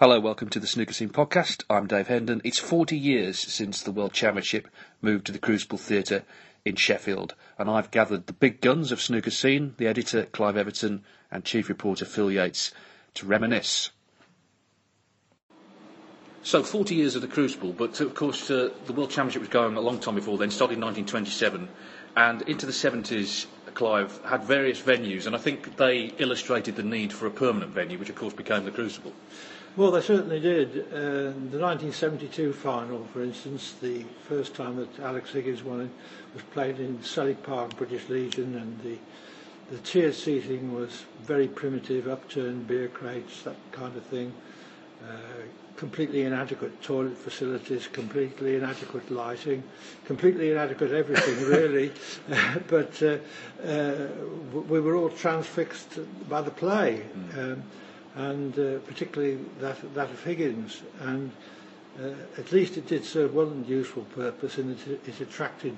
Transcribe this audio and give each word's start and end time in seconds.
Hello, 0.00 0.18
welcome 0.18 0.48
to 0.48 0.58
the 0.58 0.66
Snooker 0.66 0.94
Scene 0.94 1.10
podcast. 1.10 1.62
I'm 1.68 1.86
Dave 1.86 2.08
Hendon. 2.08 2.40
It's 2.42 2.58
40 2.58 2.96
years 2.96 3.38
since 3.38 3.82
the 3.82 3.92
World 3.92 4.14
Championship 4.14 4.66
moved 5.02 5.26
to 5.26 5.32
the 5.32 5.38
Crucible 5.38 5.76
Theatre 5.76 6.22
in 6.64 6.76
Sheffield, 6.76 7.34
and 7.58 7.68
I've 7.68 7.90
gathered 7.90 8.26
the 8.26 8.32
big 8.32 8.62
guns 8.62 8.92
of 8.92 9.02
Snooker 9.02 9.30
Scene, 9.30 9.74
the 9.76 9.86
editor 9.86 10.24
Clive 10.24 10.56
Everton 10.56 11.04
and 11.30 11.44
chief 11.44 11.68
reporter 11.68 12.06
Phil 12.06 12.32
Yates, 12.32 12.72
to 13.12 13.26
reminisce. 13.26 13.90
So, 16.42 16.62
40 16.62 16.94
years 16.94 17.14
of 17.14 17.20
the 17.20 17.28
Crucible, 17.28 17.74
but 17.74 18.00
of 18.00 18.14
course 18.14 18.50
uh, 18.50 18.70
the 18.86 18.94
World 18.94 19.10
Championship 19.10 19.40
was 19.40 19.50
going 19.50 19.76
a 19.76 19.82
long 19.82 19.98
time 19.98 20.14
before 20.14 20.38
then, 20.38 20.50
started 20.50 20.78
in 20.78 20.80
1927, 20.80 21.68
and 22.16 22.40
into 22.48 22.64
the 22.64 22.72
70s, 22.72 23.44
Clive 23.74 24.18
had 24.24 24.44
various 24.44 24.80
venues, 24.80 25.26
and 25.26 25.36
I 25.36 25.38
think 25.38 25.76
they 25.76 26.06
illustrated 26.16 26.76
the 26.76 26.82
need 26.82 27.12
for 27.12 27.26
a 27.26 27.30
permanent 27.30 27.72
venue, 27.72 27.98
which 27.98 28.08
of 28.08 28.16
course 28.16 28.32
became 28.32 28.64
the 28.64 28.70
Crucible. 28.70 29.12
Well, 29.76 29.92
they 29.92 30.00
certainly 30.00 30.40
did. 30.40 30.86
Uh, 30.92 31.30
the 31.30 31.58
1972 31.58 32.52
final, 32.52 33.04
for 33.12 33.22
instance, 33.22 33.74
the 33.80 34.04
first 34.28 34.54
time 34.54 34.76
that 34.76 34.98
Alex 35.00 35.32
Higgins 35.32 35.62
won 35.62 35.82
it, 35.82 35.90
was 36.34 36.42
played 36.50 36.80
in 36.80 36.98
Selly 36.98 37.40
Park, 37.40 37.76
British 37.76 38.08
Legion, 38.08 38.56
and 38.56 38.80
the 38.82 38.98
the 39.70 39.78
tiered 39.78 40.14
seating 40.14 40.74
was 40.74 41.04
very 41.22 41.46
primitive, 41.46 42.08
upturned 42.08 42.66
beer 42.66 42.88
crates, 42.88 43.42
that 43.42 43.54
kind 43.70 43.96
of 43.96 44.02
thing. 44.04 44.32
Uh, 45.08 45.14
completely 45.76 46.22
inadequate 46.22 46.82
toilet 46.82 47.16
facilities, 47.16 47.86
completely 47.86 48.56
inadequate 48.56 49.08
lighting, 49.10 49.62
completely 50.04 50.50
inadequate 50.50 50.90
everything, 50.90 51.44
really. 51.46 51.92
but 52.68 53.00
uh, 53.02 53.16
uh, 53.64 54.08
we 54.68 54.80
were 54.80 54.96
all 54.96 55.08
transfixed 55.08 56.00
by 56.28 56.42
the 56.42 56.50
play. 56.50 57.02
Um, 57.38 57.62
and 58.16 58.58
uh, 58.58 58.78
particularly 58.80 59.38
that, 59.60 59.76
that 59.94 60.10
of 60.10 60.22
Higgins. 60.24 60.82
And 61.00 61.30
uh, 62.00 62.10
at 62.38 62.52
least 62.52 62.76
it 62.76 62.86
did 62.86 63.04
serve 63.04 63.34
one 63.34 63.64
useful 63.68 64.04
purpose 64.14 64.58
in 64.58 64.68
that 64.68 64.86
it, 64.86 65.00
it 65.08 65.20
attracted 65.20 65.76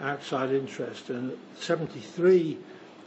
outside 0.00 0.50
interest. 0.52 1.10
And 1.10 1.36
73 1.56 2.58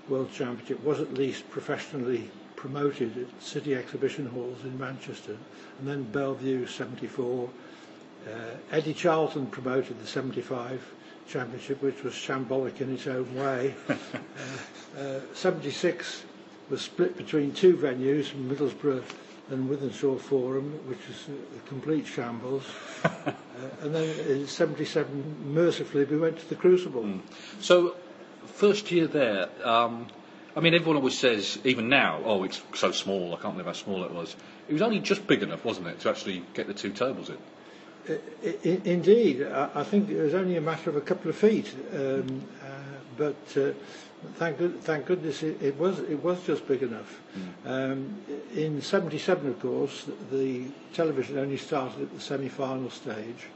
World 0.09 0.31
Championship 0.31 0.84
was 0.84 1.00
at 1.00 1.14
least 1.14 1.50
professionally 1.50 2.30
promoted 2.56 3.18
at 3.18 3.44
City 3.44 3.75
Exhibition 3.75 4.25
Halls 4.28 4.64
in 4.64 4.78
Manchester, 4.80 5.38
and 5.80 5.88
then 5.88 6.03
Bellevue 6.03 6.66
74. 6.66 7.50
Uh, 8.28 8.30
Eddie 8.72 8.94
Charlton 8.94 9.46
promoted 9.47 10.00
the 10.00 10.08
75 10.08 10.81
Championship, 11.28 11.81
which 11.81 12.03
was 12.03 12.14
shambolic 12.14 12.81
in 12.81 12.94
its 12.94 13.08
own 13.08 13.34
way. 13.35 13.74
uh, 13.90 13.94
uh, 15.00 15.19
76 15.34 16.24
was 16.70 16.81
split 16.81 17.18
between 17.18 17.53
two 17.53 17.76
venues, 17.78 18.31
Middlesbrough 18.34 19.03
and 19.52 19.70
Wythenshawe 19.70 20.20
Forum, 20.20 20.72
which 20.88 21.08
was 21.08 21.28
a 21.58 21.68
complete 21.68 22.08
shambles. 22.08 22.64
uh, 23.03 23.31
and 23.81 23.94
then 23.94 24.09
in 24.28 24.48
77, 24.48 25.53
mercifully, 25.53 26.03
we 26.06 26.18
went 26.18 26.40
to 26.40 26.50
the 26.50 26.56
Crucible. 26.56 27.20
So, 27.59 27.96
first 28.46 28.92
year 28.92 29.08
there, 29.08 29.50
um, 29.64 30.08
I 30.56 30.62
mean, 30.62 30.74
everyone 30.74 30.98
always 30.98 31.18
says, 31.18 31.59
even 31.64 31.90
now, 31.90 32.22
oh, 32.26 32.44
it's 32.44 32.62
so 32.74 32.92
small, 32.92 33.36
I 33.36 33.38
can't 33.42 33.53
believe 33.53 33.68
how 33.68 33.74
small 33.74 34.03
it 34.03 34.12
was. 34.12 34.36
It 34.68 34.74
was 34.74 34.82
only 34.82 35.00
just 35.00 35.28
big 35.28 35.44
enough, 35.44 35.64
wasn't 35.64 35.88
it, 35.88 36.00
to 36.02 36.09
actually 36.09 36.44
get 36.53 36.68
the 36.68 36.74
two 36.74 36.92
tables 36.92 37.30
in? 37.30 37.38
I, 38.08 38.20
indeed, 38.86 39.44
I, 39.44 39.70
I 39.76 39.84
think 39.84 40.09
it 40.09 40.22
was 40.22 40.34
only 40.34 40.56
a 40.58 40.62
matter 40.62 40.90
of 40.90 40.96
a 40.96 41.02
couple 41.02 41.30
of 41.30 41.36
feet, 41.36 41.74
um, 41.94 42.44
uh, 42.64 42.68
but 43.18 43.36
uh, 43.58 43.72
thank, 44.36 44.58
good, 44.58 44.81
thank 44.81 45.06
goodness 45.06 45.44
it, 45.44 45.62
it 45.62 45.78
was 45.78 46.00
it 46.00 46.22
was 46.24 46.44
just 46.46 46.68
big 46.68 46.84
enough. 46.84 47.22
Um, 47.66 48.16
in 48.53 48.81
'77, 48.81 49.47
of 49.50 49.59
course, 49.59 50.06
the 50.31 50.66
television 50.94 51.38
only 51.38 51.58
started 51.58 52.02
at 52.03 52.13
the 52.13 52.19
semi-final 52.19 52.90
stage, 52.90 53.47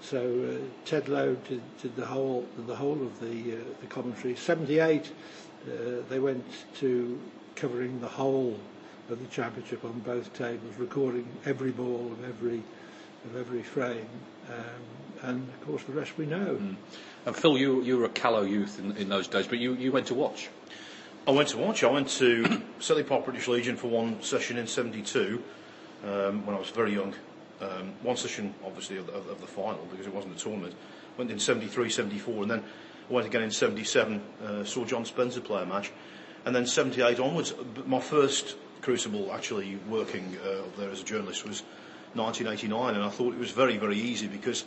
so 0.00 0.18
uh, 0.60 0.64
Ted 0.84 1.08
Lowe 1.08 1.34
did, 1.48 1.62
did 1.82 1.96
the 1.96 2.06
whole 2.06 2.46
the 2.66 2.76
whole 2.76 3.00
of 3.02 3.20
the 3.20 3.54
uh, 3.54 3.58
the 3.80 3.86
commentary. 3.86 4.34
'78, 4.36 5.02
uh, 5.66 5.70
they 6.08 6.18
went 6.20 6.44
to 6.76 7.18
covering 7.54 8.00
the 8.00 8.08
whole 8.08 8.58
of 9.10 9.18
the 9.20 9.26
championship 9.28 9.84
on 9.84 9.98
both 10.00 10.32
tables, 10.34 10.74
recording 10.78 11.26
every 11.46 11.70
ball 11.70 12.10
of 12.12 12.24
every 12.28 12.62
of 13.24 13.36
every 13.36 13.62
frame, 13.62 14.06
um, 14.48 15.07
and 15.22 15.48
of 15.48 15.66
course 15.66 15.82
the 15.84 15.92
rest 15.92 16.16
we 16.16 16.26
know. 16.26 16.58
And 17.26 17.36
Phil, 17.36 17.58
you, 17.58 17.82
you 17.82 17.98
were 17.98 18.04
a 18.04 18.10
callow 18.10 18.42
youth 18.42 18.78
in, 18.78 18.96
in 18.96 19.08
those 19.08 19.28
days, 19.28 19.46
but 19.46 19.58
you, 19.58 19.74
you 19.74 19.92
went 19.92 20.06
to 20.06 20.14
watch. 20.14 20.48
I 21.26 21.30
went 21.30 21.48
to 21.50 21.58
watch. 21.58 21.84
I 21.84 21.90
went 21.90 22.08
to 22.08 22.42
Selly 22.80 23.06
Park 23.06 23.24
British 23.24 23.48
Legion 23.48 23.76
for 23.76 23.88
one 23.88 24.22
session 24.22 24.56
in 24.56 24.66
'72 24.66 25.42
um, 26.04 26.46
when 26.46 26.56
I 26.56 26.58
was 26.58 26.70
very 26.70 26.94
young. 26.94 27.14
Um, 27.60 27.92
one 28.02 28.16
session, 28.16 28.54
obviously, 28.64 28.98
of 28.98 29.06
the, 29.06 29.12
of 29.12 29.40
the 29.40 29.46
final 29.46 29.84
because 29.90 30.06
it 30.06 30.14
wasn't 30.14 30.36
a 30.36 30.38
tournament. 30.38 30.74
Went 31.16 31.30
in 31.30 31.38
'73, 31.38 31.90
'74, 31.90 32.42
and 32.42 32.50
then 32.50 32.64
I 33.10 33.12
went 33.12 33.26
again 33.26 33.42
in 33.42 33.50
'77. 33.50 34.22
Uh, 34.42 34.64
saw 34.64 34.84
John 34.84 35.04
Spencer 35.04 35.40
play 35.40 35.62
a 35.62 35.66
match, 35.66 35.90
and 36.46 36.54
then 36.54 36.66
'78 36.66 37.18
onwards. 37.20 37.52
My 37.84 38.00
first 38.00 38.56
Crucible 38.80 39.32
actually 39.32 39.78
working 39.88 40.36
uh, 40.44 40.60
up 40.60 40.76
there 40.76 40.90
as 40.90 41.02
a 41.02 41.04
journalist 41.04 41.44
was 41.44 41.62
1989, 42.14 42.94
and 42.94 43.04
I 43.04 43.10
thought 43.10 43.34
it 43.34 43.38
was 43.38 43.50
very, 43.50 43.76
very 43.76 43.98
easy 43.98 44.28
because 44.28 44.64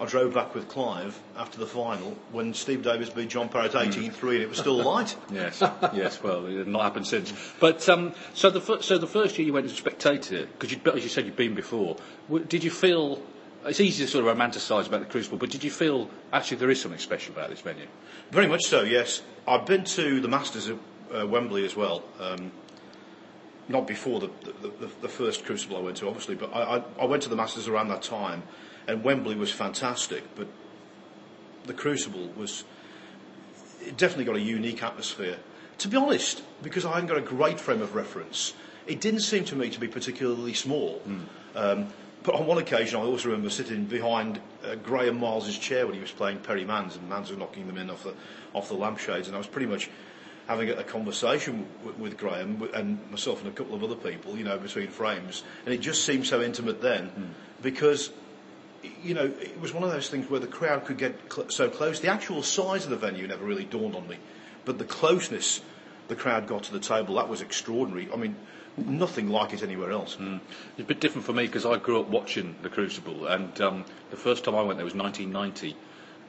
I 0.00 0.06
drove 0.06 0.34
back 0.34 0.54
with 0.54 0.68
Clive 0.68 1.18
after 1.36 1.58
the 1.58 1.66
final 1.66 2.16
when 2.32 2.54
Steve 2.54 2.82
Davis 2.82 3.10
beat 3.10 3.28
John 3.28 3.48
Parrott 3.48 3.72
18-3 3.72 4.22
and 4.32 4.42
it 4.42 4.48
was 4.48 4.58
still 4.58 4.82
light. 4.82 5.14
Yes, 5.32 5.60
yes. 5.94 6.22
Well, 6.22 6.46
it 6.46 6.56
had 6.58 6.66
not 6.66 6.82
happened 6.82 7.06
since. 7.06 7.32
But 7.60 7.88
um, 7.88 8.14
so 8.34 8.50
the 8.50 8.60
fir- 8.60 8.82
so 8.82 8.98
the 8.98 9.06
first 9.06 9.38
year 9.38 9.46
you 9.46 9.52
went 9.52 9.66
as 9.66 9.72
a 9.72 9.76
spectator, 9.76 10.46
because 10.58 10.76
as 10.94 11.02
you 11.04 11.08
said 11.08 11.24
you'd 11.26 11.36
been 11.36 11.54
before. 11.54 11.96
w- 12.28 12.44
Did 12.44 12.64
you 12.64 12.70
feel? 12.70 13.22
It's 13.64 13.78
easy 13.80 14.04
to 14.04 14.10
sort 14.10 14.26
of 14.26 14.36
romanticise 14.36 14.88
about 14.88 15.00
the 15.00 15.06
Crucible, 15.06 15.38
but 15.38 15.50
did 15.50 15.62
you 15.62 15.70
feel 15.70 16.10
actually 16.32 16.56
there 16.56 16.70
is 16.70 16.80
something 16.80 16.98
special 16.98 17.32
about 17.34 17.48
this 17.50 17.60
venue? 17.60 17.86
Very 18.32 18.48
much 18.48 18.62
so, 18.64 18.82
yes. 18.82 19.22
I've 19.46 19.66
been 19.66 19.84
to 19.84 20.20
the 20.20 20.26
Masters 20.26 20.68
at 20.68 20.76
uh, 21.14 21.26
Wembley 21.28 21.64
as 21.64 21.76
well. 21.76 22.02
Um, 22.18 22.50
not 23.68 23.86
before 23.86 24.20
the, 24.20 24.30
the, 24.44 24.68
the, 24.68 24.90
the 25.02 25.08
first 25.08 25.44
Crucible 25.44 25.76
I 25.76 25.80
went 25.80 25.96
to, 25.98 26.08
obviously, 26.08 26.34
but 26.34 26.54
I, 26.54 26.78
I, 26.78 26.82
I 27.00 27.04
went 27.04 27.22
to 27.24 27.28
the 27.28 27.36
Masters 27.36 27.68
around 27.68 27.88
that 27.88 28.02
time, 28.02 28.42
and 28.86 29.04
Wembley 29.04 29.36
was 29.36 29.50
fantastic, 29.50 30.24
but 30.34 30.48
the 31.64 31.72
Crucible 31.72 32.28
was 32.36 32.64
it 33.80 33.96
definitely 33.96 34.24
got 34.24 34.36
a 34.36 34.40
unique 34.40 34.82
atmosphere. 34.82 35.38
To 35.78 35.88
be 35.88 35.96
honest, 35.96 36.42
because 36.62 36.84
I 36.84 36.94
hadn't 36.94 37.08
got 37.08 37.18
a 37.18 37.22
great 37.22 37.58
frame 37.58 37.82
of 37.82 37.94
reference, 37.94 38.54
it 38.86 39.00
didn't 39.00 39.20
seem 39.20 39.44
to 39.46 39.56
me 39.56 39.70
to 39.70 39.80
be 39.80 39.88
particularly 39.88 40.54
small. 40.54 41.00
Um, 41.54 41.88
but 42.22 42.36
on 42.36 42.46
one 42.46 42.58
occasion, 42.58 43.00
I 43.00 43.04
also 43.04 43.28
remember 43.28 43.50
sitting 43.50 43.84
behind 43.84 44.40
uh, 44.64 44.76
Graham 44.76 45.18
Miles's 45.18 45.58
chair 45.58 45.86
when 45.86 45.94
he 45.94 46.00
was 46.00 46.12
playing 46.12 46.38
Perrie 46.38 46.64
Mans, 46.64 46.94
and 46.94 47.08
Mans 47.08 47.30
was 47.30 47.38
knocking 47.38 47.66
them 47.66 47.78
in 47.78 47.90
off 47.90 48.04
the 48.04 48.14
off 48.54 48.68
the 48.68 48.74
lampshades, 48.74 49.26
and 49.26 49.34
I 49.34 49.38
was 49.38 49.46
pretty 49.46 49.66
much 49.66 49.90
having 50.46 50.70
a, 50.70 50.82
conversation 50.84 51.66
with, 51.84 51.98
with 51.98 52.18
Graham 52.18 52.68
and 52.74 52.98
myself 53.10 53.40
and 53.42 53.48
a 53.48 53.54
couple 53.54 53.74
of 53.74 53.84
other 53.84 53.94
people, 53.94 54.36
you 54.36 54.44
know, 54.44 54.58
between 54.58 54.88
frames, 54.88 55.42
and 55.64 55.74
it 55.74 55.80
just 55.80 56.04
seemed 56.04 56.26
so 56.26 56.42
intimate 56.42 56.80
then 56.80 57.10
mm. 57.10 57.62
because. 57.62 58.10
You 59.04 59.14
know, 59.14 59.26
it 59.26 59.60
was 59.60 59.72
one 59.72 59.84
of 59.84 59.92
those 59.92 60.08
things 60.08 60.28
where 60.28 60.40
the 60.40 60.48
crowd 60.48 60.86
could 60.86 60.98
get 60.98 61.32
cl- 61.32 61.48
so 61.50 61.68
close. 61.70 62.00
The 62.00 62.08
actual 62.08 62.42
size 62.42 62.82
of 62.82 62.90
the 62.90 62.96
venue 62.96 63.28
never 63.28 63.44
really 63.44 63.64
dawned 63.64 63.94
on 63.94 64.08
me, 64.08 64.18
but 64.64 64.78
the 64.78 64.84
closeness 64.84 65.60
the 66.08 66.16
crowd 66.16 66.46
got 66.46 66.64
to 66.64 66.72
the 66.72 66.80
table, 66.80 67.14
that 67.16 67.28
was 67.28 67.40
extraordinary. 67.40 68.08
I 68.12 68.16
mean, 68.16 68.36
nothing 68.76 69.28
like 69.28 69.52
it 69.52 69.62
anywhere 69.62 69.90
else. 69.90 70.16
Mm. 70.16 70.40
It's 70.72 70.80
a 70.80 70.84
bit 70.84 71.00
different 71.00 71.26
for 71.26 71.32
me 71.32 71.46
because 71.46 71.66
I 71.66 71.76
grew 71.78 72.00
up 72.00 72.08
watching 72.08 72.54
the 72.62 72.68
Crucible, 72.68 73.26
and 73.26 73.58
um, 73.60 73.84
the 74.10 74.16
first 74.16 74.44
time 74.44 74.54
I 74.54 74.62
went 74.62 74.78
there 74.78 74.84
was 74.84 74.94
1990, 74.94 75.76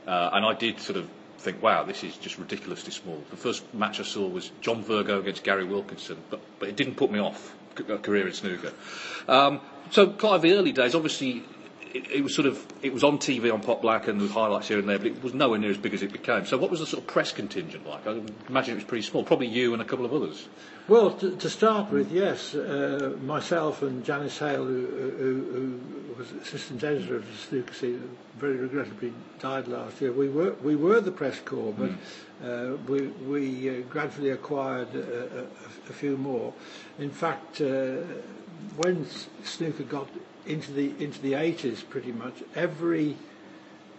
uh, 0.07 0.29
and 0.33 0.45
I 0.45 0.53
did 0.53 0.79
sort 0.79 0.97
of 0.97 1.07
think, 1.43 1.61
wow, 1.61 1.83
this 1.83 2.03
is 2.03 2.15
just 2.17 2.37
ridiculously 2.37 2.91
small. 2.91 3.21
The 3.29 3.37
first 3.37 3.71
match 3.73 3.99
I 3.99 4.03
saw 4.03 4.25
was 4.27 4.51
John 4.61 4.81
Virgo 4.81 5.19
against 5.19 5.43
Gary 5.43 5.65
Wilkinson, 5.65 6.17
but, 6.29 6.39
but 6.59 6.69
it 6.69 6.75
didn't 6.75 6.95
put 6.95 7.11
me 7.11 7.19
off 7.19 7.55
a 7.77 7.97
career 7.97 8.27
in 8.27 8.33
snooker. 8.33 8.71
Um, 9.27 9.59
so, 9.91 10.07
Clive, 10.07 10.41
the 10.41 10.53
early 10.53 10.71
days, 10.71 10.95
obviously, 10.95 11.43
it, 11.93 12.09
it, 12.11 12.23
was 12.23 12.33
sort 12.33 12.47
of 12.47 12.65
it 12.81 12.93
was 12.93 13.03
on 13.03 13.19
TV 13.19 13.53
on 13.53 13.61
Pot 13.61 13.81
Black 13.81 14.07
and 14.07 14.19
there 14.19 14.23
was 14.23 14.31
highlights 14.31 14.67
here 14.67 14.79
and 14.79 14.89
there, 14.89 14.97
but 14.97 15.07
it 15.07 15.23
was 15.23 15.33
nowhere 15.33 15.59
near 15.59 15.69
as 15.69 15.77
big 15.77 15.93
as 15.93 16.01
it 16.01 16.11
became. 16.11 16.45
So, 16.45 16.57
what 16.57 16.71
was 16.71 16.79
the 16.79 16.85
sort 16.85 17.03
of 17.03 17.07
press 17.07 17.31
contingent 17.31 17.87
like? 17.87 18.07
I 18.07 18.21
imagine 18.49 18.73
it 18.73 18.75
was 18.75 18.83
pretty 18.83 19.03
small. 19.03 19.23
Probably 19.23 19.47
you 19.47 19.73
and 19.73 19.81
a 19.81 19.85
couple 19.85 20.05
of 20.05 20.13
others. 20.13 20.47
Well, 20.87 21.11
to, 21.11 21.35
to 21.37 21.49
start 21.49 21.91
with, 21.91 22.11
yes, 22.11 22.53
uh, 22.53 23.15
myself 23.23 23.83
and 23.83 24.03
Janice 24.03 24.37
Hale, 24.39 24.65
who, 24.65 24.85
who, 24.85 25.43
who, 25.53 25.79
was 26.17 26.31
assistant 26.33 26.83
editor 26.83 27.15
of 27.15 27.25
the 27.25 27.37
Snooker 27.37 27.73
Scene, 27.73 28.17
very 28.37 28.57
regrettably 28.57 29.13
died 29.39 29.67
last 29.67 30.01
year. 30.01 30.11
We 30.11 30.29
were 30.29 30.53
we 30.61 30.75
were 30.75 31.01
the 31.01 31.11
press 31.11 31.39
corps, 31.39 31.73
but 31.73 31.91
mm. 31.91 32.73
uh, 32.73 32.77
we 32.87 33.07
we 33.25 33.69
uh, 33.69 33.81
gradually 33.89 34.29
acquired 34.31 34.93
a, 34.93 35.39
a, 35.39 35.43
a, 35.89 35.93
few 35.93 36.17
more. 36.17 36.53
In 36.99 37.09
fact, 37.09 37.61
uh, 37.61 37.97
when 38.77 39.07
snooker 39.43 39.83
got 39.83 40.07
into 40.45 40.71
the 40.71 40.93
into 40.99 41.21
the 41.21 41.33
80s 41.33 41.87
pretty 41.87 42.11
much 42.11 42.35
every 42.55 43.15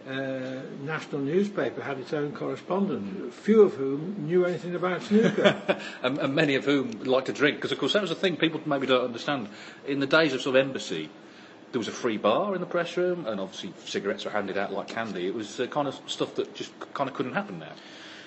uh, 0.08 0.60
national 0.82 1.22
newspaper 1.22 1.82
had 1.82 1.98
its 1.98 2.12
own 2.12 2.32
correspondent, 2.32 3.32
few 3.32 3.62
of 3.62 3.74
whom 3.74 4.26
knew 4.26 4.44
anything 4.44 4.74
about 4.74 5.02
snooker. 5.02 5.80
and, 6.02 6.18
and, 6.18 6.34
many 6.34 6.56
of 6.56 6.64
whom 6.64 6.90
liked 7.04 7.26
to 7.26 7.32
drink, 7.32 7.56
because 7.56 7.72
of 7.72 7.78
course 7.78 7.94
that 7.94 8.02
was 8.02 8.10
the 8.10 8.16
thing 8.16 8.36
people 8.36 8.60
maybe 8.66 8.86
don't 8.86 9.04
understand. 9.04 9.48
In 9.86 10.00
the 10.00 10.06
days 10.06 10.34
of 10.34 10.42
sort 10.42 10.56
of 10.56 10.66
embassy, 10.66 11.08
there 11.72 11.78
was 11.78 11.88
a 11.88 11.92
free 11.92 12.18
bar 12.18 12.54
in 12.54 12.60
the 12.60 12.66
press 12.66 12.96
room, 12.96 13.26
and 13.26 13.40
obviously 13.40 13.72
cigarettes 13.86 14.24
were 14.24 14.30
handed 14.30 14.58
out 14.58 14.72
like 14.72 14.88
candy. 14.88 15.26
It 15.26 15.34
was 15.34 15.58
uh, 15.58 15.66
kind 15.68 15.88
of 15.88 15.98
stuff 16.06 16.34
that 16.34 16.54
just 16.54 16.72
kind 16.92 17.08
of 17.08 17.16
couldn't 17.16 17.34
happen 17.34 17.58
now. 17.58 17.72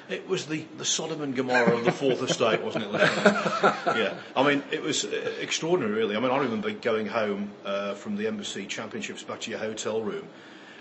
It 0.09 0.27
was 0.30 0.45
the, 0.45 0.65
the 0.77 0.86
Sodom 0.86 1.21
and 1.21 1.36
Gomorrah 1.36 1.75
of 1.75 1.83
the 1.83 1.92
Fourth 1.92 2.21
Estate, 2.21 2.62
wasn't 2.62 2.86
it? 2.86 2.92
yeah. 2.94 4.13
I 4.36 4.44
mean, 4.48 4.63
it 4.71 4.81
was 4.81 5.04
uh, 5.04 5.33
extraordinary, 5.42 5.94
really. 5.94 6.15
I 6.15 6.19
mean, 6.19 6.31
I 6.31 6.38
remember 6.38 6.71
going 6.71 7.07
home 7.07 7.51
uh, 7.65 7.94
from 7.94 8.15
the 8.15 8.27
embassy 8.27 8.65
championships 8.68 9.24
back 9.24 9.42
to 9.42 9.51
your 9.51 9.59
hotel 9.59 10.01
room. 10.01 10.27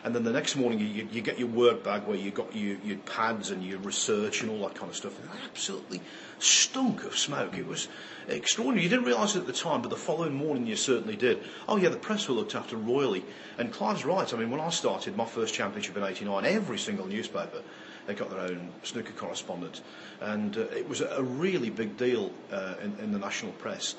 And 0.06 0.14
then 0.14 0.22
the 0.22 0.30
next 0.30 0.54
morning, 0.54 0.78
you, 0.78 1.08
you 1.10 1.20
get 1.20 1.36
your 1.36 1.48
work 1.48 1.82
bag 1.82 2.04
where 2.04 2.16
you 2.16 2.30
got 2.30 2.54
your, 2.54 2.76
your 2.84 2.96
pads 2.98 3.50
and 3.50 3.64
your 3.64 3.80
research 3.80 4.40
and 4.40 4.48
all 4.48 4.60
that 4.68 4.76
kind 4.76 4.88
of 4.88 4.96
stuff. 4.96 5.18
And 5.20 5.28
it 5.28 5.36
absolutely 5.50 6.00
stunk 6.38 7.02
of 7.02 7.18
smoke. 7.18 7.58
It 7.58 7.66
was 7.66 7.88
extraordinary. 8.28 8.84
You 8.84 8.88
didn't 8.88 9.06
realise 9.06 9.34
it 9.34 9.40
at 9.40 9.46
the 9.48 9.52
time, 9.52 9.82
but 9.82 9.88
the 9.88 9.96
following 9.96 10.32
morning 10.32 10.64
you 10.64 10.76
certainly 10.76 11.16
did. 11.16 11.42
Oh, 11.68 11.76
yeah, 11.76 11.88
the 11.88 11.96
press 11.96 12.28
were 12.28 12.36
looked 12.36 12.54
after 12.54 12.76
royally. 12.76 13.24
And 13.58 13.72
Clive's 13.72 14.04
right. 14.04 14.32
I 14.32 14.36
mean, 14.36 14.48
when 14.48 14.60
I 14.60 14.70
started 14.70 15.16
my 15.16 15.24
first 15.24 15.54
championship 15.54 15.96
in 15.96 16.04
89, 16.04 16.44
every 16.44 16.78
single 16.78 17.06
newspaper 17.06 17.62
they 18.06 18.14
got 18.14 18.30
their 18.30 18.42
own 18.42 18.70
snooker 18.84 19.12
correspondent, 19.14 19.80
and 20.20 20.56
uh, 20.56 20.60
it 20.60 20.88
was 20.88 21.00
a 21.00 21.24
really 21.24 21.70
big 21.70 21.96
deal 21.96 22.30
uh, 22.52 22.74
in, 22.80 22.96
in, 23.00 23.10
the 23.10 23.18
national 23.18 23.50
press. 23.54 23.96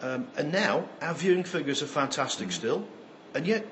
Um, 0.00 0.26
and 0.36 0.50
now 0.50 0.88
our 1.00 1.14
viewing 1.14 1.44
figures 1.44 1.80
are 1.80 1.86
fantastic 1.86 2.48
mm. 2.48 2.52
still, 2.52 2.88
and 3.34 3.46
yet 3.46 3.64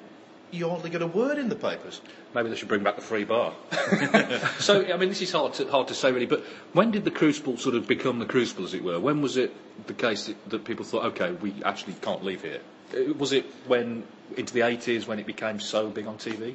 you 0.50 0.68
hardly 0.68 0.90
get 0.90 1.02
a 1.02 1.06
word 1.06 1.38
in 1.38 1.48
the 1.48 1.56
papers. 1.56 2.00
Maybe 2.34 2.48
they 2.48 2.56
should 2.56 2.68
bring 2.68 2.82
back 2.82 2.96
the 2.96 3.02
free 3.02 3.24
bar. 3.24 3.52
so, 4.58 4.84
I 4.84 4.96
mean, 4.96 5.08
this 5.08 5.22
is 5.22 5.32
hard 5.32 5.54
to, 5.54 5.66
hard 5.68 5.88
to 5.88 5.94
say 5.94 6.12
really, 6.12 6.26
but 6.26 6.44
when 6.72 6.90
did 6.90 7.04
the 7.04 7.10
Crucible 7.10 7.56
sort 7.56 7.74
of 7.74 7.86
become 7.86 8.18
the 8.18 8.26
Crucible, 8.26 8.64
as 8.64 8.74
it 8.74 8.82
were? 8.82 9.00
When 9.00 9.20
was 9.22 9.36
it 9.36 9.52
the 9.86 9.94
case 9.94 10.26
that, 10.26 10.50
that 10.50 10.64
people 10.64 10.84
thought, 10.84 11.04
okay, 11.06 11.32
we 11.32 11.54
actually 11.64 11.94
can't 11.94 12.24
leave 12.24 12.42
here? 12.42 12.60
Uh, 12.94 13.12
was 13.14 13.32
it 13.32 13.46
when, 13.66 14.04
into 14.36 14.54
the 14.54 14.60
80s, 14.60 15.06
when 15.06 15.18
it 15.18 15.26
became 15.26 15.60
so 15.60 15.88
big 15.88 16.06
on 16.06 16.18
TV? 16.18 16.54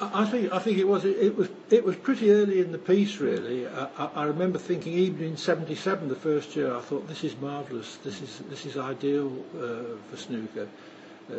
I, 0.00 0.24
think 0.26 0.52
I 0.52 0.60
think 0.60 0.78
it 0.78 0.86
was 0.86 1.04
it, 1.04 1.36
was 1.36 1.48
it 1.68 1.84
was 1.84 1.96
pretty 1.96 2.30
early 2.30 2.60
in 2.60 2.70
the 2.70 2.78
piece 2.78 3.18
really. 3.18 3.66
I, 3.66 3.88
I 4.14 4.24
remember 4.26 4.56
thinking 4.60 4.92
even 4.92 5.24
in 5.24 5.36
'77, 5.36 6.08
the 6.08 6.14
first 6.14 6.54
year, 6.54 6.72
I 6.72 6.80
thought 6.80 7.08
this 7.08 7.24
is 7.24 7.36
marvellous. 7.40 7.96
This 8.04 8.22
is 8.22 8.38
this 8.48 8.64
is 8.64 8.76
ideal 8.76 9.32
uh, 9.56 9.98
for 10.08 10.16
snooker. 10.16 10.68
Uh, 10.68 10.91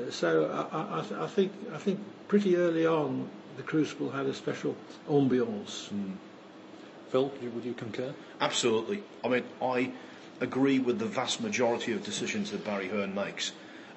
so 0.10 0.46
I, 0.72 0.78
I, 0.78 1.24
I, 1.24 1.28
think 1.28 1.52
I 1.74 1.78
think 1.78 2.00
pretty 2.28 2.56
early 2.56 2.86
on 2.86 3.30
the 3.58 3.64
Crucible 3.64 4.12
had 4.12 4.26
a 4.26 4.34
special 4.34 4.76
ambiance. 5.10 5.90
Mm. 5.90 6.16
Phil, 7.10 7.32
would 7.42 7.64
you 7.64 7.74
concur? 7.74 8.14
Absolutely. 8.42 9.04
I 9.24 9.28
mean, 9.28 9.44
I 9.62 9.92
agree 10.42 10.80
with 10.80 10.98
the 10.98 11.06
vast 11.06 11.42
majority 11.42 11.94
of 11.94 12.04
decisions 12.04 12.52
that 12.52 12.66
Barry 12.66 12.88
Hearn 12.88 13.14
makes, 13.14 13.52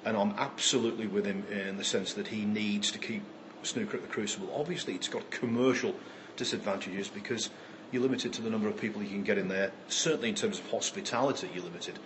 and 0.05 0.15
I'm 0.15 0.35
absolutely 0.37 1.07
with 1.07 1.25
him 1.25 1.43
in 1.51 1.77
the 1.77 1.83
sense 1.83 2.13
that 2.13 2.27
he 2.27 2.45
needs 2.45 2.91
to 2.91 2.99
keep 2.99 3.23
snooker 3.63 3.97
at 3.97 4.03
the 4.03 4.09
Crucible. 4.09 4.53
Obviously, 4.55 4.93
it's 4.93 5.07
got 5.07 5.29
commercial 5.31 5.95
disadvantages 6.35 7.07
because 7.07 7.49
you're 7.91 8.03
limited 8.03 8.33
to 8.33 8.41
the 8.41 8.49
number 8.49 8.67
of 8.67 8.79
people 8.79 9.01
you 9.01 9.09
can 9.09 9.23
get 9.23 9.37
in 9.37 9.47
there. 9.47 9.71
Certainly, 9.87 10.29
in 10.29 10.35
terms 10.35 10.59
of 10.59 10.69
hospitality, 10.69 11.49
you're 11.53 11.63
limited. 11.63 11.97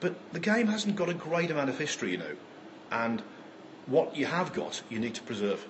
But 0.00 0.14
the 0.32 0.40
game 0.40 0.68
hasn't 0.68 0.96
got 0.96 1.08
a 1.08 1.14
great 1.14 1.50
amount 1.50 1.70
of 1.70 1.78
history, 1.78 2.12
you 2.12 2.18
know, 2.18 2.36
and 2.90 3.22
what 3.86 4.16
you 4.16 4.26
have 4.26 4.52
got, 4.52 4.82
you 4.88 4.98
need 4.98 5.14
to 5.14 5.22
preserve. 5.22 5.64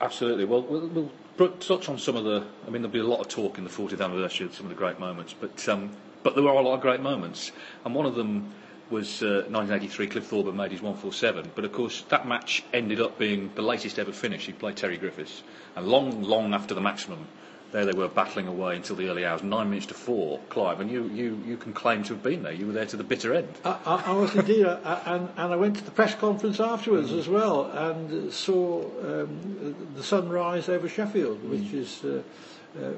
Absolutely. 0.00 0.44
Well, 0.44 0.62
we'll, 0.62 1.10
we'll 1.38 1.50
touch 1.56 1.88
on 1.88 1.98
some 1.98 2.16
of 2.16 2.24
the. 2.24 2.44
I 2.66 2.70
mean, 2.70 2.82
there'll 2.82 2.88
be 2.92 3.00
a 3.00 3.04
lot 3.04 3.20
of 3.20 3.28
talk 3.28 3.58
in 3.58 3.64
the 3.64 3.70
40th 3.70 4.00
anniversary 4.00 4.46
of 4.46 4.54
some 4.54 4.66
of 4.66 4.70
the 4.70 4.76
great 4.76 5.00
moments, 5.00 5.34
but 5.38 5.68
um, 5.68 5.90
but 6.22 6.34
there 6.34 6.44
were 6.44 6.50
a 6.50 6.60
lot 6.60 6.74
of 6.74 6.80
great 6.80 7.00
moments, 7.00 7.52
and 7.84 7.94
one 7.94 8.06
of 8.06 8.14
them 8.14 8.52
was 8.90 9.22
uh, 9.22 9.44
1983. 9.48 10.06
Cliff 10.06 10.26
Thorburn 10.26 10.56
made 10.56 10.70
his 10.72 10.80
147, 10.80 11.52
but 11.54 11.64
of 11.64 11.72
course 11.72 12.04
that 12.08 12.26
match 12.26 12.64
ended 12.72 13.00
up 13.00 13.18
being 13.18 13.50
the 13.54 13.62
latest 13.62 13.98
ever 13.98 14.12
finish. 14.12 14.46
He 14.46 14.52
played 14.52 14.76
Terry 14.76 14.96
Griffiths, 14.96 15.42
and 15.76 15.86
long, 15.86 16.22
long 16.22 16.54
after 16.54 16.74
the 16.74 16.80
maximum, 16.80 17.26
there 17.72 17.84
they 17.84 17.92
were 17.92 18.08
battling 18.08 18.46
away 18.46 18.76
until 18.76 18.96
the 18.96 19.08
early 19.08 19.24
hours, 19.24 19.42
nine 19.42 19.68
minutes 19.70 19.86
to 19.86 19.94
four, 19.94 20.40
Clive, 20.48 20.80
and 20.80 20.90
you, 20.90 21.04
you, 21.08 21.42
you 21.46 21.56
can 21.56 21.72
claim 21.72 22.02
to 22.04 22.14
have 22.14 22.22
been 22.22 22.42
there. 22.42 22.52
You 22.52 22.66
were 22.66 22.72
there 22.72 22.86
to 22.86 22.96
the 22.96 23.04
bitter 23.04 23.34
end. 23.34 23.48
I, 23.64 23.76
I, 23.84 24.02
I 24.06 24.12
was 24.12 24.34
indeed, 24.34 24.66
I, 24.66 25.00
and, 25.06 25.28
and 25.36 25.52
I 25.52 25.56
went 25.56 25.76
to 25.76 25.84
the 25.84 25.90
press 25.90 26.14
conference 26.14 26.60
afterwards 26.60 27.12
as 27.12 27.28
well 27.28 27.66
and 27.66 28.32
saw 28.32 28.82
um, 29.02 29.76
the 29.94 30.02
sunrise 30.02 30.68
over 30.68 30.88
Sheffield, 30.88 31.42
which 31.48 31.62
mm. 31.62 31.74
is. 31.74 32.04
Uh, 32.04 32.22
uh, 32.76 32.92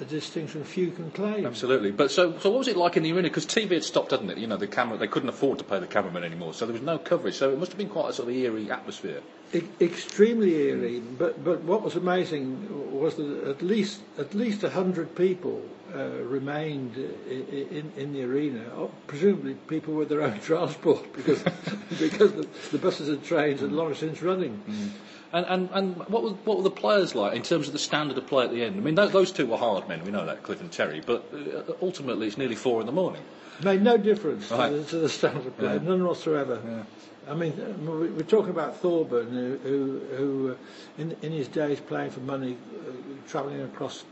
a 0.00 0.04
distinction 0.04 0.64
few 0.64 0.90
can 0.90 1.10
claim. 1.10 1.46
Absolutely. 1.46 1.90
But 1.90 2.10
so, 2.10 2.38
so 2.38 2.50
what 2.50 2.58
was 2.60 2.68
it 2.68 2.76
like 2.76 2.96
in 2.96 3.02
the 3.02 3.12
arena? 3.12 3.28
Because 3.28 3.46
TV 3.46 3.72
had 3.72 3.84
stopped, 3.84 4.12
hadn't 4.12 4.30
it? 4.30 4.38
You 4.38 4.46
know, 4.46 4.56
the 4.56 4.66
camera, 4.66 4.96
they 4.96 5.06
couldn't 5.06 5.28
afford 5.28 5.58
to 5.58 5.64
pay 5.64 5.78
the 5.78 5.86
cameraman 5.86 6.24
anymore, 6.24 6.54
so 6.54 6.66
there 6.66 6.72
was 6.72 6.82
no 6.82 6.98
coverage. 6.98 7.34
So 7.34 7.50
it 7.50 7.58
must 7.58 7.72
have 7.72 7.78
been 7.78 7.88
quite 7.88 8.10
a 8.10 8.12
sort 8.12 8.28
of 8.28 8.34
eerie 8.34 8.70
atmosphere. 8.70 9.20
E- 9.52 9.62
extremely 9.80 10.54
eerie. 10.54 11.00
But, 11.00 11.44
but 11.44 11.62
what 11.62 11.82
was 11.82 11.96
amazing 11.96 12.98
was 12.98 13.16
that 13.16 13.44
at 13.48 13.62
least, 13.62 14.00
at 14.18 14.34
least 14.34 14.62
100 14.62 15.14
people 15.14 15.62
uh, 15.94 16.22
remained 16.22 16.96
in, 16.96 17.46
in, 17.70 17.92
in, 17.96 18.12
the 18.12 18.22
arena, 18.22 18.64
oh, 18.76 18.90
presumably 19.06 19.54
people 19.54 19.94
with 19.94 20.08
their 20.08 20.22
own 20.22 20.38
transport, 20.44 21.12
because, 21.12 21.42
because 21.98 22.32
the, 22.32 22.48
the, 22.70 22.78
buses 22.78 23.08
and 23.08 23.22
trains 23.24 23.60
had 23.60 23.72
long 23.72 23.94
since 23.94 24.22
running. 24.22 24.62
Mm. 24.68 24.90
And, 25.32 25.46
and, 25.46 25.70
and 25.72 25.96
what, 26.08 26.24
were, 26.24 26.30
what 26.30 26.56
were 26.56 26.62
the 26.64 26.70
players 26.70 27.14
like 27.14 27.36
in 27.36 27.42
terms 27.42 27.68
of 27.68 27.72
the 27.72 27.78
standard 27.78 28.18
of 28.18 28.26
play 28.26 28.44
at 28.44 28.50
the 28.50 28.64
end? 28.64 28.76
I 28.76 28.80
mean, 28.80 28.96
th- 28.96 29.12
those 29.12 29.30
two 29.30 29.46
were 29.46 29.56
hard 29.56 29.88
men, 29.88 30.04
we 30.04 30.10
know 30.10 30.26
that, 30.26 30.42
Cliff 30.42 30.60
and 30.60 30.72
Terry, 30.72 31.00
but 31.04 31.24
uh, 31.32 31.72
ultimately 31.80 32.26
it's 32.26 32.36
nearly 32.36 32.56
four 32.56 32.80
in 32.80 32.86
the 32.86 32.92
morning. 32.92 33.22
Made 33.62 33.82
no 33.82 33.96
difference 33.96 34.50
right. 34.50 34.70
to, 34.70 34.76
the, 34.78 34.84
to, 34.84 34.96
the, 34.98 35.08
standard 35.08 35.46
of 35.46 35.56
play, 35.56 35.74
yeah. 35.74 35.82
none 35.82 36.04
whatsoever. 36.04 36.60
Yeah. 36.64 36.82
I 37.30 37.34
mean, 37.34 37.52
we're 37.86 38.22
talking 38.22 38.50
about 38.50 38.78
Thorburn, 38.78 39.28
who, 39.28 39.58
who, 39.58 40.00
who 40.16 40.50
uh, 40.52 41.00
in, 41.00 41.16
in 41.22 41.30
his 41.30 41.46
days 41.46 41.78
playing 41.78 42.10
for 42.10 42.20
money, 42.20 42.56
uh, 42.74 42.90
travelling 43.28 43.62
across 43.62 44.04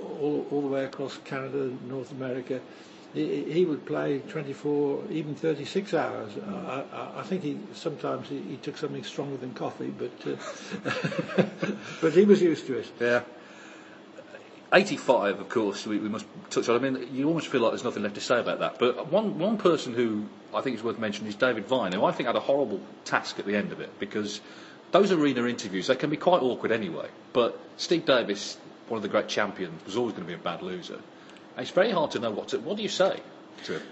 all, 0.00 0.46
all 0.50 0.60
the 0.60 0.68
way 0.68 0.84
across 0.84 1.18
Canada, 1.24 1.72
North 1.88 2.12
America, 2.12 2.60
he, 3.14 3.44
he 3.44 3.64
would 3.64 3.86
play 3.86 4.18
24, 4.18 5.04
even 5.10 5.34
36 5.34 5.94
hours. 5.94 6.32
I, 6.46 6.84
I, 6.92 7.20
I 7.20 7.22
think 7.22 7.42
he 7.42 7.58
sometimes 7.72 8.28
he, 8.28 8.40
he, 8.40 8.56
took 8.56 8.76
something 8.76 9.04
stronger 9.04 9.36
than 9.36 9.54
coffee, 9.54 9.92
but 9.96 10.10
uh, 10.26 11.44
but 12.00 12.12
he 12.12 12.24
was 12.24 12.42
used 12.42 12.66
to 12.66 12.78
it. 12.78 12.86
Yeah. 13.00 13.22
85, 14.72 15.38
of 15.38 15.48
course, 15.48 15.86
we, 15.86 15.98
we 15.98 16.08
must 16.08 16.26
touch 16.50 16.68
on. 16.68 16.74
I 16.84 16.90
mean, 16.90 17.08
you 17.14 17.28
almost 17.28 17.46
feel 17.46 17.60
like 17.60 17.70
there's 17.70 17.84
nothing 17.84 18.02
left 18.02 18.16
to 18.16 18.20
say 18.20 18.40
about 18.40 18.58
that. 18.58 18.80
But 18.80 19.06
one, 19.12 19.38
one 19.38 19.56
person 19.56 19.94
who 19.94 20.26
I 20.52 20.62
think 20.62 20.76
is 20.76 20.82
worth 20.82 20.98
mentioning 20.98 21.28
is 21.28 21.36
David 21.36 21.66
Vine, 21.66 21.92
who 21.92 22.04
I 22.04 22.10
think 22.10 22.26
had 22.26 22.34
a 22.34 22.40
horrible 22.40 22.80
task 23.04 23.38
at 23.38 23.46
the 23.46 23.54
end 23.54 23.70
of 23.70 23.78
it 23.80 23.90
because 24.00 24.40
those 24.90 25.12
arena 25.12 25.46
interviews, 25.46 25.86
they 25.86 25.94
can 25.94 26.10
be 26.10 26.16
quite 26.16 26.42
awkward 26.42 26.72
anyway. 26.72 27.08
But 27.32 27.56
Steve 27.76 28.04
Davis, 28.04 28.56
one 28.88 28.96
of 28.96 29.02
the 29.02 29.08
great 29.08 29.28
champions, 29.28 29.84
was 29.86 29.96
always 29.96 30.14
going 30.14 30.24
to 30.24 30.28
be 30.28 30.34
a 30.34 30.42
bad 30.42 30.60
loser. 30.62 30.98
It's 31.56 31.70
very 31.70 31.90
hard 31.90 32.10
to 32.12 32.18
know 32.18 32.30
what 32.30 32.48
to. 32.48 32.58
What 32.58 32.76
do 32.76 32.82
you 32.82 32.88
say 32.88 33.20
to 33.64 33.74
him? 33.74 33.82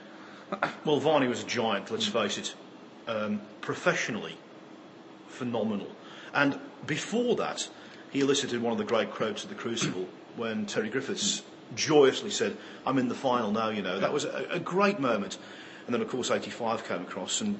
Well, 0.84 1.00
Varney 1.00 1.28
was 1.28 1.42
a 1.42 1.46
giant, 1.46 1.90
let's 1.90 2.06
face 2.06 2.36
it. 2.36 2.54
Um, 3.08 3.40
professionally, 3.62 4.36
phenomenal. 5.28 5.88
And 6.34 6.58
before 6.86 7.36
that, 7.36 7.68
he 8.10 8.20
elicited 8.20 8.60
one 8.60 8.72
of 8.72 8.78
the 8.78 8.84
great 8.84 9.10
quotes 9.10 9.44
at 9.44 9.48
the 9.48 9.54
Crucible 9.54 10.06
when 10.36 10.66
Terry 10.66 10.90
Griffiths 10.90 11.42
joyously 11.74 12.30
said, 12.30 12.56
I'm 12.86 12.98
in 12.98 13.08
the 13.08 13.14
final 13.14 13.50
now, 13.50 13.70
you 13.70 13.80
know. 13.80 13.98
That 13.98 14.12
was 14.12 14.24
a, 14.24 14.46
a 14.50 14.60
great 14.60 15.00
moment. 15.00 15.38
And 15.86 15.94
then, 15.94 16.02
of 16.02 16.08
course, 16.08 16.30
85 16.30 16.86
came 16.86 17.02
across, 17.02 17.40
and 17.40 17.58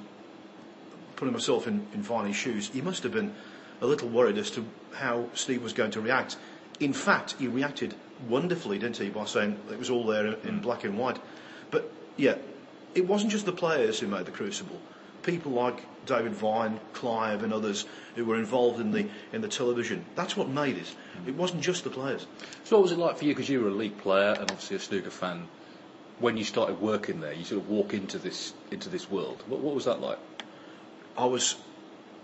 putting 1.15 1.33
myself 1.33 1.67
in, 1.67 1.87
in 1.93 2.01
Varney's 2.01 2.35
shoes, 2.35 2.69
he 2.69 2.81
must 2.81 3.03
have 3.03 3.11
been 3.11 3.33
a 3.81 3.85
little 3.85 4.07
worried 4.07 4.37
as 4.37 4.51
to 4.51 4.65
how 4.93 5.29
Steve 5.33 5.63
was 5.63 5.73
going 5.73 5.91
to 5.91 6.01
react. 6.01 6.37
In 6.79 6.93
fact, 6.93 7.35
he 7.39 7.47
reacted 7.47 7.95
wonderfully, 8.27 8.79
didn't 8.79 8.97
he, 8.97 9.09
by 9.09 9.25
saying 9.25 9.59
it 9.71 9.79
was 9.79 9.89
all 9.89 10.05
there 10.05 10.25
in 10.25 10.33
hmm. 10.33 10.59
black 10.59 10.83
and 10.83 10.97
white. 10.97 11.19
But, 11.71 11.91
yeah, 12.17 12.35
it 12.95 13.07
wasn't 13.07 13.31
just 13.31 13.45
the 13.45 13.51
players 13.51 13.99
who 13.99 14.07
made 14.07 14.25
the 14.25 14.31
Crucible. 14.31 14.79
People 15.23 15.53
like 15.53 15.83
David 16.05 16.33
Vine, 16.33 16.79
Clive, 16.93 17.43
and 17.43 17.53
others 17.53 17.85
who 18.15 18.25
were 18.25 18.35
involved 18.35 18.79
in 18.79 18.91
the 18.91 19.07
in 19.31 19.41
the 19.41 19.47
television. 19.47 20.05
That's 20.15 20.35
what 20.35 20.49
made 20.49 20.77
it. 20.77 20.87
Hmm. 20.87 21.29
It 21.29 21.35
wasn't 21.35 21.61
just 21.61 21.83
the 21.83 21.89
players. 21.89 22.27
So, 22.65 22.77
what 22.77 22.83
was 22.83 22.91
it 22.91 22.97
like 22.97 23.17
for 23.17 23.25
you? 23.25 23.31
Because 23.31 23.49
you 23.49 23.61
were 23.61 23.69
a 23.69 23.73
league 23.73 23.97
player 23.97 24.33
and 24.33 24.51
obviously 24.51 24.75
a 24.75 24.79
snooker 24.79 25.09
fan. 25.09 25.47
When 26.19 26.37
you 26.37 26.43
started 26.43 26.79
working 26.79 27.21
there, 27.21 27.33
you 27.33 27.43
sort 27.43 27.61
of 27.61 27.69
walk 27.69 27.93
into 27.93 28.17
this 28.17 28.53
into 28.69 28.89
this 28.89 29.09
world. 29.09 29.43
What, 29.47 29.61
what 29.61 29.73
was 29.73 29.85
that 29.85 30.01
like? 30.01 30.19
I 31.17 31.25
was, 31.25 31.55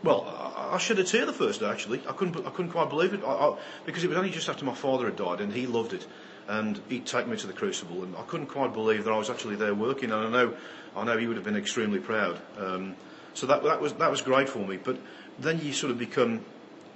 well, 0.03 0.53
I, 0.56 0.75
I 0.75 0.77
shed 0.77 1.00
a 1.00 1.03
tear 1.03 1.25
the 1.25 1.34
first 1.34 1.60
day. 1.60 1.70
Actually, 1.70 2.01
I 2.08 2.13
couldn't 2.13 2.46
I 2.46 2.50
couldn't 2.50 2.72
quite 2.72 2.89
believe 2.89 3.13
it 3.13 3.24
I, 3.24 3.32
I, 3.32 3.58
because 3.86 4.03
it 4.03 4.08
was 4.08 4.18
only 4.18 4.29
just 4.29 4.50
after 4.50 4.65
my 4.65 4.74
father 4.74 5.06
had 5.06 5.15
died, 5.15 5.41
and 5.41 5.51
he 5.51 5.68
loved 5.68 5.94
it, 5.94 6.08
and 6.48 6.82
he'd 6.89 7.06
take 7.06 7.27
me 7.27 7.38
to 7.38 7.48
the 7.48 7.53
Crucible, 7.53 8.03
and 8.03 8.15
I 8.15 8.24
couldn't 8.24 8.48
quite 8.48 8.74
believe 8.74 9.06
that 9.06 9.13
I 9.13 9.18
was 9.18 9.29
actually 9.29 9.56
there 9.56 9.75
working. 9.75 10.12
And 10.12 10.25
I 10.25 10.29
know, 10.29 10.53
I 10.96 11.03
know 11.03 11.18
he 11.18 11.27
would 11.27 11.38
have 11.38 11.46
been 11.46 11.58
extremely 11.58 12.00
proud. 12.00 12.39
Um, 12.58 12.96
so 13.34 13.46
that 13.48 13.63
that 13.63 13.82
was 13.82 13.94
that 13.94 14.10
was 14.10 14.22
great 14.22 14.50
for 14.50 14.65
me. 14.65 14.77
But 14.77 14.98
then 15.38 15.60
you 15.62 15.74
sort 15.74 15.91
of 15.91 16.00
become, 16.00 16.44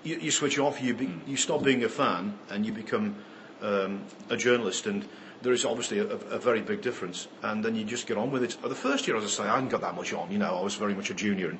you, 0.03 0.17
you 0.19 0.31
switch 0.31 0.59
off. 0.59 0.81
You 0.81 0.93
be, 0.93 1.13
you 1.27 1.37
stop 1.37 1.63
being 1.63 1.83
a 1.83 1.89
fan, 1.89 2.37
and 2.49 2.65
you 2.65 2.71
become 2.71 3.15
um, 3.61 4.03
a 4.29 4.37
journalist, 4.37 4.87
and 4.87 5.07
there 5.41 5.53
is 5.53 5.65
obviously 5.65 5.99
a, 5.99 6.05
a, 6.05 6.39
very 6.39 6.61
big 6.61 6.81
difference. 6.81 7.27
And 7.41 7.63
then 7.63 7.75
you 7.75 7.83
just 7.83 8.07
get 8.07 8.17
on 8.17 8.31
with 8.31 8.43
it. 8.43 8.57
The 8.61 8.75
first 8.75 9.07
year, 9.07 9.17
as 9.17 9.23
I 9.23 9.27
say, 9.27 9.43
I 9.43 9.55
hadn't 9.55 9.69
got 9.69 9.81
that 9.81 9.95
much 9.95 10.13
on. 10.13 10.31
You 10.31 10.37
know, 10.37 10.55
I 10.55 10.61
was 10.61 10.75
very 10.75 10.93
much 10.93 11.09
a 11.09 11.13
junior, 11.13 11.49
and 11.49 11.59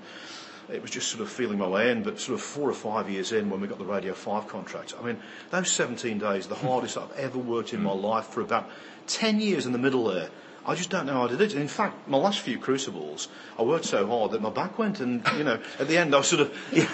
it 0.71 0.81
was 0.81 0.91
just 0.91 1.09
sort 1.09 1.21
of 1.21 1.29
feeling 1.29 1.57
my 1.57 1.67
way 1.67 1.91
in. 1.91 2.03
But 2.03 2.19
sort 2.19 2.35
of 2.35 2.41
four 2.41 2.69
or 2.69 2.73
five 2.73 3.09
years 3.09 3.31
in, 3.31 3.49
when 3.49 3.61
we 3.61 3.67
got 3.67 3.79
the 3.79 3.85
Radio 3.85 4.13
Five 4.13 4.47
contract, 4.47 4.93
I 4.99 5.05
mean, 5.05 5.17
those 5.49 5.71
17 5.71 6.17
days, 6.19 6.47
the 6.47 6.55
hardest 6.55 6.97
I've 6.97 7.11
ever 7.17 7.37
worked 7.37 7.73
in 7.73 7.83
my 7.83 7.91
mm. 7.91 8.01
life 8.01 8.27
for 8.27 8.41
about 8.41 8.69
10 9.07 9.39
years 9.39 9.65
in 9.65 9.71
the 9.71 9.77
middle 9.77 10.05
there. 10.05 10.29
I 10.65 10.75
just 10.75 10.89
don't 10.89 11.05
know 11.05 11.13
how 11.13 11.25
I 11.25 11.27
did 11.27 11.41
it. 11.41 11.53
In 11.55 11.67
fact, 11.67 12.07
my 12.07 12.17
last 12.17 12.39
few 12.39 12.57
crucibles, 12.57 13.27
I 13.59 13.63
worked 13.63 13.85
so 13.85 14.07
hard 14.07 14.31
that 14.31 14.41
my 14.41 14.49
back 14.49 14.79
went, 14.79 15.01
and 15.01 15.25
you 15.37 15.43
know, 15.43 15.59
at 15.77 15.87
the 15.89 15.97
end, 15.97 16.15
I 16.15 16.19
was 16.19 16.27
sort 16.27 16.41
of, 16.41 16.57
yeah, 16.71 16.87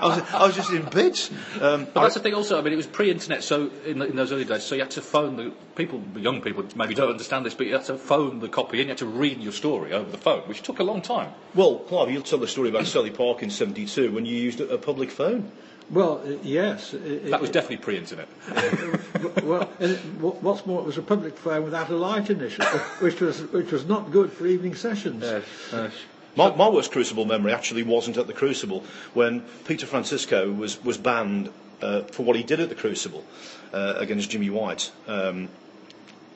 I, 0.00 0.06
was, 0.06 0.32
I 0.32 0.46
was 0.46 0.54
just 0.54 0.70
in 0.70 0.84
bits. 0.84 1.30
Um, 1.60 1.86
but 1.92 2.02
that's 2.02 2.16
I, 2.16 2.20
the 2.20 2.22
thing. 2.22 2.34
Also, 2.34 2.56
I 2.56 2.62
mean, 2.62 2.72
it 2.72 2.76
was 2.76 2.86
pre-internet, 2.86 3.42
so 3.42 3.70
in, 3.84 4.00
in, 4.00 4.14
those 4.14 4.30
early 4.30 4.44
days, 4.44 4.62
so 4.62 4.76
you 4.76 4.82
had 4.82 4.92
to 4.92 5.02
phone 5.02 5.36
the 5.36 5.52
people, 5.74 6.02
the 6.12 6.20
young 6.20 6.40
people 6.40 6.64
maybe 6.76 6.94
don't 6.94 7.10
understand 7.10 7.44
this, 7.44 7.54
but 7.54 7.66
you 7.66 7.72
had 7.72 7.84
to 7.86 7.98
phone 7.98 8.38
the 8.38 8.48
copy 8.48 8.78
and 8.78 8.86
you 8.86 8.90
had 8.90 8.98
to 8.98 9.06
read 9.06 9.40
your 9.40 9.52
story 9.52 9.92
over 9.92 10.10
the 10.10 10.18
phone, 10.18 10.42
which 10.42 10.62
took 10.62 10.78
a 10.78 10.84
long 10.84 11.02
time. 11.02 11.32
Well, 11.54 11.78
Clive, 11.80 12.10
you'll 12.10 12.22
tell 12.22 12.38
the 12.38 12.48
story 12.48 12.68
about 12.68 12.82
Selly 12.82 13.14
Park 13.14 13.42
in 13.42 13.50
'72 13.50 14.12
when 14.12 14.24
you 14.24 14.36
used 14.36 14.60
a, 14.60 14.68
a 14.68 14.78
public 14.78 15.10
phone. 15.10 15.50
Well, 15.90 16.22
uh, 16.24 16.36
yes. 16.42 16.94
It, 16.94 17.30
that 17.30 17.40
was 17.40 17.50
definitely 17.50 17.78
pre-internet. 17.78 18.28
well, 19.44 19.70
it, 19.78 19.98
what's 20.20 20.66
more, 20.66 20.80
it 20.80 20.86
was 20.86 20.98
a 20.98 21.02
public 21.02 21.36
phone 21.36 21.64
without 21.64 21.90
a 21.90 21.96
light 21.96 22.30
in 22.30 22.40
it, 22.40 22.52
which 23.00 23.20
was 23.20 23.42
which 23.52 23.70
was 23.70 23.86
not 23.86 24.10
good 24.10 24.32
for 24.32 24.46
evening 24.46 24.74
sessions. 24.74 25.22
Yes, 25.22 25.44
yes. 25.72 25.92
My, 26.36 26.54
my, 26.56 26.68
worst 26.68 26.90
Crucible 26.90 27.26
memory 27.26 27.52
actually 27.52 27.84
wasn't 27.84 28.16
at 28.16 28.26
the 28.26 28.32
Crucible 28.32 28.82
when 29.12 29.42
Peter 29.66 29.86
Francisco 29.86 30.50
was 30.50 30.82
was 30.82 30.98
banned 30.98 31.50
uh, 31.82 32.02
for 32.02 32.24
what 32.24 32.36
he 32.36 32.42
did 32.42 32.60
at 32.60 32.70
the 32.70 32.74
Crucible 32.74 33.24
uh, 33.72 33.94
against 33.98 34.30
Jimmy 34.30 34.50
White. 34.50 34.90
Um, 35.06 35.48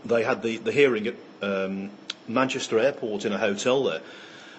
they 0.05 0.23
had 0.23 0.43
the, 0.43 0.59
the 0.59 0.73
hearing 0.73 1.07
at 1.09 1.15
um, 1.43 1.91
Manchester 2.29 2.79
Airport 2.79 3.25
in 3.25 3.33
a 3.33 3.39
hotel 3.39 3.85
there 3.85 4.03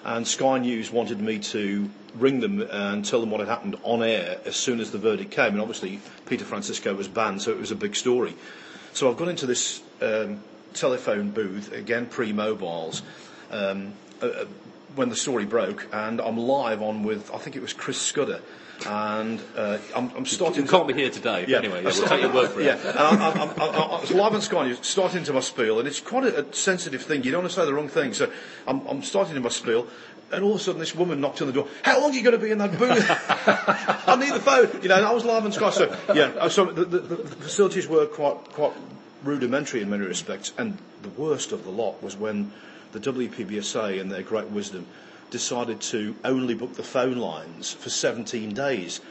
and 0.03 0.27
Sky 0.27 0.59
News 0.59 0.91
wanted 0.91 1.19
me 1.19 1.39
to 1.39 1.89
ring 2.15 2.39
them 2.39 2.61
and 2.61 3.05
tell 3.05 3.19
them 3.19 3.29
what 3.29 3.39
had 3.39 3.49
happened 3.49 3.77
on 3.83 4.01
air 4.01 4.39
as 4.45 4.55
soon 4.55 4.79
as 4.79 4.91
the 4.91 4.97
verdict 4.97 5.31
came. 5.31 5.53
And 5.53 5.61
obviously, 5.61 5.99
Peter 6.27 6.45
Francisco 6.45 6.93
was 6.95 7.07
banned, 7.07 7.41
so 7.41 7.51
it 7.51 7.57
was 7.57 7.71
a 7.71 7.75
big 7.75 7.95
story. 7.95 8.35
So 8.93 9.09
I've 9.09 9.17
gone 9.17 9.29
into 9.29 9.45
this 9.45 9.81
um, 10.01 10.41
telephone 10.73 11.31
booth, 11.31 11.71
again 11.71 12.05
pre 12.05 12.33
mobiles, 12.33 13.01
um, 13.51 13.93
uh, 14.21 14.25
uh, 14.25 14.45
when 14.95 15.09
the 15.09 15.15
story 15.15 15.45
broke, 15.45 15.87
and 15.93 16.19
I'm 16.19 16.37
live 16.37 16.81
on 16.81 17.03
with, 17.03 17.31
I 17.33 17.37
think 17.37 17.55
it 17.55 17.61
was 17.61 17.73
Chris 17.73 18.01
Scudder 18.01 18.41
and 18.87 19.41
uh, 19.55 19.77
I'm, 19.95 20.11
I'm, 20.15 20.25
starting. 20.25 20.63
You 20.63 20.69
can't 20.69 20.87
be 20.87 20.93
here 20.93 21.09
today. 21.09 21.45
Yeah, 21.47 21.57
anyway, 21.57 21.83
yeah, 21.83 21.91
we'll 21.91 22.07
take 22.07 22.21
your 22.21 22.33
word 22.33 22.51
for 22.51 22.61
it. 22.61 22.65
Yeah, 22.65 22.89
and 22.89 22.99
I'm, 22.99 23.21
I'm, 23.21 23.49
I'm, 23.49 23.59
I 23.59 23.99
was 24.01 24.11
live 24.11 24.33
on 24.33 24.41
Sky 24.41 24.67
News, 24.67 24.79
starting 24.81 25.23
to 25.25 25.33
my 25.33 25.39
spiel, 25.39 25.79
and 25.79 25.87
it's 25.87 25.99
quite 25.99 26.25
a, 26.25 26.45
a, 26.45 26.53
sensitive 26.53 27.01
thing. 27.01 27.23
You 27.23 27.31
don't 27.31 27.41
want 27.41 27.53
to 27.53 27.59
say 27.59 27.65
the 27.65 27.73
wrong 27.73 27.89
thing, 27.89 28.13
so 28.13 28.31
I'm, 28.67 28.85
I'm 28.87 29.03
starting 29.03 29.35
to 29.35 29.41
my 29.41 29.49
spiel. 29.49 29.87
And 30.31 30.43
all 30.43 30.51
of 30.51 30.61
a 30.61 30.63
sudden, 30.63 30.79
this 30.79 30.93
woman 30.93 31.21
knocked 31.21 31.41
on 31.41 31.47
the 31.47 31.53
door. 31.53 31.67
How 31.81 31.99
long 31.99 32.11
are 32.11 32.13
you 32.13 32.21
going 32.21 32.37
to 32.37 32.43
be 32.43 32.51
in 32.51 32.59
that 32.59 32.77
booth? 32.77 33.03
I 34.07 34.15
need 34.15 34.31
the 34.31 34.39
phone. 34.39 34.81
You 34.83 34.89
know, 34.89 34.95
I 34.95 35.11
was 35.11 35.25
live 35.25 35.43
on 35.43 35.51
Sky. 35.51 35.71
So 35.71 35.97
yeah, 36.13 36.25
uh, 36.39 36.49
so 36.49 36.65
the, 36.65 36.85
the, 36.85 36.99
the 36.99 37.35
facilities 37.37 37.87
were 37.87 38.05
quite 38.05 38.37
quite 38.51 38.73
rudimentary 39.23 39.81
in 39.81 39.89
many 39.89 40.05
respects, 40.05 40.53
and 40.57 40.77
the 41.01 41.09
worst 41.09 41.51
of 41.51 41.63
the 41.63 41.71
lot 41.71 42.01
was 42.03 42.15
when 42.15 42.51
the 42.91 42.99
WPBSA, 42.99 43.99
in 43.99 44.09
their 44.09 44.23
great 44.23 44.49
wisdom, 44.49 44.85
decided 45.29 45.81
to 45.81 46.15
only 46.23 46.53
book 46.53 46.75
the 46.75 46.83
phone 46.83 47.17
lines 47.17 47.71
for 47.71 47.89
17 47.89 48.53
days. 48.53 49.01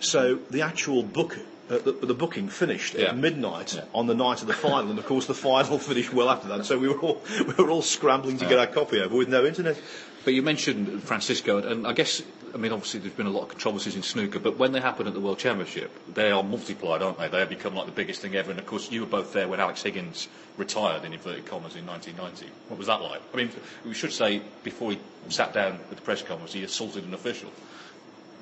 So 0.00 0.40
the 0.50 0.62
actual 0.62 1.02
book, 1.02 1.38
uh, 1.70 1.78
the, 1.78 1.92
the, 1.92 2.14
booking 2.14 2.48
finished 2.48 2.94
yeah. 2.94 3.10
at 3.10 3.16
midnight 3.16 3.74
yeah. 3.74 3.84
on 3.94 4.06
the 4.06 4.14
night 4.14 4.42
of 4.42 4.48
the 4.48 4.52
final, 4.52 4.90
and 4.90 4.98
of 4.98 5.06
course 5.06 5.26
the 5.26 5.34
final 5.34 5.78
finished 5.90 6.12
well 6.12 6.28
after 6.28 6.48
that. 6.48 6.66
So 6.66 6.78
we 6.78 6.88
were 6.88 6.98
all 6.98 7.22
we 7.46 7.64
were 7.64 7.70
all 7.70 7.82
scrambling 7.82 8.38
to 8.38 8.44
yeah. 8.44 8.50
get 8.50 8.58
our 8.58 8.66
copy 8.66 9.00
over 9.00 9.16
with 9.16 9.28
no 9.28 9.44
internet. 9.44 9.80
But 10.24 10.34
you 10.34 10.42
mentioned 10.42 11.02
Francisco, 11.02 11.58
and 11.58 11.84
I 11.86 11.92
guess, 11.92 12.22
I 12.54 12.56
mean, 12.56 12.70
obviously 12.72 13.00
there's 13.00 13.12
been 13.14 13.26
a 13.26 13.30
lot 13.30 13.42
of 13.42 13.48
controversies 13.48 13.96
in 13.96 14.02
snooker, 14.02 14.38
but 14.38 14.56
when 14.56 14.70
they 14.70 14.80
happen 14.80 15.08
at 15.08 15.14
the 15.14 15.20
World 15.20 15.38
Championship, 15.38 15.90
they 16.14 16.30
are 16.30 16.44
multiplied, 16.44 17.02
aren't 17.02 17.18
they? 17.18 17.26
They 17.28 17.40
have 17.40 17.48
become 17.48 17.74
like 17.74 17.86
the 17.86 17.92
biggest 17.92 18.22
thing 18.22 18.36
ever. 18.36 18.50
And 18.52 18.60
of 18.60 18.66
course, 18.66 18.90
you 18.92 19.00
were 19.00 19.06
both 19.06 19.32
there 19.32 19.48
when 19.48 19.58
Alex 19.58 19.82
Higgins 19.82 20.28
retired 20.56 21.04
in 21.04 21.12
inverted 21.12 21.46
commas 21.46 21.74
in 21.74 21.86
1990. 21.86 22.46
What 22.68 22.78
was 22.78 22.86
that 22.86 23.02
like? 23.02 23.20
I 23.34 23.36
mean, 23.36 23.50
we 23.84 23.94
should 23.94 24.12
say 24.12 24.42
before 24.62 24.92
he 24.92 24.98
sat 25.28 25.52
down 25.52 25.78
with 25.88 25.98
the 25.98 26.04
press 26.04 26.22
conference, 26.22 26.52
he 26.52 26.62
assaulted 26.62 27.04
an 27.04 27.14
official. 27.14 27.50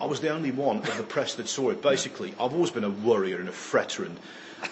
I 0.00 0.06
was 0.06 0.20
the 0.20 0.30
only 0.30 0.50
one 0.50 0.78
of 0.78 0.96
the 0.96 1.02
press 1.02 1.34
that 1.36 1.48
saw 1.48 1.70
it. 1.70 1.82
Basically, 1.82 2.32
I've 2.40 2.52
always 2.52 2.70
been 2.70 2.84
a 2.84 2.90
worrier 2.90 3.38
and 3.38 3.48
a 3.48 3.52
fretter, 3.52 4.04
and 4.04 4.18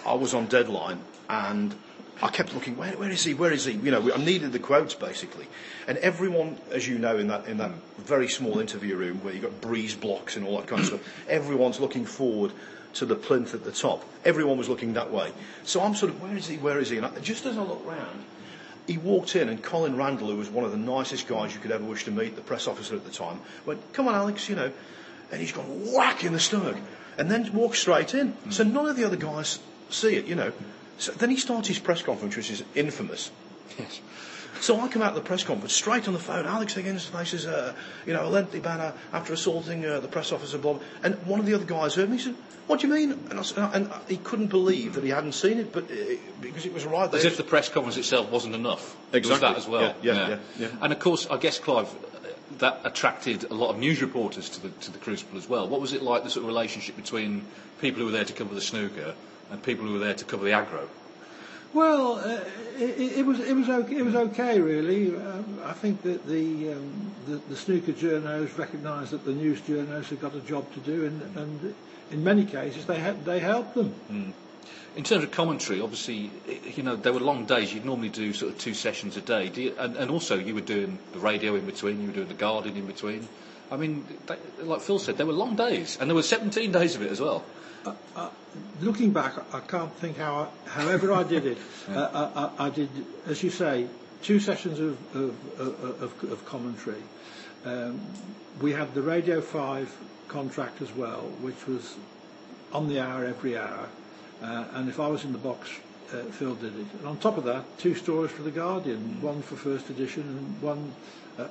I 0.05 0.13
was 0.13 0.33
on 0.33 0.45
deadline, 0.47 0.99
and 1.29 1.73
I 2.21 2.29
kept 2.29 2.53
looking, 2.53 2.75
where, 2.75 2.91
where 2.93 3.09
is 3.09 3.23
he? 3.23 3.33
Where 3.33 3.51
is 3.51 3.65
he? 3.65 3.73
You 3.73 3.91
know, 3.91 4.13
I 4.13 4.17
needed 4.17 4.51
the 4.51 4.59
quotes 4.59 4.93
basically, 4.93 5.47
and 5.87 5.97
everyone, 5.99 6.57
as 6.71 6.87
you 6.87 6.97
know, 6.97 7.17
in 7.17 7.27
that 7.27 7.47
in 7.47 7.57
that 7.57 7.71
very 7.97 8.27
small 8.27 8.59
interview 8.59 8.97
room 8.97 9.23
where 9.23 9.33
you've 9.33 9.43
got 9.43 9.61
breeze 9.61 9.95
blocks 9.95 10.35
and 10.35 10.45
all 10.45 10.57
that 10.57 10.67
kind 10.67 10.81
of 10.81 10.87
stuff, 10.87 11.01
everyone's 11.29 11.79
looking 11.79 12.05
forward 12.05 12.51
to 12.95 13.05
the 13.05 13.15
plinth 13.15 13.53
at 13.53 13.63
the 13.63 13.71
top. 13.71 14.03
Everyone 14.25 14.57
was 14.57 14.67
looking 14.67 14.93
that 14.93 15.11
way. 15.11 15.31
So 15.63 15.81
I'm 15.81 15.95
sort 15.95 16.11
of, 16.11 16.21
where 16.21 16.35
is 16.35 16.47
he? 16.47 16.57
Where 16.57 16.79
is 16.79 16.89
he? 16.89 16.97
And 16.97 17.05
I, 17.05 17.19
just 17.19 17.45
as 17.45 17.57
I 17.57 17.61
look 17.61 17.85
round, 17.85 18.23
he 18.87 18.97
walked 18.97 19.35
in, 19.35 19.47
and 19.47 19.61
Colin 19.63 19.95
Randall, 19.95 20.27
who 20.29 20.37
was 20.37 20.49
one 20.49 20.65
of 20.65 20.71
the 20.71 20.77
nicest 20.77 21.27
guys 21.27 21.53
you 21.53 21.61
could 21.61 21.71
ever 21.71 21.85
wish 21.85 22.03
to 22.05 22.11
meet, 22.11 22.35
the 22.35 22.41
press 22.41 22.67
officer 22.67 22.95
at 22.95 23.05
the 23.05 23.11
time, 23.11 23.39
went, 23.65 23.79
"Come 23.93 24.07
on, 24.07 24.15
Alex," 24.15 24.49
you 24.49 24.55
know, 24.55 24.71
and 25.31 25.39
he's 25.39 25.53
gone 25.53 25.93
whack 25.93 26.25
in 26.25 26.33
the 26.33 26.39
stomach, 26.39 26.75
and 27.17 27.31
then 27.31 27.53
walked 27.53 27.77
straight 27.77 28.13
in. 28.13 28.33
Mm. 28.33 28.53
So 28.53 28.63
none 28.63 28.87
of 28.87 28.97
the 28.97 29.05
other 29.05 29.15
guys 29.15 29.59
see 29.89 30.15
it, 30.15 30.25
you 30.25 30.35
know. 30.35 30.51
So 30.99 31.13
then 31.13 31.29
he 31.29 31.37
starts 31.37 31.67
his 31.67 31.79
press 31.79 32.01
conference, 32.01 32.35
which 32.35 32.51
is 32.51 32.63
infamous. 32.75 33.31
Yes. 33.77 34.01
So 34.59 34.79
I 34.81 34.89
come 34.89 35.01
out 35.01 35.09
of 35.09 35.15
the 35.15 35.21
press 35.21 35.43
conference 35.43 35.73
straight 35.73 36.07
on 36.07 36.13
the 36.13 36.19
phone. 36.19 36.45
Alex 36.45 36.73
Higgins 36.73 37.05
faces 37.05 37.45
a, 37.45 37.73
you 38.05 38.13
know, 38.13 38.25
a 38.25 38.29
lengthy 38.29 38.59
banner 38.59 38.93
after 39.13 39.31
assaulting 39.31 39.85
uh, 39.85 40.01
the 40.01 40.09
press 40.09 40.33
officer, 40.33 40.57
Bob. 40.57 40.81
And 41.01 41.15
one 41.25 41.39
of 41.39 41.45
the 41.45 41.53
other 41.53 41.63
guys 41.63 41.95
heard 41.95 42.09
me. 42.09 42.17
He 42.17 42.23
said, 42.23 42.35
"What 42.67 42.81
do 42.81 42.87
you 42.87 42.93
mean?" 42.93 43.11
And, 43.29 43.39
I, 43.39 43.71
and 43.73 43.89
he 44.09 44.17
couldn't 44.17 44.47
believe 44.47 44.95
that 44.95 45.03
he 45.05 45.11
hadn't 45.11 45.31
seen 45.31 45.59
it, 45.59 45.71
but 45.71 45.85
uh, 45.85 45.95
because 46.41 46.65
it 46.65 46.73
was 46.73 46.85
right 46.85 47.09
there. 47.09 47.19
As 47.19 47.25
if 47.25 47.37
the 47.37 47.43
press 47.43 47.69
conference 47.69 47.95
itself 47.95 48.29
wasn't 48.29 48.53
enough. 48.53 48.97
Exactly. 49.13 49.29
Was 49.31 49.39
that 49.39 49.57
as 49.57 49.67
well. 49.67 49.95
Yeah, 50.01 50.13
yeah, 50.13 50.13
yeah. 50.13 50.27
yeah, 50.27 50.67
yeah. 50.67 50.67
And 50.81 50.91
of 50.91 50.99
course, 50.99 51.27
I 51.31 51.37
guess 51.37 51.57
Clive, 51.57 51.87
that 52.57 52.81
attracted 52.83 53.45
a 53.45 53.53
lot 53.53 53.69
of 53.69 53.79
news 53.79 54.01
reporters 54.01 54.49
to 54.49 54.61
the 54.63 54.69
to 54.69 54.91
the 54.91 54.99
Crucible 54.99 55.37
as 55.37 55.47
well. 55.47 55.69
What 55.69 55.79
was 55.79 55.93
it 55.93 56.01
like? 56.01 56.25
The 56.25 56.29
sort 56.31 56.43
of 56.43 56.47
relationship 56.47 56.97
between 56.97 57.45
people 57.79 58.01
who 58.01 58.07
were 58.07 58.11
there 58.11 58.25
to 58.25 58.33
cover 58.33 58.53
the 58.53 58.61
snooker 58.61 59.15
and 59.51 59.61
people 59.63 59.85
who 59.85 59.93
were 59.93 59.99
there 59.99 60.13
to 60.13 60.25
cover 60.25 60.45
the 60.45 60.51
aggro. 60.51 60.87
Well, 61.73 62.15
uh, 62.15 62.39
it, 62.79 63.19
it, 63.19 63.25
was 63.25 63.39
it 63.39 63.53
was 63.55 63.69
okay, 63.69 63.97
it 63.97 64.01
was 64.03 64.15
okay 64.15 64.59
really. 64.59 65.15
Um, 65.15 65.59
I 65.63 65.73
think 65.73 66.01
that 66.01 66.25
the, 66.25 66.73
um, 66.73 67.11
the 67.27 67.35
the 67.47 67.55
snooker 67.55 67.91
journos 67.91 68.57
recognised 68.57 69.11
that 69.11 69.23
the 69.23 69.33
news 69.33 69.61
journos 69.61 70.05
had 70.05 70.19
got 70.19 70.33
a 70.35 70.39
job 70.39 70.71
to 70.73 70.79
do, 70.79 71.05
and, 71.05 71.37
and 71.37 71.75
in 72.09 72.23
many 72.23 72.43
cases 72.45 72.85
they 72.87 72.99
ha- 72.99 73.15
they 73.23 73.39
helped 73.39 73.75
them. 73.75 73.93
Mm. 74.11 74.33
In 74.95 75.03
terms 75.03 75.23
of 75.23 75.29
commentary, 75.29 75.79
obviously, 75.79 76.31
you 76.75 76.81
know 76.81 76.95
there 76.95 77.13
were 77.13 77.19
long 77.19 77.45
days. 77.45 77.71
You'd 77.71 77.85
normally 77.85 78.09
do 78.09 78.33
sort 78.33 78.53
of 78.53 78.57
two 78.57 78.73
sessions 78.73 79.15
a 79.15 79.21
day, 79.21 79.51
you, 79.53 79.75
and, 79.77 79.95
and 79.95 80.09
also 80.09 80.39
you 80.39 80.55
were 80.55 80.61
doing 80.61 80.97
the 81.13 81.19
radio 81.19 81.53
in 81.53 81.67
between. 81.67 82.01
You 82.01 82.07
were 82.07 82.13
doing 82.13 82.27
the 82.29 82.33
Guardian 82.33 82.77
in 82.77 82.87
between. 82.87 83.27
I 83.71 83.77
mean, 83.77 84.05
they, 84.27 84.35
like 84.63 84.81
Phil 84.81 84.99
said, 84.99 85.17
there 85.17 85.25
were 85.25 85.33
long 85.33 85.55
days, 85.55 85.97
and 85.99 86.09
there 86.09 86.15
were 86.15 86.23
17 86.23 86.71
days 86.71 86.95
of 86.95 87.01
it 87.01 87.11
as 87.11 87.21
well. 87.21 87.43
Uh, 87.85 87.93
uh, 88.15 88.29
looking 88.81 89.11
back, 89.11 89.33
I 89.53 89.59
can't 89.61 89.93
think 89.95 90.17
how. 90.17 90.49
I, 90.65 90.69
however, 90.69 91.13
I 91.13 91.23
did 91.23 91.45
it. 91.45 91.57
yeah. 91.89 92.01
uh, 92.01 92.51
I, 92.57 92.67
I, 92.67 92.69
did, 92.69 92.89
as 93.27 93.41
you 93.43 93.49
say, 93.49 93.87
two 94.21 94.39
sessions 94.39 94.79
of 94.79 95.15
of, 95.15 96.01
of, 96.01 96.31
of 96.31 96.45
commentary. 96.45 97.01
Um, 97.65 98.01
we 98.61 98.73
had 98.73 98.93
the 98.93 99.01
Radio 99.01 99.41
Five 99.41 99.95
contract 100.27 100.81
as 100.81 100.91
well, 100.93 101.21
which 101.41 101.67
was 101.67 101.95
on 102.71 102.87
the 102.87 102.99
hour 102.99 103.25
every 103.25 103.57
hour. 103.57 103.87
Uh, 104.41 104.65
and 104.73 104.89
if 104.89 104.99
I 104.99 105.07
was 105.07 105.25
in 105.25 105.33
the 105.33 105.37
box, 105.37 105.69
uh, 106.13 106.23
Phil 106.31 106.55
did 106.55 106.77
it. 106.79 106.85
And 106.99 107.07
on 107.07 107.17
top 107.17 107.37
of 107.37 107.43
that, 107.45 107.65
two 107.77 107.95
stories 107.95 108.31
for 108.31 108.43
the 108.43 108.51
Guardian, 108.51 109.17
mm. 109.19 109.21
one 109.21 109.41
for 109.41 109.55
first 109.55 109.89
edition 109.89 110.23
and 110.23 110.61
one 110.61 110.93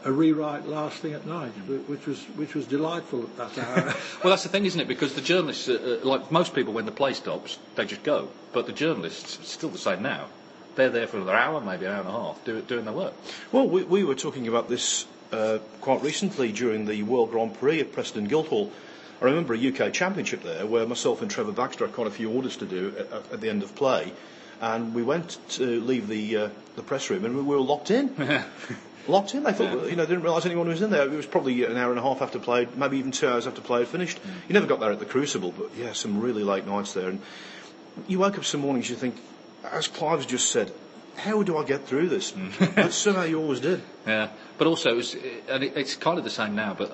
a 0.05 0.13
rewrite 0.13 0.67
last 0.67 0.99
thing 0.99 1.15
at 1.15 1.27
night, 1.27 1.51
which 1.87 2.07
was 2.07 2.23
which 2.37 2.55
was 2.55 2.67
delightful 2.67 3.23
at 3.23 3.55
that 3.55 3.59
hour. 3.59 3.85
well, 4.23 4.31
that's 4.31 4.43
the 4.43 4.49
thing, 4.49 4.65
isn't 4.65 4.81
it? 4.81 4.89
Because 4.89 5.15
the 5.15 5.21
journalists, 5.21 5.69
uh, 5.69 6.01
uh, 6.03 6.07
like 6.07 6.31
most 6.31 6.55
people, 6.55 6.73
when 6.73 6.87
the 6.87 6.93
play 6.93 7.15
stops, 7.15 7.59
they 7.75 7.85
just 7.85 8.03
go. 8.03 8.29
But 8.53 8.67
the 8.67 8.73
journalists, 8.73 9.39
it's 9.41 9.53
still 9.53 9.71
the 9.71 9.79
same 9.79 10.03
now. 10.03 10.27
They're 10.75 10.91
there 10.91 11.07
for 11.07 11.17
another 11.17 11.35
hour, 11.35 11.61
maybe 11.61 11.87
an 11.87 11.93
hour 11.93 12.01
and 12.01 12.09
a 12.09 12.13
half, 12.13 12.45
do, 12.45 12.61
doing 12.63 12.85
their 12.85 12.95
work. 12.95 13.15
Well, 13.51 13.69
we, 13.69 13.83
we 13.83 14.05
were 14.05 14.15
talking 14.15 14.47
about 14.47 14.69
this 14.69 15.07
uh, 15.33 15.59
quite 15.81 16.03
recently 16.03 16.53
during 16.53 16.87
the 16.87 17.03
World 17.03 17.31
Grand 17.31 17.59
Prix 17.59 17.81
at 17.81 17.93
Preston 17.93 18.27
Guildhall. 18.27 18.71
I 19.21 19.25
remember 19.25 19.55
a 19.55 19.59
UK 19.69 19.93
Championship 19.93 20.43
there 20.43 20.67
where 20.67 20.87
myself 20.87 21.23
and 21.23 21.31
Trevor 21.31 21.53
Baxter 21.53 21.87
had 21.87 21.95
quite 21.95 22.07
a 22.07 22.13
few 22.13 22.31
orders 22.31 22.57
to 22.59 22.67
do 22.67 22.95
at, 22.97 23.33
at 23.33 23.41
the 23.41 23.51
end 23.51 23.65
of 23.65 23.75
play, 23.75 24.13
and 24.61 24.95
we 24.95 25.03
went 25.03 25.39
to 25.51 25.81
leave 25.81 26.07
the 26.07 26.37
uh, 26.37 26.49
the 26.77 26.83
press 26.83 27.11
room 27.11 27.25
and 27.25 27.35
we 27.37 27.43
were 27.43 27.59
locked 27.59 27.91
in. 27.91 28.15
locked 29.09 29.35
in. 29.35 29.43
They 29.43 29.53
thought, 29.53 29.85
yeah. 29.85 29.91
you 29.91 29.97
know, 29.97 30.07
didn't 30.07 30.23
realise 30.23 30.47
anyone 30.47 30.69
was 30.69 30.83
in 30.83 30.91
there. 30.91 31.03
It 31.03 31.11
was 31.11 31.27
probably 31.27 31.65
an 31.65 31.77
hour 31.77 31.91
and 31.91 31.99
a 31.99 32.03
half 32.03 32.23
after 32.23 32.39
play, 32.39 32.69
maybe 32.77 32.99
even 32.99 33.11
two 33.11 33.29
hours 33.29 33.47
after 33.47 33.61
play 33.61 33.81
had 33.81 33.89
finished. 33.89 34.23
Mm. 34.23 34.31
You 34.49 34.55
never 34.55 34.67
got 34.67 34.81
there 34.81 34.93
at 34.93 34.99
the 34.99 35.07
Crucible, 35.07 35.53
but 35.53 35.71
yeah, 35.77 35.93
some 35.93 36.21
really 36.21 36.45
late 36.45 36.67
nights 36.67 36.93
there. 36.93 37.09
And 37.09 37.21
you 38.07 38.19
woke 38.19 38.39
up 38.39 38.45
some 38.45 38.61
mornings, 38.61 38.89
you 38.91 38.97
think, 38.97 39.17
as 39.65 39.89
Clive's 39.89 40.27
just 40.27 40.51
said, 40.51 40.73
how 41.17 41.43
do 41.43 41.57
I 41.57 41.65
get 41.65 41.87
through 41.87 42.09
this? 42.09 42.33
Mm. 42.33 42.75
That's 42.75 42.97
somehow 42.97 43.25
you 43.25 43.41
always 43.41 43.61
did. 43.61 43.83
Yeah, 44.07 44.29
but 44.57 44.67
also, 44.67 44.91
it 44.91 44.97
was, 44.97 45.17
and 45.49 45.65
it, 45.65 45.77
it's 45.77 45.97
kind 45.97 46.19
of 46.19 46.25
the 46.25 46.31
same 46.31 46.55
now, 46.55 46.75
but 46.75 46.91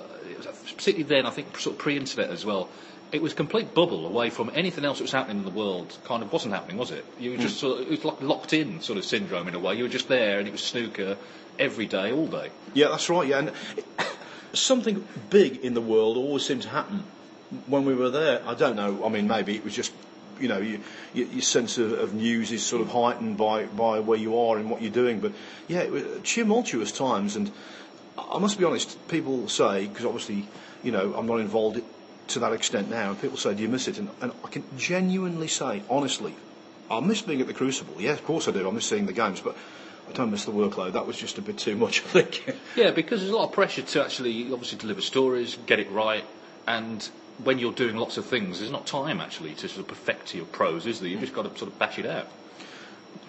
particularly 0.64 1.02
then, 1.04 1.26
I 1.26 1.30
think, 1.30 1.58
sort 1.58 1.74
of 1.74 1.78
pre-internet 1.80 2.30
as 2.30 2.44
well 2.44 2.68
it 3.14 3.22
was 3.22 3.32
a 3.32 3.36
complete 3.36 3.74
bubble 3.74 4.06
away 4.06 4.28
from 4.28 4.50
anything 4.54 4.84
else 4.84 4.98
that 4.98 5.04
was 5.04 5.12
happening 5.12 5.38
in 5.38 5.44
the 5.44 5.50
world. 5.50 5.96
Kind 6.04 6.24
of 6.24 6.32
wasn't 6.32 6.52
happening, 6.52 6.78
was 6.78 6.90
it? 6.90 7.04
You 7.20 7.30
were 7.30 7.36
just 7.36 7.58
mm. 7.58 7.60
sort 7.60 7.80
of, 7.80 7.86
it 7.86 7.90
was 7.90 8.04
like 8.04 8.20
locked 8.20 8.52
in 8.52 8.80
sort 8.80 8.98
of 8.98 9.04
syndrome 9.04 9.46
in 9.46 9.54
a 9.54 9.60
way. 9.60 9.76
You 9.76 9.84
were 9.84 9.88
just 9.88 10.08
there, 10.08 10.40
and 10.40 10.48
it 10.48 10.50
was 10.50 10.62
snooker 10.62 11.16
every 11.58 11.86
day, 11.86 12.12
all 12.12 12.26
day. 12.26 12.50
Yeah, 12.74 12.88
that's 12.88 13.08
right. 13.08 13.28
Yeah, 13.28 13.38
and 13.38 13.52
something 14.52 15.06
big 15.30 15.56
in 15.58 15.74
the 15.74 15.80
world 15.80 16.16
always 16.16 16.44
seemed 16.44 16.62
to 16.62 16.68
happen 16.68 17.04
when 17.66 17.84
we 17.84 17.94
were 17.94 18.10
there. 18.10 18.42
I 18.46 18.54
don't 18.54 18.76
know. 18.76 19.04
I 19.04 19.08
mean, 19.08 19.28
maybe 19.28 19.54
it 19.56 19.64
was 19.64 19.74
just 19.74 19.92
you 20.40 20.48
know, 20.48 20.58
you, 20.58 20.80
you, 21.12 21.26
your 21.26 21.42
sense 21.42 21.78
of, 21.78 21.92
of, 21.92 22.14
news 22.14 22.50
is 22.52 22.64
sort 22.64 22.82
of 22.82 22.88
heightened 22.88 23.36
by, 23.36 23.66
by 23.66 24.00
where 24.00 24.18
you 24.18 24.38
are 24.38 24.58
and 24.58 24.70
what 24.70 24.82
you're 24.82 24.90
doing. 24.90 25.20
But 25.20 25.32
yeah, 25.68 25.80
it 25.80 25.90
was 25.90 26.04
tumultuous 26.24 26.92
times. 26.92 27.36
And 27.36 27.50
I 28.18 28.38
must 28.38 28.58
be 28.58 28.64
honest, 28.64 29.08
people 29.08 29.48
say, 29.48 29.86
because 29.86 30.04
obviously, 30.04 30.46
you 30.82 30.92
know, 30.92 31.14
I'm 31.14 31.26
not 31.26 31.40
involved 31.40 31.80
to 32.28 32.38
that 32.38 32.52
extent 32.52 32.90
now, 32.90 33.10
and 33.10 33.20
people 33.20 33.36
say, 33.36 33.54
do 33.54 33.62
you 33.62 33.68
miss 33.68 33.86
it? 33.86 33.98
And, 33.98 34.08
and 34.20 34.32
I 34.44 34.48
can 34.48 34.64
genuinely 34.76 35.48
say, 35.48 35.82
honestly, 35.90 36.34
I 36.90 37.00
miss 37.00 37.22
being 37.22 37.40
at 37.40 37.46
the 37.46 37.54
Crucible. 37.54 38.00
Yeah, 38.00 38.12
of 38.12 38.24
course 38.24 38.48
I 38.48 38.50
do. 38.50 38.66
I 38.66 38.72
miss 38.72 38.86
seeing 38.86 39.06
the 39.06 39.12
games. 39.12 39.40
But 39.40 39.56
I 40.08 40.12
don't 40.12 40.30
miss 40.30 40.44
the 40.44 40.52
workload. 40.52 40.92
That 40.92 41.06
was 41.06 41.16
just 41.16 41.38
a 41.38 41.42
bit 41.42 41.58
too 41.58 41.76
much, 41.76 42.00
I 42.00 42.22
think. 42.22 42.56
yeah, 42.76 42.90
because 42.90 43.20
there's 43.20 43.32
a 43.32 43.36
lot 43.36 43.46
of 43.48 43.52
pressure 43.52 43.82
to 43.82 44.04
actually, 44.04 44.52
obviously, 44.52 44.78
deliver 44.78 45.00
stories, 45.00 45.56
get 45.66 45.80
it 45.80 45.90
right, 45.90 46.24
and 46.66 47.08
when 47.42 47.58
you're 47.58 47.72
doing 47.72 47.96
lots 47.96 48.16
of 48.16 48.26
things, 48.26 48.60
there's 48.60 48.70
not 48.70 48.86
time 48.86 49.20
actually 49.20 49.54
to 49.54 49.68
sort 49.68 49.80
of 49.80 49.88
perfect 49.88 50.34
your 50.34 50.46
prose, 50.46 50.86
is 50.86 51.00
there? 51.00 51.08
You've 51.08 51.20
just 51.20 51.34
got 51.34 51.42
to 51.42 51.58
sort 51.58 51.72
of 51.72 51.78
bash 51.78 51.98
it 51.98 52.06
out. 52.06 52.28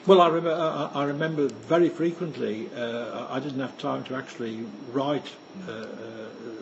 Well, 0.05 0.21
I, 0.21 0.29
rem- 0.29 0.91
I 0.93 1.03
remember 1.05 1.47
very 1.47 1.89
frequently 1.89 2.69
uh, 2.75 3.25
I 3.29 3.39
didn't 3.39 3.59
have 3.59 3.77
time 3.79 4.03
to 4.05 4.15
actually 4.15 4.63
write 4.91 5.27
uh, 5.67 5.71
uh, 5.71 5.85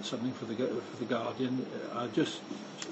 something 0.02 0.32
for 0.34 0.46
the 0.46 0.56
for 0.56 0.98
the 0.98 1.06
Guardian. 1.06 1.66
I 1.94 2.08
just 2.08 2.40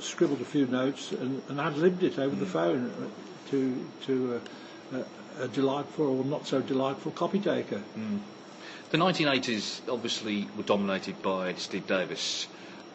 scribbled 0.01 0.41
a 0.41 0.45
few 0.45 0.67
notes 0.67 1.11
and, 1.13 1.41
and 1.47 1.59
ad 1.59 1.77
libbed 1.77 2.03
it 2.03 2.19
over 2.19 2.35
mm. 2.35 2.39
the 2.39 2.45
phone 2.45 2.91
to 3.51 3.89
to 4.07 4.41
uh, 4.93 5.03
a 5.41 5.47
delightful 5.47 6.19
or 6.19 6.23
not 6.23 6.47
so 6.47 6.61
delightful 6.61 7.11
copy 7.11 7.39
taker. 7.39 7.81
Mm. 7.97 8.19
The 8.91 8.97
1980s 8.97 9.81
obviously 9.89 10.47
were 10.55 10.63
dominated 10.63 11.21
by 11.21 11.53
Steve 11.55 11.87
Davis, 11.87 12.47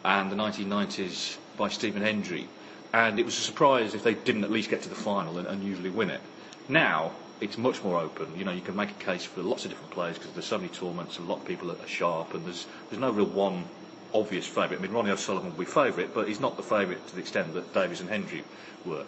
and 0.05 0.31
the 0.31 0.35
1990s 0.35 1.37
by 1.57 1.69
Stephen 1.69 2.01
Hendry, 2.01 2.47
and 2.93 3.19
it 3.19 3.25
was 3.25 3.37
a 3.37 3.41
surprise 3.41 3.93
if 3.93 4.03
they 4.03 4.13
didn't 4.13 4.43
at 4.43 4.51
least 4.51 4.69
get 4.69 4.83
to 4.83 4.89
the 4.89 4.95
final 4.95 5.37
and, 5.37 5.47
and 5.47 5.63
usually 5.63 5.89
win 5.89 6.09
it. 6.09 6.21
Now 6.69 7.11
it's 7.41 7.57
much 7.57 7.83
more 7.83 7.99
open. 7.99 8.27
You 8.37 8.45
know, 8.45 8.51
you 8.51 8.61
can 8.61 8.75
make 8.75 8.91
a 8.91 9.03
case 9.03 9.25
for 9.25 9.41
lots 9.41 9.65
of 9.65 9.71
different 9.71 9.91
players 9.91 10.17
because 10.17 10.31
there's 10.33 10.45
so 10.45 10.57
many 10.57 10.69
tournaments, 10.69 11.17
a 11.17 11.21
lot 11.21 11.39
of 11.39 11.45
people 11.45 11.71
are 11.71 11.87
sharp, 11.87 12.33
and 12.33 12.45
there's 12.45 12.65
there's 12.89 13.01
no 13.01 13.11
real 13.11 13.25
one 13.25 13.65
obvious 14.13 14.47
favourite. 14.47 14.79
I 14.79 14.81
mean, 14.81 14.91
Ronnie 14.91 15.11
O'Sullivan 15.11 15.51
will 15.51 15.59
be 15.59 15.65
favourite, 15.65 16.13
but 16.13 16.27
he's 16.27 16.39
not 16.39 16.55
the 16.57 16.63
favourite 16.63 17.05
to 17.07 17.15
the 17.15 17.21
extent 17.21 17.53
that 17.53 17.73
Davis 17.73 17.99
and 17.99 18.09
Hendry 18.09 18.43
were. 18.85 19.03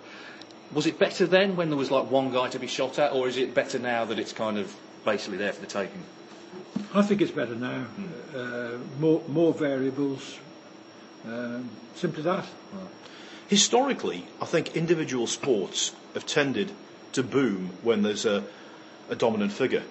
Was 0.71 0.85
it 0.85 0.99
better 0.99 1.25
then 1.25 1.55
when 1.55 1.69
there 1.69 1.77
was 1.77 1.89
like 1.89 2.11
one 2.11 2.31
guy 2.31 2.49
to 2.49 2.59
be 2.59 2.67
shot 2.67 2.99
at, 2.99 3.11
or 3.11 3.27
is 3.27 3.37
it 3.37 3.53
better 3.55 3.79
now 3.79 4.05
that 4.05 4.19
it's 4.19 4.33
kind 4.33 4.57
of 4.57 4.75
basically 5.03 5.37
there 5.37 5.51
for 5.51 5.61
the 5.61 5.67
taking? 5.67 6.03
I 6.93 7.01
think 7.01 7.21
it's 7.21 7.31
better 7.31 7.55
now. 7.55 7.85
Mm. 7.99 8.35
Uh, 8.35 8.77
more 8.99 9.21
more 9.27 9.53
variables. 9.53 10.37
Um, 11.25 11.69
simply 11.95 12.23
that. 12.23 12.45
Right. 12.73 12.87
Historically, 13.47 14.25
I 14.41 14.45
think 14.45 14.75
individual 14.75 15.25
sports 15.27 15.95
have 16.13 16.25
tended 16.25 16.71
to 17.13 17.23
boom 17.23 17.71
when 17.81 18.03
there's 18.03 18.25
a, 18.25 18.43
a 19.09 19.15
dominant 19.15 19.51
figure, 19.51 19.83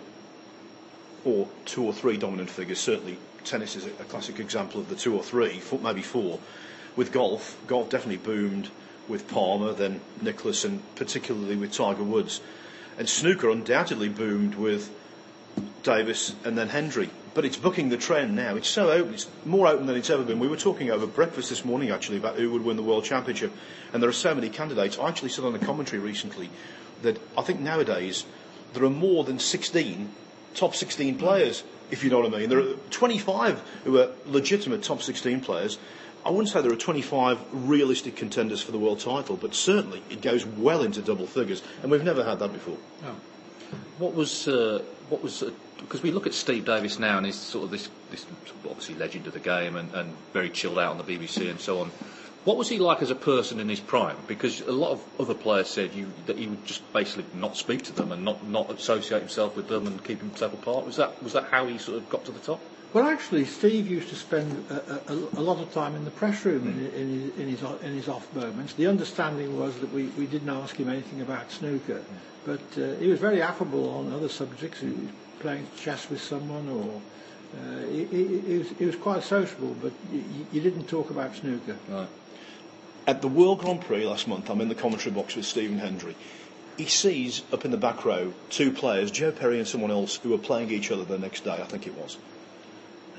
or 1.24 1.48
two 1.64 1.84
or 1.84 1.92
three 1.92 2.16
dominant 2.16 2.50
figures. 2.50 2.78
Certainly, 2.78 3.18
tennis 3.44 3.74
is 3.74 3.86
a, 3.86 3.90
a 4.00 4.04
classic 4.04 4.38
example 4.38 4.80
of 4.80 4.88
the 4.88 4.94
two 4.94 5.16
or 5.16 5.24
three, 5.24 5.60
maybe 5.82 6.02
four. 6.02 6.38
With 6.94 7.12
golf, 7.12 7.56
golf 7.66 7.90
definitely 7.90 8.18
boomed 8.18 8.70
with 9.08 9.28
Palmer, 9.28 9.72
then 9.72 10.00
Nicklaus, 10.20 10.64
and 10.64 10.82
particularly 10.96 11.56
with 11.56 11.72
Tiger 11.72 12.02
Woods. 12.02 12.40
And 12.98 13.08
snooker 13.08 13.50
undoubtedly 13.50 14.08
boomed 14.08 14.56
with 14.56 14.90
Davis 15.82 16.34
and 16.44 16.58
then 16.58 16.68
Hendry. 16.68 17.10
But 17.34 17.44
it's 17.44 17.56
booking 17.56 17.88
the 17.88 17.96
trend 17.96 18.34
now. 18.34 18.56
It's 18.56 18.68
so 18.68 18.90
open. 18.90 19.14
It's 19.14 19.28
more 19.44 19.66
open 19.68 19.86
than 19.86 19.96
it's 19.96 20.10
ever 20.10 20.24
been. 20.24 20.40
We 20.40 20.48
were 20.48 20.56
talking 20.56 20.90
over 20.90 21.06
breakfast 21.06 21.50
this 21.50 21.64
morning 21.64 21.90
actually 21.90 22.18
about 22.18 22.36
who 22.36 22.50
would 22.50 22.64
win 22.64 22.76
the 22.76 22.82
World 22.82 23.04
Championship, 23.04 23.52
and 23.92 24.02
there 24.02 24.10
are 24.10 24.14
so 24.14 24.34
many 24.34 24.48
candidates. 24.48 24.98
I 24.98 25.08
actually 25.08 25.30
said 25.30 25.44
on 25.44 25.54
a 25.54 25.58
commentary 25.58 26.00
recently 26.00 26.50
that 27.02 27.20
I 27.36 27.42
think 27.42 27.60
nowadays 27.60 28.24
there 28.74 28.84
are 28.84 28.90
more 28.90 29.24
than 29.24 29.38
16 29.38 30.10
top 30.54 30.74
16 30.74 31.18
players, 31.18 31.62
if 31.90 32.02
you 32.02 32.10
know 32.10 32.20
what 32.20 32.34
I 32.34 32.38
mean. 32.38 32.48
There 32.48 32.60
are 32.60 32.74
25 32.90 33.60
who 33.84 33.98
are 33.98 34.10
legitimate 34.26 34.82
top 34.82 35.02
16 35.02 35.40
players, 35.40 35.78
I 36.24 36.30
wouldn't 36.30 36.48
say 36.48 36.60
there 36.60 36.72
are 36.72 36.76
25 36.76 37.38
realistic 37.52 38.16
contenders 38.16 38.62
for 38.62 38.72
the 38.72 38.78
world 38.78 39.00
title, 39.00 39.36
but 39.36 39.54
certainly 39.54 40.02
it 40.10 40.20
goes 40.20 40.44
well 40.44 40.82
into 40.82 41.00
double 41.00 41.26
figures, 41.26 41.62
and 41.82 41.90
we've 41.90 42.04
never 42.04 42.24
had 42.24 42.38
that 42.40 42.52
before. 42.52 42.76
Oh. 43.04 43.16
What 43.98 44.14
was 44.14 44.48
uh, 44.48 44.82
what 45.08 45.22
was 45.22 45.44
because 45.78 46.00
uh, 46.00 46.02
we 46.02 46.10
look 46.10 46.26
at 46.26 46.34
Steve 46.34 46.64
Davis 46.64 46.98
now, 46.98 47.16
and 47.16 47.26
he's 47.26 47.36
sort 47.36 47.64
of 47.64 47.70
this, 47.70 47.88
this 48.10 48.26
obviously 48.64 48.94
legend 48.94 49.26
of 49.26 49.32
the 49.32 49.40
game, 49.40 49.76
and, 49.76 49.92
and 49.94 50.14
very 50.32 50.50
chilled 50.50 50.78
out 50.78 50.92
on 50.92 50.98
the 50.98 51.04
BBC 51.04 51.50
and 51.50 51.60
so 51.60 51.80
on. 51.80 51.90
What 52.44 52.56
was 52.56 52.68
he 52.68 52.78
like 52.78 53.02
as 53.02 53.10
a 53.10 53.14
person 53.14 53.60
in 53.60 53.68
his 53.68 53.80
prime? 53.80 54.16
Because 54.26 54.60
a 54.62 54.72
lot 54.72 54.92
of 54.92 55.02
other 55.20 55.34
players 55.34 55.68
said 55.68 55.92
you, 55.92 56.10
that 56.26 56.38
he 56.38 56.46
would 56.46 56.64
just 56.64 56.90
basically 56.92 57.26
not 57.34 57.56
speak 57.56 57.82
to 57.84 57.92
them 57.92 58.12
and 58.12 58.24
not, 58.24 58.46
not 58.46 58.70
associate 58.70 59.20
himself 59.20 59.56
with 59.56 59.68
them 59.68 59.86
and 59.86 60.02
keep 60.02 60.20
himself 60.20 60.54
apart. 60.54 60.86
Was 60.86 60.96
that 60.96 61.22
was 61.22 61.32
that 61.34 61.44
how 61.44 61.66
he 61.66 61.78
sort 61.78 61.98
of 61.98 62.08
got 62.08 62.24
to 62.26 62.32
the 62.32 62.38
top? 62.38 62.60
Well, 62.94 63.06
actually, 63.06 63.44
Steve 63.44 63.86
used 63.86 64.08
to 64.08 64.14
spend 64.14 64.64
a, 64.70 65.12
a, 65.12 65.14
a 65.36 65.42
lot 65.42 65.58
of 65.58 65.72
time 65.74 65.94
in 65.94 66.06
the 66.06 66.10
press 66.10 66.42
room 66.46 66.66
in, 66.66 66.86
in, 66.98 67.20
his, 67.20 67.38
in, 67.38 67.48
his, 67.48 67.82
in 67.82 67.92
his 67.94 68.08
off 68.08 68.34
moments. 68.34 68.72
The 68.72 68.86
understanding 68.86 69.58
was 69.58 69.78
that 69.80 69.92
we, 69.92 70.04
we 70.16 70.26
didn't 70.26 70.48
ask 70.48 70.74
him 70.76 70.88
anything 70.88 71.20
about 71.20 71.50
snooker, 71.50 72.02
but 72.46 72.60
uh, 72.78 72.94
he 72.94 73.08
was 73.08 73.20
very 73.20 73.42
affable 73.42 73.90
on 73.90 74.12
other 74.12 74.28
subjects. 74.28 74.82
Playing 75.40 75.68
chess 75.76 76.10
with 76.10 76.20
someone, 76.20 76.68
or 76.68 77.00
uh, 77.60 77.86
he, 77.86 78.04
he, 78.06 78.38
he, 78.40 78.58
was, 78.58 78.68
he 78.70 78.84
was 78.86 78.96
quite 78.96 79.22
sociable, 79.22 79.76
but 79.80 79.92
you, 80.12 80.24
you 80.50 80.60
didn't 80.60 80.88
talk 80.88 81.10
about 81.10 81.36
snooker. 81.36 81.76
Right. 81.88 82.08
At 83.06 83.22
the 83.22 83.28
World 83.28 83.60
Grand 83.60 83.82
Prix 83.82 84.04
last 84.04 84.26
month, 84.26 84.50
I'm 84.50 84.60
in 84.60 84.68
the 84.68 84.74
commentary 84.74 85.14
box 85.14 85.36
with 85.36 85.44
Stephen 85.44 85.78
Hendry. 85.78 86.16
He 86.76 86.86
sees 86.86 87.42
up 87.52 87.64
in 87.64 87.70
the 87.70 87.76
back 87.76 88.04
row 88.04 88.32
two 88.50 88.72
players, 88.72 89.12
Joe 89.12 89.30
Perry 89.30 89.58
and 89.58 89.68
someone 89.68 89.92
else, 89.92 90.16
who 90.16 90.30
were 90.30 90.38
playing 90.38 90.70
each 90.70 90.90
other 90.90 91.04
the 91.04 91.18
next 91.18 91.44
day, 91.44 91.52
I 91.52 91.64
think 91.64 91.86
it 91.86 91.96
was. 91.96 92.18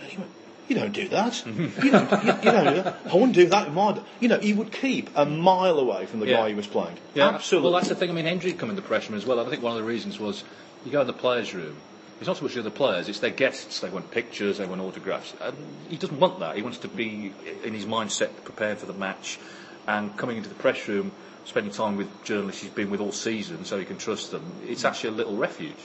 And 0.02 0.10
he 0.10 0.18
went, 0.18 0.32
you 0.68 0.76
don't 0.76 0.92
do 0.94 1.08
that. 1.10 1.46
you, 1.48 1.92
don't, 1.92 2.24
you, 2.24 2.34
you 2.34 2.52
don't 2.52 2.76
do 2.76 2.84
that. 2.84 2.98
I 3.10 3.14
wouldn't 3.14 3.34
do 3.34 3.48
that 3.48 3.68
in 3.68 3.74
my. 3.74 4.00
You 4.20 4.28
know, 4.28 4.40
he 4.40 4.54
would 4.54 4.72
keep 4.72 5.10
a 5.16 5.26
mile 5.26 5.80
away 5.80 6.06
from 6.06 6.20
the 6.20 6.28
Yeah. 6.28 6.38
guy 6.38 6.50
he 6.50 6.56
was 6.56 6.68
playing. 6.68 6.98
Absolutely. 7.16 7.70
Well, 7.70 7.78
that's 7.80 7.90
the 7.90 7.96
thing. 7.96 8.10
I 8.10 8.14
mean, 8.14 8.26
Hendry 8.26 8.52
the 8.52 8.82
press 8.82 9.10
room 9.10 9.18
as 9.18 9.26
well. 9.26 9.40
I 9.40 9.50
think 9.50 9.64
one 9.64 9.72
of 9.72 9.80
the 9.80 9.84
reasons 9.84 10.20
was 10.20 10.44
you 10.86 10.92
go 10.92 11.02
in 11.02 11.08
the 11.08 11.14
players' 11.14 11.54
room. 11.56 11.76
It's 12.20 12.28
not 12.28 12.36
so 12.38 12.44
much 12.44 12.54
the 12.54 12.60
other 12.60 12.70
players; 12.70 13.08
it's 13.08 13.20
their 13.20 13.30
guests. 13.32 13.80
They 13.80 13.90
want 13.90 14.12
pictures, 14.12 14.58
they 14.58 14.66
want 14.66 14.82
autographs, 14.82 15.34
and 15.42 15.56
he 15.90 15.96
doesn't 15.96 16.20
want 16.20 16.40
that. 16.42 16.58
He 16.58 16.62
wants 16.62 16.80
to 16.80 16.90
be 16.90 17.32
in 17.64 17.74
his 17.74 17.86
mindset, 17.86 18.44
prepared 18.44 18.78
for 18.78 18.86
the 18.88 18.94
match, 18.94 19.40
and 19.88 20.16
coming 20.18 20.36
into 20.36 20.50
the 20.50 20.56
press 20.56 20.86
room, 20.90 21.14
spending 21.46 21.72
time 21.72 21.96
with 21.96 22.10
journalists 22.26 22.62
he's 22.62 22.72
been 22.72 22.92
with 22.92 23.00
all 23.00 23.14
season, 23.14 23.64
so 23.64 23.80
he 23.80 23.86
can 23.86 23.98
trust 23.98 24.32
them. 24.32 24.44
It's 24.68 24.84
actually 24.84 25.12
a 25.12 25.14
little 25.14 25.38
refuge. 25.38 25.78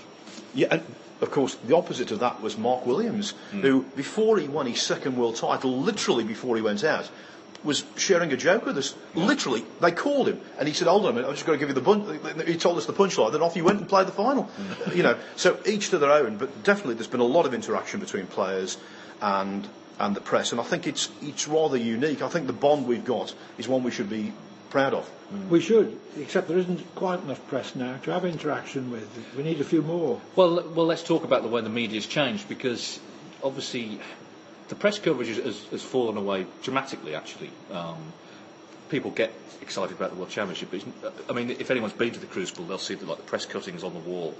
Yeah, 0.55 0.69
and 0.73 0.83
of 1.21 1.31
course, 1.31 1.55
the 1.67 1.77
opposite 1.77 2.11
of 2.11 2.21
that 2.21 2.43
was 2.43 2.59
Mark 2.59 2.87
Williams, 2.87 3.35
Hmm. 3.51 3.61
who, 3.61 3.83
before 3.97 4.39
he 4.39 4.49
won 4.49 4.67
his 4.67 4.83
second 4.83 5.17
world 5.17 5.37
title, 5.37 5.79
literally 5.81 6.25
before 6.25 6.57
he 6.57 6.63
went 6.63 6.85
out, 6.85 7.09
was 7.63 7.85
sharing 7.97 8.31
a 8.31 8.37
joke 8.37 8.67
with 8.67 8.77
us. 8.77 8.95
Literally, 9.15 9.65
they 9.81 9.91
called 9.91 10.29
him, 10.29 10.39
and 10.59 10.69
he 10.69 10.75
said, 10.75 10.87
"Hold 10.87 11.05
on 11.07 11.13
a 11.13 11.15
minute, 11.15 11.29
I'm 11.29 11.35
just 11.35 11.47
going 11.47 11.59
to 11.59 11.65
give 11.67 11.75
you 11.75 11.81
the 11.81 11.81
punch." 11.81 12.47
He 12.47 12.57
told 12.57 12.77
us 12.77 12.85
the 12.85 12.93
punchline. 12.93 13.33
Then 13.33 13.41
off 13.41 13.55
he 13.55 13.63
went 13.63 13.79
and 13.81 13.89
played 13.89 14.07
the 14.07 14.13
final. 14.13 14.43
Hmm. 14.45 14.97
You 14.97 15.03
know, 15.03 15.17
so 15.37 15.57
each 15.65 15.89
to 15.91 15.99
their 15.99 16.13
own. 16.13 16.37
But 16.37 16.63
definitely, 16.63 16.95
there's 16.95 17.07
been 17.07 17.21
a 17.21 17.25
lot 17.25 17.47
of 17.47 17.55
interaction 17.55 18.01
between 18.01 18.27
players 18.27 18.77
and 19.23 19.67
and 19.99 20.15
the 20.17 20.21
press, 20.21 20.51
and 20.53 20.61
I 20.61 20.65
think 20.65 20.87
it's 20.87 21.09
it's 21.23 21.47
rather 21.49 21.77
unique. 21.79 22.21
I 22.21 22.29
think 22.29 22.49
the 22.49 22.53
bond 22.53 22.87
we've 22.87 23.05
got 23.05 23.33
is 23.57 23.67
one 23.69 23.83
we 23.85 23.93
should 23.93 24.11
be 24.11 24.33
proud 24.75 24.93
of. 24.93 25.09
We 25.51 25.61
should, 25.61 25.97
except 26.19 26.49
there 26.49 26.59
isn't 26.59 26.83
quite 26.97 27.23
enough 27.23 27.47
press 27.47 27.77
now 27.77 27.97
to 28.03 28.11
have 28.11 28.25
interaction 28.25 28.91
with. 28.91 29.09
We 29.37 29.45
need 29.45 29.61
a 29.61 29.65
few 29.65 29.83
more. 29.83 30.21
Well, 30.35 30.69
well, 30.75 30.85
let's 30.85 31.05
talk 31.05 31.23
about 31.23 31.43
the 31.45 31.49
way 31.49 31.61
the 31.61 31.69
media's 31.69 32.09
changed 32.09 32.49
because 32.49 32.99
obviously 33.45 34.01
the 34.67 34.75
press 34.75 34.99
coverage 34.99 35.29
has, 35.29 35.37
has, 35.37 35.65
has 35.67 35.83
fallen 35.85 36.17
away 36.17 36.47
dramatically. 36.65 37.15
Actually, 37.15 37.51
um, 37.71 37.99
people 38.89 39.13
get 39.13 39.31
excited 39.63 39.97
about 39.97 40.11
the 40.11 40.17
World 40.17 40.31
Championship. 40.31 40.73
But 40.73 41.15
I 41.31 41.33
mean, 41.35 41.51
if 41.51 41.71
anyone's 41.71 41.93
been 41.93 42.11
to 42.11 42.19
the 42.19 42.27
Crucible, 42.27 42.65
they'll 42.65 42.79
see 42.79 42.97
the, 42.97 43.07
like 43.07 43.19
the 43.19 43.23
press 43.31 43.47
cuttings 43.47 43.85
on 43.85 43.95
the 43.95 44.01
wall. 44.01 44.35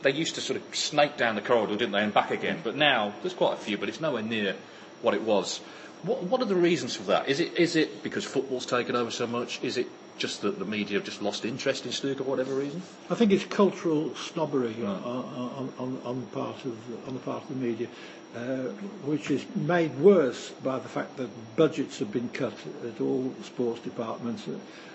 They 0.00 0.10
used 0.12 0.36
to 0.36 0.40
sort 0.40 0.58
of 0.58 0.74
snake 0.74 1.18
down 1.18 1.34
the 1.34 1.42
corridor, 1.42 1.76
didn't 1.76 1.92
they, 1.92 2.02
and 2.02 2.14
back 2.14 2.30
again. 2.30 2.60
But 2.64 2.76
now 2.76 3.12
there's 3.20 3.34
quite 3.34 3.52
a 3.52 3.58
few, 3.60 3.76
but 3.76 3.90
it's 3.90 4.00
nowhere 4.00 4.22
near 4.22 4.56
what 5.02 5.14
it 5.14 5.22
was. 5.22 5.58
What, 6.02 6.22
what 6.24 6.40
are 6.40 6.46
the 6.46 6.54
reasons 6.54 6.94
for 6.96 7.04
that? 7.04 7.28
Is 7.28 7.40
it 7.40 7.58
is 7.58 7.76
it 7.76 8.02
because 8.02 8.24
football's 8.24 8.66
taken 8.66 8.94
over 8.94 9.10
so 9.10 9.26
much? 9.26 9.60
Is 9.62 9.76
it 9.76 9.88
just 10.18 10.42
that 10.42 10.58
the 10.58 10.64
media 10.64 10.98
have 10.98 11.04
just 11.04 11.20
lost 11.20 11.44
interest 11.44 11.84
in 11.84 11.92
snooker, 11.92 12.24
for 12.24 12.30
whatever 12.30 12.54
reason? 12.54 12.82
I 13.10 13.14
think 13.14 13.32
it's 13.32 13.44
cultural 13.44 14.14
snobbery 14.14 14.74
on, 14.82 14.96
on, 14.96 15.72
on, 15.78 16.00
on 16.04 16.20
the 16.20 16.26
part 16.28 16.64
of 16.64 17.08
on 17.08 17.14
the 17.14 17.20
part 17.20 17.42
of 17.42 17.48
the 17.48 17.54
media, 17.54 17.88
uh, 18.34 18.70
which 19.04 19.30
is 19.30 19.44
made 19.54 19.98
worse 19.98 20.50
by 20.62 20.78
the 20.78 20.88
fact 20.88 21.16
that 21.16 21.56
budgets 21.56 21.98
have 21.98 22.12
been 22.12 22.28
cut 22.30 22.54
at 22.86 23.00
all 23.00 23.34
sports 23.42 23.80
departments, 23.80 24.48
uh, 24.48 24.52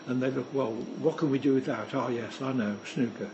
and 0.08 0.22
they 0.22 0.32
look 0.32 0.54
well. 0.54 0.72
What 0.72 1.18
can 1.18 1.30
we 1.30 1.40
do 1.40 1.54
without? 1.54 1.94
Oh 1.94 2.10
yes, 2.10 2.42
I 2.42 2.54
know 2.54 2.78
snooker. 2.86 3.30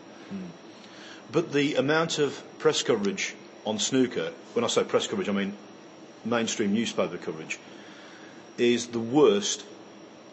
But 1.31 1.51
the 1.51 1.75
amount 1.75 2.19
of 2.19 2.41
press 2.57 2.83
coverage 2.83 3.35
on 3.65 3.79
snooker, 3.79 4.31
when 4.53 4.63
I 4.63 4.67
say 4.67 4.83
press 4.83 5.07
coverage, 5.07 5.29
I 5.29 5.33
mean 5.33 5.57
mainstream 6.25 6.73
newspaper 6.73 7.17
coverage, 7.17 7.59
is 8.57 8.87
the 8.87 8.99
worst 8.99 9.63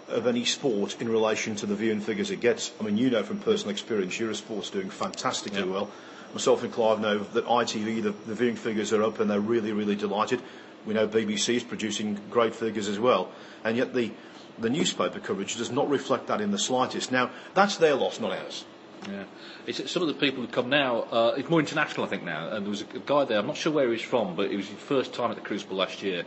of 0.09 0.27
any 0.27 0.45
sport 0.45 1.01
in 1.01 1.09
relation 1.09 1.57
to 1.57 1.67
the 1.67 1.75
viewing 1.75 2.01
figures 2.01 2.31
it 2.31 2.41
gets. 2.41 2.73
I 2.81 2.85
mean, 2.85 2.97
you 2.99 3.11
know 3.11 3.23
from 3.23 3.39
personal 3.39 3.71
experience, 3.71 4.19
Eurosport's 4.19 4.71
doing 4.71 4.91
fantastically 4.91 5.61
Yeah. 5.61 5.67
well. 5.67 5.91
Myself 6.35 6.63
and 6.63 6.73
Clive 6.73 7.01
know 7.01 7.19
that 7.19 7.47
ITV, 7.47 8.03
the, 8.03 8.11
the 8.27 8.35
viewing 8.35 8.57
figures 8.57 8.93
are 8.93 9.03
up 9.03 9.21
and 9.21 9.31
they're 9.31 9.41
really, 9.41 9.73
really 9.73 9.95
delighted. 9.97 10.43
We 10.85 10.93
know 10.95 11.07
BBC 11.09 11.55
is 11.55 11.63
producing 11.65 12.19
great 12.29 12.55
figures 12.55 12.89
as 12.89 12.99
well. 12.99 13.31
And 13.63 13.77
yet 13.77 13.95
the, 13.95 14.11
the 14.59 14.69
newspaper 14.69 15.21
coverage 15.21 15.57
does 15.57 15.71
not 15.71 15.89
reflect 15.89 16.27
that 16.27 16.41
in 16.41 16.51
the 16.51 16.59
slightest. 16.59 17.13
Now, 17.13 17.31
that's 17.55 17.77
their 17.77 17.95
loss, 17.95 18.21
not 18.21 18.33
ours. 18.33 18.65
Yeah, 19.11 19.25
it's 19.67 19.91
some 19.91 20.03
of 20.03 20.09
the 20.09 20.15
people 20.15 20.43
who 20.43 20.49
come 20.49 20.69
now. 20.69 21.03
Uh, 21.03 21.35
it's 21.37 21.49
more 21.49 21.61
international, 21.61 22.07
I 22.07 22.09
think 22.09 22.25
now. 22.25 22.49
And 22.49 22.65
there 22.65 22.71
was 22.71 22.83
a, 22.83 22.97
a 22.97 23.01
guy 23.01 23.25
there. 23.25 23.39
I'm 23.39 23.47
not 23.47 23.57
sure 23.57 23.73
where 23.73 23.85
he 23.85 23.91
was 23.91 24.03
from, 24.03 24.35
but 24.35 24.51
it 24.51 24.57
was 24.57 24.69
his 24.69 24.79
first 24.79 25.13
time 25.13 25.31
at 25.31 25.37
the 25.37 25.43
Crucible 25.43 25.77
last 25.77 26.03
year. 26.03 26.25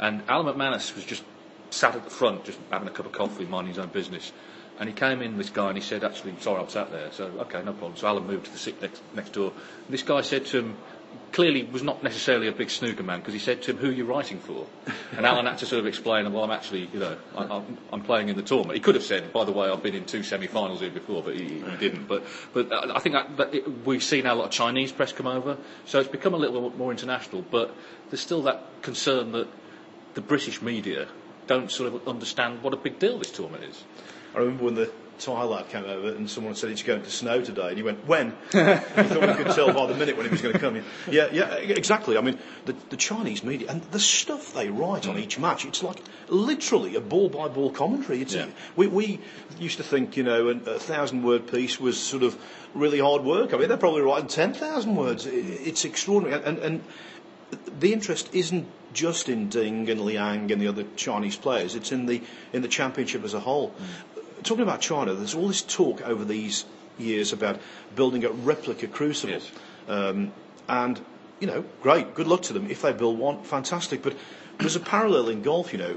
And 0.00 0.22
Alan 0.28 0.52
McManus 0.52 0.94
was 0.94 1.04
just 1.04 1.22
sat 1.70 1.94
at 1.94 2.04
the 2.04 2.10
front, 2.10 2.44
just 2.44 2.58
having 2.70 2.88
a 2.88 2.90
cup 2.90 3.06
of 3.06 3.12
coffee, 3.12 3.44
minding 3.44 3.74
his 3.74 3.78
own 3.78 3.88
business. 3.88 4.32
And 4.78 4.88
he 4.88 4.94
came 4.94 5.22
in, 5.22 5.38
this 5.38 5.50
guy, 5.50 5.68
and 5.68 5.78
he 5.78 5.82
said, 5.82 6.04
"Actually, 6.04 6.34
sorry, 6.40 6.60
I'm 6.62 6.68
sat 6.68 6.90
there." 6.90 7.10
So, 7.10 7.26
okay, 7.40 7.62
no 7.62 7.72
problem. 7.72 7.96
So 7.96 8.08
Alan 8.08 8.26
moved 8.26 8.46
to 8.46 8.52
the 8.52 8.58
seat 8.58 8.80
next, 8.82 9.02
next 9.14 9.32
door. 9.32 9.52
And 9.52 9.94
this 9.94 10.02
guy 10.02 10.20
said 10.20 10.44
to 10.46 10.58
him, 10.58 10.76
clearly 11.32 11.64
was 11.64 11.82
not 11.82 12.02
necessarily 12.02 12.48
a 12.48 12.52
big 12.52 12.70
snooker 12.70 13.02
man, 13.02 13.20
because 13.20 13.34
he 13.34 13.40
said 13.40 13.62
to 13.62 13.70
him, 13.72 13.78
"Who 13.78 13.88
are 13.88 13.92
you 13.92 14.04
writing 14.04 14.38
for?" 14.38 14.66
And 15.16 15.26
Alan 15.26 15.46
had 15.46 15.58
to 15.58 15.66
sort 15.66 15.80
of 15.80 15.86
explain, 15.86 16.30
"Well, 16.32 16.44
I'm 16.44 16.50
actually, 16.50 16.88
you 16.92 16.98
know, 16.98 17.16
I, 17.36 17.44
I'm, 17.44 17.78
I'm 17.92 18.02
playing 18.02 18.28
in 18.28 18.36
the 18.36 18.42
tournament." 18.42 18.74
He 18.74 18.80
could 18.80 18.94
have 18.94 19.04
said, 19.04 19.32
"By 19.32 19.44
the 19.44 19.52
way, 19.52 19.68
I've 19.68 19.82
been 19.82 19.94
in 19.94 20.04
two 20.04 20.22
semi-finals 20.22 20.80
here 20.80 20.90
before," 20.90 21.22
but 21.22 21.34
he, 21.34 21.60
he 21.60 21.76
didn't. 21.78 22.06
But 22.06 22.24
but 22.52 22.72
uh, 22.72 22.92
I 22.94 23.00
think 23.00 23.14
that, 23.14 23.36
that 23.36 23.54
it, 23.54 23.86
we've 23.86 24.02
seen 24.02 24.24
now 24.24 24.34
a 24.34 24.36
lot 24.36 24.44
of 24.46 24.50
Chinese 24.50 24.92
press 24.92 25.12
come 25.12 25.26
over, 25.26 25.56
so 25.84 26.00
it's 26.00 26.08
become 26.08 26.34
a 26.34 26.38
little 26.38 26.68
bit 26.68 26.78
more 26.78 26.90
international. 26.90 27.42
But 27.42 27.74
there's 28.10 28.20
still 28.20 28.42
that 28.42 28.62
concern 28.82 29.32
that 29.32 29.48
the 30.14 30.20
British 30.20 30.62
media 30.62 31.08
don't 31.46 31.70
sort 31.70 31.92
of 31.92 32.08
understand 32.08 32.62
what 32.62 32.72
a 32.72 32.76
big 32.76 32.98
deal 32.98 33.18
this 33.18 33.30
tournament 33.30 33.64
is. 33.64 33.84
I 34.34 34.38
remember 34.38 34.64
when 34.64 34.74
the 34.74 34.90
Thai 35.18 35.44
lad 35.44 35.68
came 35.68 35.84
over 35.84 36.08
and 36.08 36.28
someone 36.28 36.54
said 36.54 36.70
it's 36.70 36.82
going 36.82 37.02
to 37.02 37.10
snow 37.10 37.42
today, 37.42 37.68
and 37.68 37.76
he 37.76 37.82
went, 37.82 38.06
"When?" 38.06 38.30
he 38.52 38.58
thought 38.58 39.20
we 39.20 39.44
could 39.44 39.54
tell 39.54 39.72
by 39.72 39.86
the 39.86 39.94
minute 39.94 40.16
when 40.16 40.26
it 40.26 40.32
was 40.32 40.42
going 40.42 40.54
to 40.54 40.60
come 40.60 40.76
in. 40.76 40.84
Yeah, 41.10 41.28
yeah, 41.32 41.54
exactly. 41.54 42.16
I 42.16 42.20
mean, 42.20 42.38
the, 42.64 42.74
the 42.90 42.96
Chinese 42.96 43.42
media 43.42 43.68
and 43.70 43.82
the 43.90 44.00
stuff 44.00 44.52
they 44.52 44.68
write 44.68 45.06
on 45.06 45.16
mm. 45.16 45.20
each 45.20 45.38
match, 45.38 45.64
it's 45.64 45.82
like 45.82 45.98
literally 46.28 46.96
a 46.96 47.00
ball 47.00 47.28
by 47.28 47.48
ball 47.48 47.70
commentary. 47.70 48.20
It's 48.22 48.34
Yeah. 48.34 48.46
we, 48.76 48.86
we 48.86 49.20
used 49.58 49.78
to 49.78 49.82
think, 49.84 50.16
you 50.16 50.22
know, 50.22 50.48
a, 50.48 50.70
a 50.70 50.78
thousand 50.78 51.22
word 51.22 51.46
piece 51.50 51.80
was 51.80 51.98
sort 51.98 52.22
of 52.22 52.36
really 52.74 52.98
hard 52.98 53.22
work. 53.22 53.54
I 53.54 53.58
mean, 53.58 53.68
they're 53.68 53.76
probably 53.76 54.02
writing 54.02 54.28
ten 54.28 54.52
thousand 54.52 54.96
words. 54.96 55.26
It, 55.26 55.32
it's 55.32 55.84
extraordinary, 55.84 56.42
and, 56.44 56.58
and 56.58 56.84
the 57.78 57.92
interest 57.92 58.28
isn't 58.32 58.66
just 58.92 59.28
in 59.28 59.48
Ding 59.48 59.88
and 59.90 60.00
Liang 60.00 60.50
and 60.50 60.60
the 60.60 60.68
other 60.68 60.84
Chinese 60.96 61.36
players. 61.36 61.74
It's 61.74 61.92
in 61.92 62.06
the 62.06 62.22
in 62.52 62.62
the 62.62 62.68
championship 62.68 63.24
as 63.24 63.34
a 63.34 63.40
whole. 63.40 63.70
Mm. 63.70 64.15
Talking 64.46 64.62
about 64.62 64.80
China, 64.80 65.12
there's 65.12 65.34
all 65.34 65.48
this 65.48 65.60
talk 65.62 66.00
over 66.02 66.24
these 66.24 66.64
years 66.98 67.32
about 67.32 67.58
building 67.96 68.24
a 68.24 68.30
replica 68.30 68.86
crucible, 68.86 69.32
Yes. 69.34 69.50
um, 69.88 70.32
and 70.68 71.00
you 71.40 71.48
know, 71.48 71.64
great, 71.82 72.14
good 72.14 72.28
luck 72.28 72.42
to 72.42 72.52
them 72.52 72.70
if 72.70 72.80
they 72.80 72.92
build 72.92 73.18
one, 73.18 73.42
fantastic. 73.42 74.02
But 74.02 74.14
there's 74.58 74.76
a 74.76 74.80
parallel 74.80 75.28
in 75.28 75.42
golf, 75.42 75.72
you 75.72 75.78
know. 75.78 75.96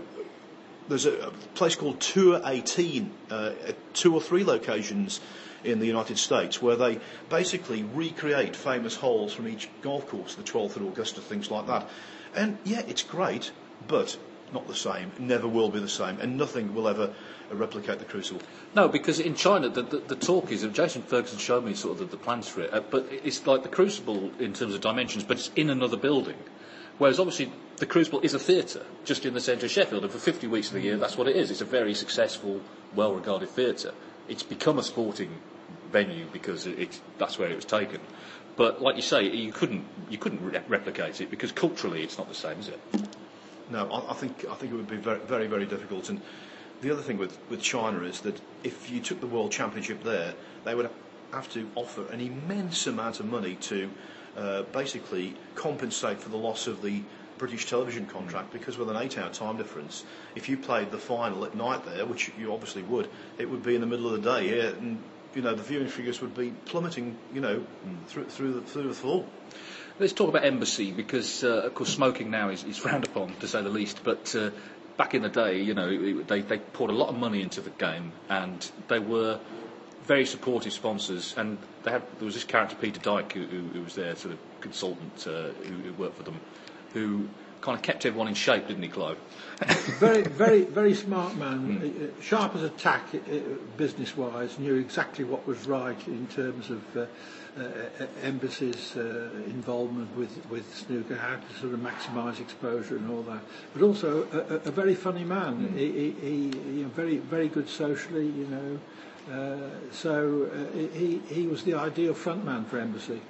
There's 0.87 1.05
a, 1.05 1.27
a 1.27 1.31
place 1.53 1.75
called 1.75 1.99
Tour 2.01 2.41
18 2.43 3.11
uh, 3.29 3.51
at 3.67 3.93
two 3.93 4.15
or 4.15 4.19
three 4.21 4.43
locations 4.43 5.21
in 5.63 5.77
the 5.79 5.85
United 5.85 6.17
States 6.17 6.59
where 6.59 6.75
they 6.75 6.99
basically 7.29 7.83
recreate 7.83 8.55
famous 8.55 8.95
holes 8.95 9.31
from 9.31 9.47
each 9.47 9.69
golf 9.83 10.07
course, 10.07 10.33
the 10.33 10.41
12th 10.43 10.77
at 10.77 10.81
Augusta, 10.81 11.21
things 11.21 11.51
like 11.51 11.67
that. 11.67 11.87
And 12.33 12.57
yeah, 12.63 12.81
it's 12.87 13.03
great, 13.03 13.51
but 13.87 14.17
not 14.53 14.67
the 14.67 14.75
same. 14.75 15.11
Never 15.19 15.47
will 15.47 15.69
be 15.69 15.79
the 15.79 15.89
same, 15.89 16.19
and 16.19 16.37
nothing 16.37 16.73
will 16.73 16.87
ever 16.87 17.13
replicate 17.51 17.99
the 17.99 18.05
Crucible. 18.05 18.41
No, 18.75 18.87
because 18.87 19.19
in 19.19 19.35
China, 19.35 19.69
the, 19.69 19.81
the, 19.81 19.97
the 19.99 20.15
talk 20.15 20.51
is, 20.51 20.67
Jason 20.73 21.01
Ferguson 21.01 21.39
showed 21.39 21.65
me 21.65 21.73
sort 21.73 21.93
of 21.93 21.99
the, 21.99 22.17
the 22.17 22.23
plans 22.23 22.47
for 22.47 22.61
it, 22.61 22.73
uh, 22.73 22.81
but 22.81 23.07
it's 23.11 23.45
like 23.47 23.63
the 23.63 23.69
Crucible 23.69 24.31
in 24.39 24.53
terms 24.53 24.73
of 24.73 24.81
dimensions, 24.81 25.23
but 25.23 25.37
it's 25.37 25.51
in 25.55 25.69
another 25.69 25.97
building. 25.97 26.37
Whereas 26.97 27.19
obviously 27.19 27.51
the 27.77 27.85
Crucible 27.85 28.19
is 28.21 28.33
a 28.33 28.39
theatre 28.39 28.85
just 29.05 29.25
in 29.25 29.33
the 29.33 29.41
centre 29.41 29.65
of 29.65 29.71
Sheffield, 29.71 30.03
and 30.03 30.11
for 30.11 30.19
50 30.19 30.47
weeks 30.47 30.67
of 30.67 30.73
the 30.73 30.81
year, 30.81 30.97
that's 30.97 31.17
what 31.17 31.27
it 31.27 31.35
is. 31.35 31.49
It's 31.49 31.61
a 31.61 31.65
very 31.65 31.93
successful, 31.93 32.61
well 32.93 33.13
regarded 33.13 33.49
theatre. 33.49 33.93
It's 34.27 34.43
become 34.43 34.77
a 34.77 34.83
sporting 34.83 35.39
venue 35.91 36.25
because 36.31 36.67
it, 36.67 36.77
it's, 36.77 37.01
that's 37.17 37.39
where 37.39 37.49
it 37.49 37.55
was 37.55 37.65
taken. 37.65 37.99
But 38.57 38.81
like 38.81 38.97
you 38.97 39.01
say, 39.01 39.23
you 39.23 39.53
couldn't, 39.53 39.85
you 40.09 40.17
couldn't 40.17 40.43
re- 40.43 40.59
replicate 40.67 41.21
it 41.21 41.31
because 41.31 41.51
culturally 41.53 42.03
it's 42.03 42.17
not 42.17 42.27
the 42.27 42.35
same, 42.35 42.59
is 42.59 42.67
it? 42.67 42.79
No, 43.69 43.89
I, 43.91 44.11
I 44.11 44.13
think 44.13 44.45
I 44.49 44.55
think 44.55 44.71
it 44.73 44.75
would 44.75 44.87
be 44.89 44.97
very, 44.97 45.19
very, 45.19 45.47
very 45.47 45.65
difficult. 45.65 46.09
And 46.09 46.21
the 46.81 46.91
other 46.91 47.01
thing 47.01 47.17
with, 47.17 47.37
with 47.49 47.61
China 47.61 48.01
is 48.03 48.21
that 48.21 48.39
if 48.63 48.89
you 48.89 48.99
took 48.99 49.19
the 49.19 49.27
World 49.27 49.51
Championship 49.51 50.03
there, 50.03 50.33
they 50.63 50.75
would 50.75 50.89
have 51.33 51.51
to 51.53 51.69
offer 51.75 52.05
an 52.11 52.19
immense 52.19 52.87
amount 52.87 53.19
of 53.19 53.25
money 53.25 53.55
to 53.55 53.89
uh, 54.37 54.63
basically 54.71 55.35
compensate 55.55 56.19
for 56.19 56.29
the 56.29 56.37
loss 56.37 56.67
of 56.67 56.81
the 56.81 57.01
British 57.37 57.65
television 57.65 58.05
contract. 58.05 58.51
Because 58.51 58.77
with 58.77 58.89
an 58.89 58.97
eight-hour 58.97 59.29
time 59.29 59.57
difference, 59.57 60.03
if 60.35 60.49
you 60.49 60.57
played 60.57 60.91
the 60.91 60.97
final 60.97 61.45
at 61.45 61.55
night 61.55 61.85
there, 61.85 62.05
which 62.05 62.31
you 62.39 62.53
obviously 62.53 62.83
would, 62.83 63.09
it 63.37 63.49
would 63.49 63.63
be 63.63 63.75
in 63.75 63.81
the 63.81 63.87
middle 63.87 64.13
of 64.13 64.21
the 64.21 64.39
day. 64.39 64.57
Yeah, 64.57 64.69
and 64.69 65.01
you 65.35 65.41
know 65.41 65.53
the 65.53 65.63
viewing 65.63 65.87
figures 65.87 66.21
would 66.21 66.35
be 66.35 66.53
plummeting. 66.65 67.15
You 67.33 67.41
know, 67.41 67.65
through 68.07 68.25
through 68.25 68.53
the, 68.53 68.61
through 68.61 68.87
the 68.87 68.93
floor. 68.93 69.25
Let's 69.99 70.13
talk 70.13 70.29
about 70.29 70.45
embassy 70.45 70.91
because, 70.91 71.43
uh, 71.43 71.63
of 71.65 71.75
course, 71.75 71.93
smoking 71.93 72.31
now 72.31 72.49
is, 72.49 72.63
is 72.63 72.77
frowned 72.77 73.03
upon 73.05 73.33
to 73.41 73.47
say 73.49 73.61
the 73.61 73.69
least. 73.69 74.01
But 74.03 74.33
uh, 74.33 74.51
back 74.95 75.13
in 75.13 75.21
the 75.23 75.29
day, 75.29 75.61
you 75.61 75.73
know, 75.73 75.89
it- 75.89 76.27
they, 76.29 76.41
they 76.41 76.57
poured 76.57 76.89
a 76.91 76.93
lot 76.93 77.09
of 77.09 77.17
money 77.17 77.41
into 77.41 77.59
the 77.59 77.69
game 77.71 78.13
and 78.29 78.69
they 78.87 78.99
were 78.99 79.39
very 80.03 80.25
supportive 80.25 80.71
sponsors. 80.71 81.33
And 81.35 81.57
they 81.83 81.91
had, 81.91 82.03
there 82.17 82.25
was 82.25 82.33
this 82.33 82.45
character, 82.45 82.77
Peter 82.79 82.99
Dyke, 83.01 83.33
who, 83.33 83.45
who, 83.45 83.59
who 83.73 83.81
was 83.81 83.95
their 83.95 84.15
sort 84.15 84.35
of 84.35 84.39
consultant 84.61 85.27
uh, 85.27 85.49
who, 85.67 85.73
who 85.89 85.93
worked 85.93 86.15
for 86.15 86.23
them, 86.23 86.39
who 86.93 87.27
kind 87.61 87.77
of 87.77 87.81
kept 87.81 88.05
everyone 88.05 88.27
in 88.27 88.33
shape, 88.33 88.67
didn't 88.67 88.83
he, 88.83 88.89
Clive? 88.89 89.17
very, 89.99 90.23
very, 90.23 90.63
very 90.63 90.93
smart 90.93 91.35
man. 91.35 92.11
Uh, 92.17 92.21
Sharp 92.21 92.55
as 92.55 92.63
a 92.63 92.69
tack, 92.69 93.03
uh, 93.13 93.19
business-wise, 93.77 94.57
knew 94.57 94.75
exactly 94.75 95.25
what 95.25 95.45
was 95.45 95.67
right 95.67 96.07
in 96.07 96.27
terms 96.27 96.69
of 96.69 96.97
uh, 96.97 97.05
uh, 97.59 97.63
uh, 97.63 98.05
embassies' 98.23 98.95
uh, 98.95 99.29
involvement 99.47 100.15
with, 100.15 100.45
with 100.49 100.73
snooker, 100.73 101.15
how 101.15 101.35
to 101.35 101.59
sort 101.59 101.73
of 101.73 101.79
maximise 101.81 102.39
exposure 102.39 102.95
and 102.95 103.09
all 103.11 103.23
that. 103.23 103.41
But 103.73 103.81
also 103.81 104.27
a, 104.31 104.37
a, 104.37 104.57
a 104.69 104.71
very 104.71 104.95
funny 104.95 105.25
man. 105.25 105.73
He, 105.75 105.91
he, 105.91 106.11
he, 106.21 106.83
know, 106.83 106.89
very, 106.89 107.17
very 107.17 107.49
good 107.49 107.67
socially. 107.67 108.27
You 108.27 108.47
know. 108.47 108.79
Uh, 109.31 109.57
so 109.91 110.49
uh, 110.51 110.77
he, 110.97 111.19
he 111.29 111.47
was 111.47 111.63
the 111.63 111.73
ideal 111.73 112.13
frontman 112.13 112.65
for 112.65 112.79
Embassy. 112.79 113.21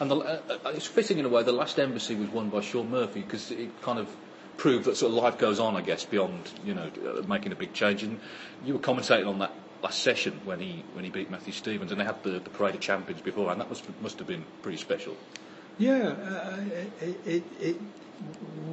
And 0.00 0.10
the, 0.10 0.16
uh, 0.16 0.40
uh, 0.64 0.70
it's 0.70 0.86
fitting 0.86 1.18
in 1.18 1.24
a 1.24 1.28
way. 1.28 1.42
The 1.42 1.52
last 1.52 1.78
embassy 1.78 2.14
was 2.14 2.28
won 2.30 2.48
by 2.48 2.60
Shaun 2.60 2.90
Murphy 2.90 3.20
because 3.20 3.50
it 3.50 3.80
kind 3.82 3.98
of 3.98 4.08
proved 4.56 4.86
that 4.86 4.96
sort 4.96 5.12
of 5.12 5.22
life 5.22 5.38
goes 5.38 5.60
on, 5.60 5.76
I 5.76 5.80
guess, 5.82 6.04
beyond 6.04 6.50
you 6.64 6.74
know 6.74 6.90
uh, 7.06 7.22
making 7.26 7.52
a 7.52 7.56
big 7.56 7.72
change. 7.72 8.02
And 8.02 8.20
you 8.64 8.74
were 8.74 8.80
commentating 8.80 9.28
on 9.28 9.38
that 9.38 9.52
last 9.82 10.02
session 10.02 10.40
when 10.44 10.60
he 10.60 10.84
when 10.94 11.04
he 11.04 11.10
beat 11.10 11.30
Matthew 11.30 11.52
Stevens, 11.52 11.92
and 11.92 12.00
they 12.00 12.04
had 12.04 12.22
the, 12.22 12.40
the 12.40 12.50
parade 12.50 12.74
of 12.74 12.80
champions 12.80 13.22
before, 13.22 13.50
and 13.50 13.60
that 13.60 13.68
must 13.68 13.84
must 14.02 14.18
have 14.18 14.26
been 14.26 14.44
pretty 14.62 14.78
special. 14.78 15.16
Yeah, 15.78 16.08
uh, 16.08 16.56
it, 17.00 17.20
it, 17.24 17.44
it, 17.60 17.76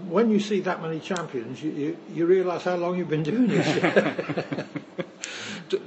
when 0.10 0.30
you 0.32 0.40
see 0.40 0.60
that 0.62 0.82
many 0.82 1.00
champions, 1.00 1.62
you, 1.62 1.72
you, 1.72 1.98
you 2.14 2.26
realise 2.26 2.64
how 2.64 2.76
long 2.76 2.98
you've 2.98 3.10
been 3.10 3.24
doing 3.24 3.48
this. 3.48 3.68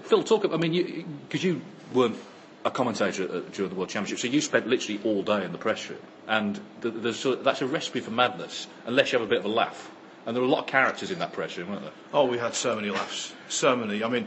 Phil, 0.02 0.22
talk. 0.24 0.44
ab- 0.44 0.52
I 0.52 0.56
mean, 0.56 1.20
because 1.28 1.44
you, 1.44 1.60
weren't 1.94 2.16
a 2.64 2.70
commentator 2.70 3.22
at, 3.24 3.52
during 3.52 3.70
the 3.70 3.76
World 3.76 3.88
Championship, 3.88 4.18
so 4.18 4.26
you 4.32 4.40
spent 4.40 4.66
literally 4.66 5.00
all 5.04 5.22
day 5.22 5.44
in 5.44 5.52
the 5.52 5.58
press 5.58 5.88
room, 5.88 6.00
and 6.26 6.60
the, 6.80 6.90
the, 6.90 7.14
sort 7.14 7.44
that's 7.44 7.62
a 7.62 7.66
recipe 7.66 8.00
for 8.00 8.10
madness 8.10 8.66
unless 8.86 9.12
you 9.12 9.18
have 9.18 9.26
a 9.26 9.30
bit 9.30 9.38
of 9.38 9.44
a 9.44 9.48
laugh. 9.48 9.90
And 10.26 10.36
there 10.36 10.42
were 10.42 10.48
a 10.48 10.50
lot 10.50 10.60
of 10.60 10.66
characters 10.66 11.10
in 11.10 11.20
that 11.20 11.32
press 11.32 11.56
room, 11.56 11.70
weren't 11.70 11.82
there? 11.82 11.92
Oh, 12.12 12.26
we 12.26 12.36
had 12.36 12.54
so 12.54 12.76
many 12.76 12.90
laughs, 12.90 13.32
so 13.48 13.74
many. 13.76 14.04
I 14.04 14.08
mean, 14.08 14.26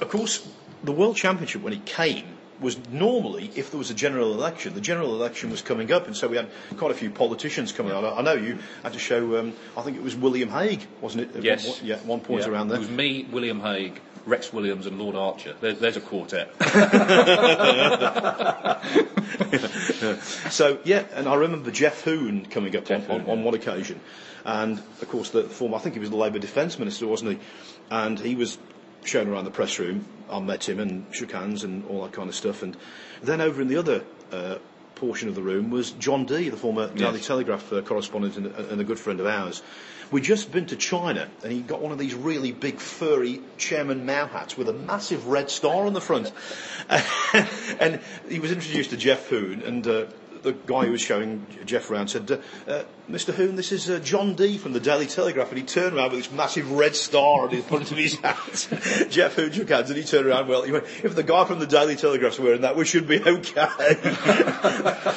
of 0.00 0.08
course, 0.08 0.46
the 0.84 0.92
World 0.92 1.16
Championship 1.16 1.62
when 1.62 1.72
it 1.72 1.84
came 1.84 2.35
was 2.60 2.78
normally, 2.88 3.50
if 3.54 3.70
there 3.70 3.78
was 3.78 3.90
a 3.90 3.94
general 3.94 4.32
election, 4.32 4.74
the 4.74 4.80
general 4.80 5.14
election 5.14 5.50
was 5.50 5.62
coming 5.62 5.92
up, 5.92 6.06
and 6.06 6.16
so 6.16 6.28
we 6.28 6.36
had 6.36 6.48
quite 6.76 6.90
a 6.90 6.94
few 6.94 7.10
politicians 7.10 7.72
coming 7.72 7.92
on. 7.92 8.04
I 8.04 8.22
know 8.22 8.32
you 8.34 8.58
had 8.82 8.92
to 8.94 8.98
show. 8.98 9.38
Um, 9.38 9.52
I 9.76 9.82
think 9.82 9.96
it 9.96 10.02
was 10.02 10.16
William 10.16 10.48
Hague, 10.48 10.86
wasn't 11.00 11.34
it? 11.36 11.44
Yes. 11.44 11.66
One, 11.66 11.86
yeah, 11.86 11.96
one 11.98 12.20
point 12.20 12.42
Yeah. 12.42 12.48
around 12.50 12.68
there. 12.68 12.76
It 12.76 12.80
was 12.80 12.90
me, 12.90 13.26
William 13.30 13.60
Hague, 13.60 14.00
Rex 14.24 14.52
Williams, 14.52 14.86
and 14.86 14.98
Lord 14.98 15.14
Archer. 15.16 15.54
There, 15.60 15.72
there's 15.74 15.96
a 15.96 16.00
quartet. 16.00 16.50
So 20.50 20.78
yeah, 20.84 21.04
and 21.14 21.28
I 21.28 21.34
remember 21.34 21.70
Geoff 21.70 22.02
Hoon 22.02 22.46
coming 22.46 22.74
up 22.76 22.82
on, 22.82 22.86
Geoff 23.00 23.10
on, 23.10 23.20
Hoon, 23.20 23.30
on 23.30 23.44
one 23.44 23.54
occasion, 23.54 24.00
and 24.44 24.78
of 24.78 25.08
course 25.08 25.30
the 25.30 25.44
former, 25.44 25.76
I 25.76 25.80
think 25.80 25.94
he 25.94 26.00
was 26.00 26.10
the 26.10 26.16
Labour 26.16 26.38
Defence 26.38 26.78
Minister, 26.78 27.06
wasn't 27.06 27.32
he? 27.32 27.38
And 27.90 28.18
he 28.18 28.34
was 28.34 28.58
shown 29.06 29.28
around 29.28 29.44
the 29.44 29.50
press 29.50 29.78
room. 29.78 30.06
I 30.30 30.40
met 30.40 30.68
him 30.68 30.80
and 30.80 31.06
shook 31.12 31.32
hands 31.32 31.64
and 31.64 31.84
all 31.86 32.02
that 32.02 32.12
kind 32.12 32.28
of 32.28 32.34
stuff. 32.34 32.62
And 32.62 32.76
then 33.22 33.40
over 33.40 33.62
in 33.62 33.68
the 33.68 33.76
other 33.76 34.02
uh, 34.32 34.56
portion 34.96 35.28
of 35.28 35.34
the 35.34 35.42
room 35.42 35.70
was 35.70 35.92
John 35.92 36.24
Dee, 36.24 36.48
the 36.48 36.56
former 36.56 36.88
Daily 36.88 37.18
Yes. 37.18 37.26
Telegraph 37.26 37.72
uh, 37.72 37.82
correspondent 37.82 38.36
and, 38.36 38.46
and 38.46 38.80
a 38.80 38.84
good 38.84 38.98
friend 38.98 39.20
of 39.20 39.26
ours. 39.26 39.62
We'd 40.10 40.24
just 40.24 40.52
been 40.52 40.66
to 40.66 40.76
China 40.76 41.28
and 41.42 41.52
he 41.52 41.60
got 41.60 41.80
one 41.80 41.92
of 41.92 41.98
these 41.98 42.14
really 42.14 42.52
big 42.52 42.78
furry 42.78 43.40
Chairman 43.58 44.06
Mao 44.06 44.26
hats 44.26 44.56
with 44.56 44.68
a 44.68 44.72
massive 44.72 45.26
red 45.26 45.50
star 45.50 45.86
on 45.86 45.92
the 45.94 46.00
front. 46.00 46.32
and 47.80 48.00
he 48.28 48.38
was 48.38 48.52
introduced 48.52 48.90
to 48.90 48.96
Geoff 48.96 49.26
Hoon 49.28 49.62
and 49.62 49.86
uh, 49.86 50.06
the 50.46 50.52
guy 50.52 50.86
who 50.86 50.92
was 50.92 51.00
showing 51.00 51.44
Geoff 51.64 51.90
around 51.90 52.06
said, 52.08 52.40
uh, 52.68 52.84
Mr. 53.10 53.34
Hoon, 53.34 53.56
this 53.56 53.72
is 53.72 53.90
uh, 53.90 53.98
John 53.98 54.34
Dee 54.34 54.58
from 54.58 54.72
the 54.72 54.80
Daily 54.80 55.06
Telegraph. 55.06 55.48
And 55.48 55.58
he 55.58 55.64
turned 55.64 55.96
around 55.96 56.12
with 56.12 56.20
this 56.20 56.30
massive 56.32 56.70
red 56.70 56.94
star 56.94 57.42
on 57.42 57.50
his 57.50 57.64
front 57.68 57.90
of 57.90 57.96
his 57.96 58.14
hat. 58.14 58.68
Geoff 59.10 59.34
Hoon 59.34 59.52
shook 59.52 59.68
hands 59.68 59.90
and 59.90 59.98
he 59.98 60.04
turned 60.04 60.26
around, 60.26 60.48
well, 60.48 60.62
he 60.62 60.70
went, 60.70 60.84
if 61.02 61.16
the 61.16 61.24
guy 61.24 61.44
from 61.44 61.58
the 61.58 61.66
Daily 61.66 61.96
Telegraph's 61.96 62.38
wearing 62.38 62.60
that, 62.60 62.76
we 62.76 62.84
should 62.84 63.08
be 63.08 63.20
okay. 63.20 63.54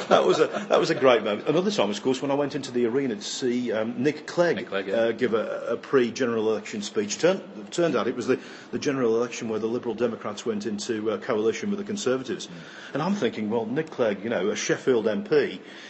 that, 0.10 0.24
was 0.26 0.39
a, 0.39 0.48
that 0.70 0.80
was 0.80 0.89
a 0.89 0.96
great 0.96 1.24
moment. 1.24 1.48
Another 1.48 1.70
time, 1.70 1.92
of 1.92 2.02
course, 2.02 2.22
when 2.22 2.32
I 2.32 2.36
went 2.36 2.56
into 2.56 2.72
the 2.72 2.88
arena 2.88 3.15
to 3.15 3.22
see 3.22 3.72
um, 3.72 4.02
Nick 4.02 4.26
Clegg, 4.26 4.56
Nick 4.56 4.70
Clegg, 4.70 4.88
yeah. 4.88 4.96
uh, 4.96 5.12
give 5.12 5.36
a, 5.36 5.68
a 5.70 5.78
pre-general 5.78 6.50
election 6.50 6.82
speech. 6.82 7.20
Turn, 7.20 7.42
turned 7.70 7.96
out 7.96 8.08
it 8.08 8.15
was 8.15 8.28
the, 8.28 8.39
the 8.72 8.80
general 8.80 9.15
election 9.15 9.48
where 9.50 9.60
the 9.60 9.68
Liberal 9.68 9.94
Democrats 9.94 10.44
went 10.46 10.65
into 10.65 11.12
uh, 11.12 11.18
coalition 11.18 11.70
with 11.70 11.80
the 11.80 11.86
Conservatives. 11.86 12.48
Mm. 12.48 12.52
And 12.94 13.02
I'm 13.04 13.15
thinking, 13.15 13.50
well, 13.50 13.65
Nick 13.65 13.92
Clegg, 13.92 14.24
you 14.24 14.30
know, 14.30 14.50
a 14.50 14.56
Sheffield 14.56 15.06
MP, 15.06 15.18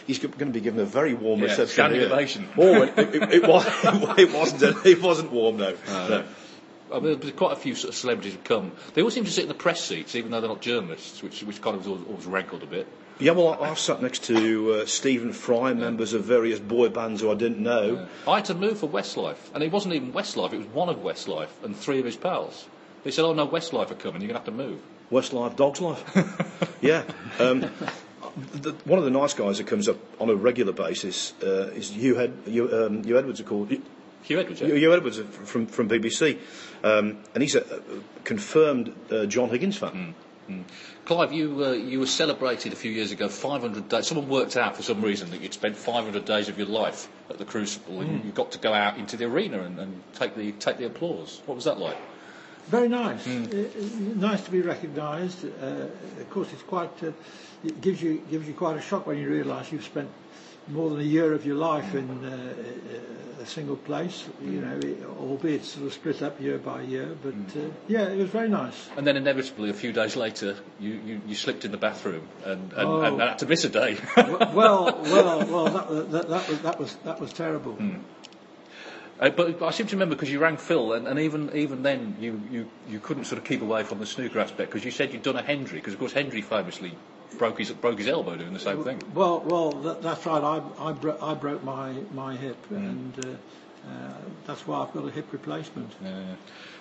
he's 0.06 0.18
going 0.18 0.32
to 0.38 0.46
be 0.46 0.60
given 0.60 0.80
a 0.80 0.84
very 0.84 1.14
warm 1.14 1.40
Yeah, 1.40 1.46
reception. 1.46 1.68
standing 1.68 2.02
ovation. 2.02 2.48
Oh, 2.58 2.82
it, 2.82 2.98
it, 2.98 3.14
it, 3.14 3.32
it 4.18 4.32
wasn't. 4.32 4.86
It 4.86 5.02
wasn't 5.02 5.32
warm, 5.32 5.56
no. 5.56 5.74
no. 5.88 6.24
I 6.92 6.98
mean, 6.98 7.20
there's 7.20 7.32
quite 7.34 7.52
a 7.52 7.56
few 7.56 7.74
sort 7.74 7.90
of 7.90 7.94
celebrities 7.96 8.32
have 8.32 8.44
come. 8.44 8.72
They 8.94 9.02
all 9.02 9.10
seem 9.10 9.24
to 9.24 9.30
sit 9.30 9.42
in 9.42 9.48
the 9.48 9.54
press 9.54 9.80
seats, 9.80 10.14
even 10.16 10.30
though 10.30 10.40
they're 10.40 10.50
not 10.50 10.60
journalists, 10.60 11.22
which, 11.22 11.42
which 11.42 11.62
kind 11.62 11.76
of 11.76 11.86
always, 11.86 12.04
always 12.06 12.26
rankled 12.26 12.62
a 12.64 12.66
bit. 12.66 12.86
Yeah, 13.20 13.32
well, 13.32 13.56
I, 13.62 13.68
I've 13.70 13.78
sat 13.78 14.02
next 14.02 14.24
to 14.24 14.72
uh, 14.72 14.86
Stephen 14.86 15.32
Fry, 15.32 15.72
members 15.74 16.14
of 16.14 16.24
various 16.24 16.58
boy 16.58 16.88
bands 16.88 17.20
who 17.20 17.30
I 17.30 17.34
didn't 17.34 17.58
know. 17.62 18.08
I 18.26 18.36
had 18.36 18.46
to 18.46 18.54
move 18.54 18.78
for 18.78 18.88
Westlife, 18.88 19.36
and 19.54 19.62
it 19.62 19.70
wasn't 19.70 19.94
even 19.94 20.12
Westlife, 20.12 20.52
it 20.52 20.58
was 20.58 20.66
one 20.68 20.88
of 20.88 20.96
Westlife 20.98 21.50
and 21.62 21.76
three 21.76 21.98
of 22.00 22.06
his 22.06 22.16
pals. 22.16 22.66
They 23.04 23.10
said, 23.10 23.24
oh 23.24 23.34
no, 23.34 23.46
Westlife 23.46 23.90
are 23.90 23.94
coming, 23.94 24.22
you're 24.22 24.32
going 24.32 24.42
to 24.42 24.44
have 24.44 24.44
to 24.44 24.50
move. 24.50 24.80
Westlife, 25.12 25.56
Dog's 25.56 25.80
Life. 25.80 26.76
yeah. 26.80 27.02
Um, 27.38 27.70
the, 28.36 28.72
one 28.84 28.98
of 28.98 29.04
the 29.04 29.10
nice 29.10 29.34
guys 29.34 29.58
that 29.58 29.66
comes 29.66 29.88
up 29.88 29.96
on 30.20 30.30
a 30.30 30.34
regular 30.34 30.72
basis 30.72 31.32
uh, 31.42 31.70
is 31.74 31.90
Huw, 31.90 32.18
Ed, 32.18 32.44
Huw, 32.46 32.86
um, 32.86 33.04
Huw 33.04 33.18
Edwards, 33.18 33.40
are 33.40 33.44
called. 33.44 33.70
Huw 33.70 34.38
Edwards, 34.38 34.60
yeah? 34.60 34.68
Huw, 34.68 34.96
Edwards 34.96 35.18
from, 35.18 35.66
from 35.66 35.88
BBC. 35.88 36.38
Um, 36.82 37.18
and 37.34 37.42
he's 37.42 37.54
a, 37.54 37.64
confirmed 38.24 38.94
uh, 39.10 39.26
John 39.26 39.48
Higgins 39.48 39.76
fan. 39.76 40.14
Clive, 41.04 41.32
you, 41.32 41.64
uh, 41.64 41.72
you 41.72 42.00
were 42.00 42.06
celebrated 42.06 42.72
a 42.72 42.76
few 42.76 42.90
years 42.90 43.12
ago 43.12 43.28
500 43.28 43.88
days. 43.88 44.06
Someone 44.06 44.28
worked 44.28 44.56
out 44.56 44.76
for 44.76 44.82
some 44.82 45.00
reason 45.00 45.30
that 45.30 45.40
you'd 45.40 45.54
spent 45.54 45.76
500 45.76 46.24
days 46.24 46.48
of 46.48 46.58
your 46.58 46.66
life 46.66 47.08
at 47.28 47.38
the 47.38 47.44
Crucible 47.44 48.00
and 48.00 48.24
you 48.24 48.32
got 48.32 48.52
to 48.52 48.58
go 48.58 48.72
out 48.72 48.98
into 48.98 49.16
the 49.16 49.26
arena 49.26 49.62
and, 49.62 49.78
and 49.78 50.02
take, 50.14 50.34
the, 50.34 50.52
take 50.52 50.78
the 50.78 50.86
applause. 50.86 51.40
What 51.46 51.54
was 51.54 51.64
that 51.64 51.78
like? 51.78 51.96
Very 52.70 52.88
nice. 52.88 53.26
Uh, 53.26 53.32
uh, 53.32 53.90
nice 54.16 54.42
to 54.44 54.50
be 54.50 54.60
recognised. 54.60 55.44
Uh, 55.44 55.88
of 56.20 56.30
course, 56.30 56.52
it's 56.52 56.62
quite. 56.62 56.90
Uh, 57.02 57.10
it 57.64 57.80
gives 57.80 58.00
you 58.00 58.22
gives 58.30 58.46
you 58.46 58.54
quite 58.54 58.76
a 58.76 58.80
shock 58.80 59.06
when 59.06 59.18
you 59.18 59.28
realise 59.28 59.72
you've 59.72 59.84
spent 59.84 60.08
more 60.68 60.88
than 60.90 61.00
a 61.00 61.10
year 61.16 61.32
of 61.32 61.44
your 61.44 61.56
life 61.56 61.94
in 61.94 62.08
uh, 62.24 62.28
a- 62.28 63.42
a 63.42 63.46
single 63.46 63.76
place. 63.76 64.28
You 64.44 64.60
know, 64.60 64.78
it, 64.82 65.02
albeit 65.18 65.64
sort 65.64 65.86
of 65.86 65.92
split 65.94 66.22
up 66.22 66.40
year 66.40 66.58
by 66.58 66.82
year. 66.82 67.08
But 67.22 67.34
uh, 67.58 67.70
yeah, 67.88 68.06
it 68.08 68.18
was 68.18 68.28
very 68.30 68.48
nice. 68.48 68.88
And 68.96 69.06
then 69.06 69.16
inevitably, 69.16 69.70
a 69.70 69.74
few 69.74 69.92
days 69.92 70.14
later, 70.14 70.56
you, 70.78 70.90
you, 71.06 71.20
you 71.26 71.34
slipped 71.34 71.64
in 71.64 71.70
the 71.72 71.78
bathroom 71.78 72.28
and, 72.44 72.72
and, 72.72 72.88
Oh. 72.88 73.00
and 73.02 73.20
had 73.20 73.38
to 73.38 73.46
miss 73.46 73.64
a 73.64 73.68
day. 73.70 73.96
well, 74.16 75.00
well, 75.04 75.46
well. 75.52 75.64
That, 75.64 76.10
that, 76.12 76.28
that 76.28 76.48
was 76.48 76.58
that 76.62 76.78
was 76.80 76.94
that 77.04 77.20
was 77.20 77.32
terrible. 77.32 77.76
Uh, 79.20 79.28
but 79.28 79.62
I 79.62 79.70
seem 79.70 79.86
to 79.88 79.96
remember 79.96 80.14
because 80.14 80.30
you 80.30 80.38
rang 80.38 80.56
Phil, 80.56 80.94
and, 80.94 81.06
and 81.06 81.20
even 81.20 81.54
even 81.54 81.82
then 81.82 82.16
you, 82.18 82.40
you, 82.50 82.66
you 82.88 83.00
couldn't 83.00 83.24
sort 83.24 83.38
of 83.38 83.44
keep 83.44 83.60
away 83.60 83.82
from 83.82 83.98
the 83.98 84.06
snooker 84.06 84.40
aspect 84.40 84.70
because 84.70 84.84
you 84.84 84.90
said 84.90 85.12
you'd 85.12 85.22
done 85.22 85.36
a 85.36 85.42
Hendry 85.42 85.78
because 85.78 85.92
of 85.92 85.98
course 85.98 86.14
Hendry 86.14 86.40
famously 86.40 86.96
broke 87.36 87.58
his 87.58 87.70
broke 87.70 87.98
his 87.98 88.08
elbow 88.08 88.36
doing 88.36 88.54
the 88.54 88.58
same 88.58 88.82
thing. 88.82 88.98
Well, 89.12 89.40
well, 89.40 89.72
that, 89.72 90.00
that's 90.00 90.24
right. 90.24 90.42
I 90.42 90.62
I, 90.78 90.92
bro- 90.92 91.18
I 91.20 91.34
broke 91.34 91.62
my 91.62 91.92
my 92.14 92.34
hip, 92.36 92.56
and 92.70 93.14
uh, 93.18 93.90
uh, 93.90 94.14
that's 94.46 94.66
why 94.66 94.80
I've 94.80 94.92
got 94.94 95.04
a 95.04 95.10
hip 95.10 95.32
replacement. 95.32 95.92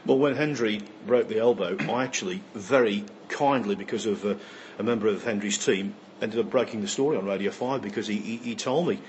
Well, 0.06 0.17
when 0.17 0.36
Hendry 0.36 0.82
broke 1.06 1.28
the 1.28 1.39
elbow, 1.39 1.75
I 1.89 2.06
actually 2.06 2.41
very 2.54 3.04
kindly, 3.28 3.75
because 3.75 4.06
of 4.06 4.25
uh, 4.25 4.36
a 4.78 4.84
member 4.84 5.08
of 5.08 5.25
Hendry's 5.25 5.58
team, 5.58 5.93
ended 6.21 6.39
up 6.39 6.49
breaking 6.49 6.82
the 6.82 6.88
story 6.88 7.17
on 7.17 7.25
Radio 7.25 7.52
5 7.52 7.82
because 7.82 8.08
he, 8.08 8.17
he, 8.17 8.38
he 8.38 8.56
told 8.56 8.88
me. 8.88 8.99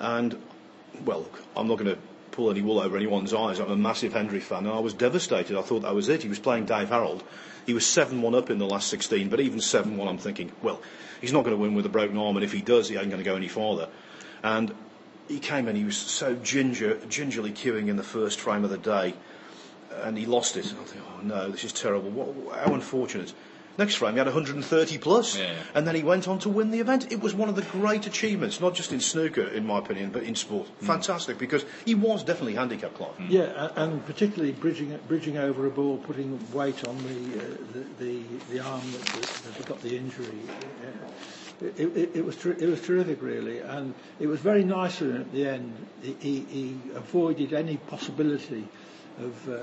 And, 0.00 0.36
well, 1.04 1.20
look, 1.20 1.42
I'm 1.56 1.68
not 1.68 1.78
going 1.78 1.94
to 1.94 1.98
pull 2.40 2.50
any 2.50 2.62
wool 2.62 2.80
over 2.80 2.96
anyone's 2.96 3.34
eyes. 3.34 3.58
I'm 3.58 3.70
a 3.70 3.76
massive 3.76 4.14
Hendry 4.14 4.40
fan, 4.40 4.64
and 4.64 4.74
I 4.74 4.78
was 4.78 4.94
devastated. 4.94 5.58
I 5.58 5.62
thought 5.62 5.82
that 5.82 5.94
was 5.94 6.08
it. 6.08 6.22
He 6.22 6.28
was 6.28 6.38
playing 6.38 6.64
Dave 6.64 6.88
Harold. 6.88 7.22
He 7.66 7.74
was 7.74 7.86
7 7.86 8.22
1 8.22 8.34
up 8.34 8.48
in 8.48 8.58
the 8.58 8.66
last 8.66 8.88
16, 8.88 9.28
but 9.28 9.40
even 9.40 9.60
7 9.60 9.96
1, 9.96 10.08
I'm 10.08 10.16
thinking, 10.16 10.50
well, 10.62 10.80
he's 11.20 11.34
not 11.34 11.44
going 11.44 11.54
to 11.54 11.60
win 11.60 11.74
with 11.74 11.84
a 11.84 11.90
broken 11.90 12.16
arm, 12.16 12.36
and 12.36 12.44
if 12.44 12.52
he 12.52 12.62
does, 12.62 12.88
he 12.88 12.96
ain't 12.96 13.10
going 13.10 13.22
to 13.22 13.30
go 13.30 13.36
any 13.36 13.48
farther. 13.48 13.88
And 14.42 14.74
he 15.28 15.38
came 15.38 15.68
in, 15.68 15.76
he 15.76 15.84
was 15.84 15.98
so 15.98 16.34
ginger, 16.36 16.98
gingerly 17.08 17.52
queuing 17.52 17.88
in 17.88 17.96
the 17.96 18.02
first 18.02 18.40
frame 18.40 18.64
of 18.64 18.70
the 18.70 18.78
day 18.78 19.14
and 20.02 20.16
he 20.16 20.26
lost 20.26 20.56
it. 20.56 20.66
I 20.66 20.84
think, 20.84 21.04
oh 21.06 21.20
no, 21.22 21.50
this 21.50 21.64
is 21.64 21.72
terrible. 21.72 22.10
What, 22.10 22.58
how 22.58 22.74
unfortunate. 22.74 23.32
Next 23.78 23.94
frame, 23.96 24.12
he 24.12 24.18
had 24.18 24.26
130 24.26 24.98
plus, 24.98 25.38
Yeah, 25.38 25.44
yeah. 25.44 25.54
and 25.74 25.86
then 25.86 25.94
he 25.94 26.02
went 26.02 26.28
on 26.28 26.38
to 26.40 26.48
win 26.48 26.70
the 26.70 26.80
event. 26.80 27.10
It 27.12 27.20
was 27.20 27.34
one 27.34 27.48
of 27.48 27.56
the 27.56 27.62
great 27.62 28.06
achievements, 28.06 28.60
not 28.60 28.74
just 28.74 28.92
in 28.92 29.00
snooker, 29.00 29.42
in 29.42 29.64
my 29.66 29.78
opinion, 29.78 30.10
but 30.10 30.22
in 30.24 30.34
sport. 30.34 30.66
Mm. 30.82 30.86
Fantastic, 30.86 31.38
because 31.38 31.64
he 31.86 31.94
was 31.94 32.22
definitely 32.24 32.54
handicapped, 32.56 32.94
Clive. 32.94 33.12
Yeah, 33.28 33.70
and 33.76 34.04
particularly 34.04 34.52
bridging 34.52 34.98
bridging 35.08 35.38
over 35.38 35.66
a 35.66 35.70
ball, 35.70 35.96
putting 35.98 36.38
weight 36.52 36.86
on 36.86 36.96
the 36.98 37.38
uh, 37.40 37.56
the, 37.72 38.04
the 38.04 38.22
the 38.50 38.60
arm 38.60 38.82
that, 38.92 39.02
that, 39.06 39.54
that 39.56 39.66
got 39.66 39.80
the 39.82 39.96
injury. 39.96 40.40
Uh, 40.84 41.10
It, 41.60 41.76
it, 41.94 42.10
it 42.16 42.24
was 42.24 42.36
ter- 42.36 42.56
it 42.58 42.68
was 42.70 42.80
terrific, 42.80 43.20
really, 43.20 43.58
and 43.60 43.92
it 44.18 44.26
was 44.28 44.40
very 44.40 44.64
nice 44.64 45.02
of 45.02 45.10
him 45.10 45.20
at 45.20 45.32
the 45.32 45.44
end. 45.46 45.72
He, 46.00 46.16
he, 46.18 46.34
he 46.48 46.64
avoided 46.96 47.52
any 47.52 47.76
possibility 47.76 48.64
of 49.20 49.34
uh, 49.48 49.58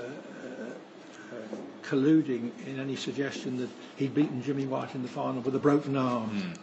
colluding 1.82 2.50
in 2.66 2.78
any 2.80 2.96
suggestion 2.96 3.58
that 3.58 3.70
he'd 3.96 4.14
beaten 4.14 4.42
Jimmy 4.42 4.66
White 4.66 4.94
in 4.94 5.02
the 5.02 5.08
final 5.08 5.40
with 5.40 5.54
a 5.54 5.58
broken 5.58 5.96
arm. 5.96 6.54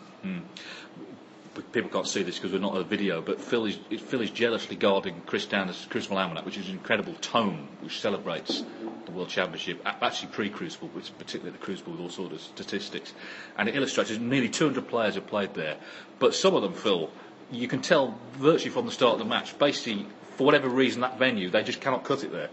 But 1.53 1.71
people 1.71 1.89
can't 1.89 2.07
see 2.07 2.21
this 2.21 2.35
because 2.35 2.51
we're 2.51 2.59
not 2.59 2.73
on 2.73 2.81
a 2.81 2.83
video, 2.83 3.21
but 3.21 3.39
Phil 3.39 3.65
is, 3.65 3.77
Phil 4.01 4.19
is 4.19 4.29
jealously 4.29 4.75
guarding 4.75 5.21
Chris 5.25 5.45
Downer's 5.45 5.87
Crucible 5.89 6.17
Almanac, 6.17 6.45
which 6.45 6.57
is 6.57 6.67
an 6.67 6.73
incredible 6.73 7.13
tome 7.21 7.69
which 7.79 8.01
celebrates 8.01 8.61
the 9.05 9.11
World 9.11 9.29
Championship, 9.29 9.81
actually 9.85 10.33
pre-Crucible, 10.33 10.89
but 10.93 11.09
particularly 11.17 11.51
the 11.57 11.63
Crucible 11.63 11.93
with 11.93 12.01
all 12.01 12.09
sorts 12.09 12.33
of 12.33 12.41
statistics. 12.41 13.13
And 13.57 13.69
it 13.69 13.75
illustrates 13.75 14.11
nearly 14.17 14.49
200 14.49 14.85
players 14.85 15.15
have 15.15 15.27
played 15.27 15.53
there. 15.53 15.77
But 16.19 16.35
some 16.35 16.55
of 16.55 16.61
them, 16.61 16.73
Phil, 16.73 17.09
you 17.51 17.69
can 17.69 17.81
tell 17.81 18.19
virtually 18.33 18.71
from 18.71 18.85
the 18.85 18.91
start 18.91 19.13
of 19.13 19.19
the 19.19 19.25
match, 19.25 19.57
basically, 19.57 20.07
for 20.35 20.43
whatever 20.43 20.67
reason, 20.67 21.01
that 21.01 21.17
venue, 21.17 21.49
they 21.49 21.63
just 21.63 21.79
cannot 21.79 22.03
cut 22.03 22.25
it 22.25 22.33
there. 22.33 22.49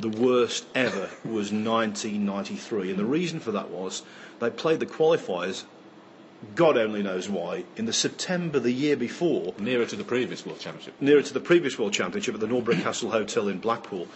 The 0.00 0.08
worst 0.08 0.64
ever 0.74 1.10
was 1.24 1.52
1993, 1.52 2.90
and 2.90 2.98
the 2.98 3.04
reason 3.04 3.38
for 3.38 3.52
that 3.52 3.70
was 3.70 4.02
they 4.38 4.48
played 4.48 4.80
the 4.80 4.86
qualifiers, 4.86 5.64
God 6.54 6.78
only 6.78 7.02
knows 7.02 7.28
why, 7.28 7.64
in 7.76 7.84
the 7.84 7.92
September 7.92 8.58
the 8.58 8.72
year 8.72 8.96
before, 8.96 9.54
Nearer 9.58 9.84
to 9.84 9.96
the 9.96 10.04
previous 10.04 10.46
World 10.46 10.58
Championship. 10.58 10.94
nearer 11.00 11.20
to 11.20 11.34
the 11.34 11.40
previous 11.40 11.78
World 11.78 11.92
Championship 11.92 12.34
at 12.34 12.40
the 12.40 12.46
Norbreck 12.46 12.82
Castle 12.82 13.10
Hotel 13.10 13.48
in 13.48 13.58
Blackpool. 13.58 14.08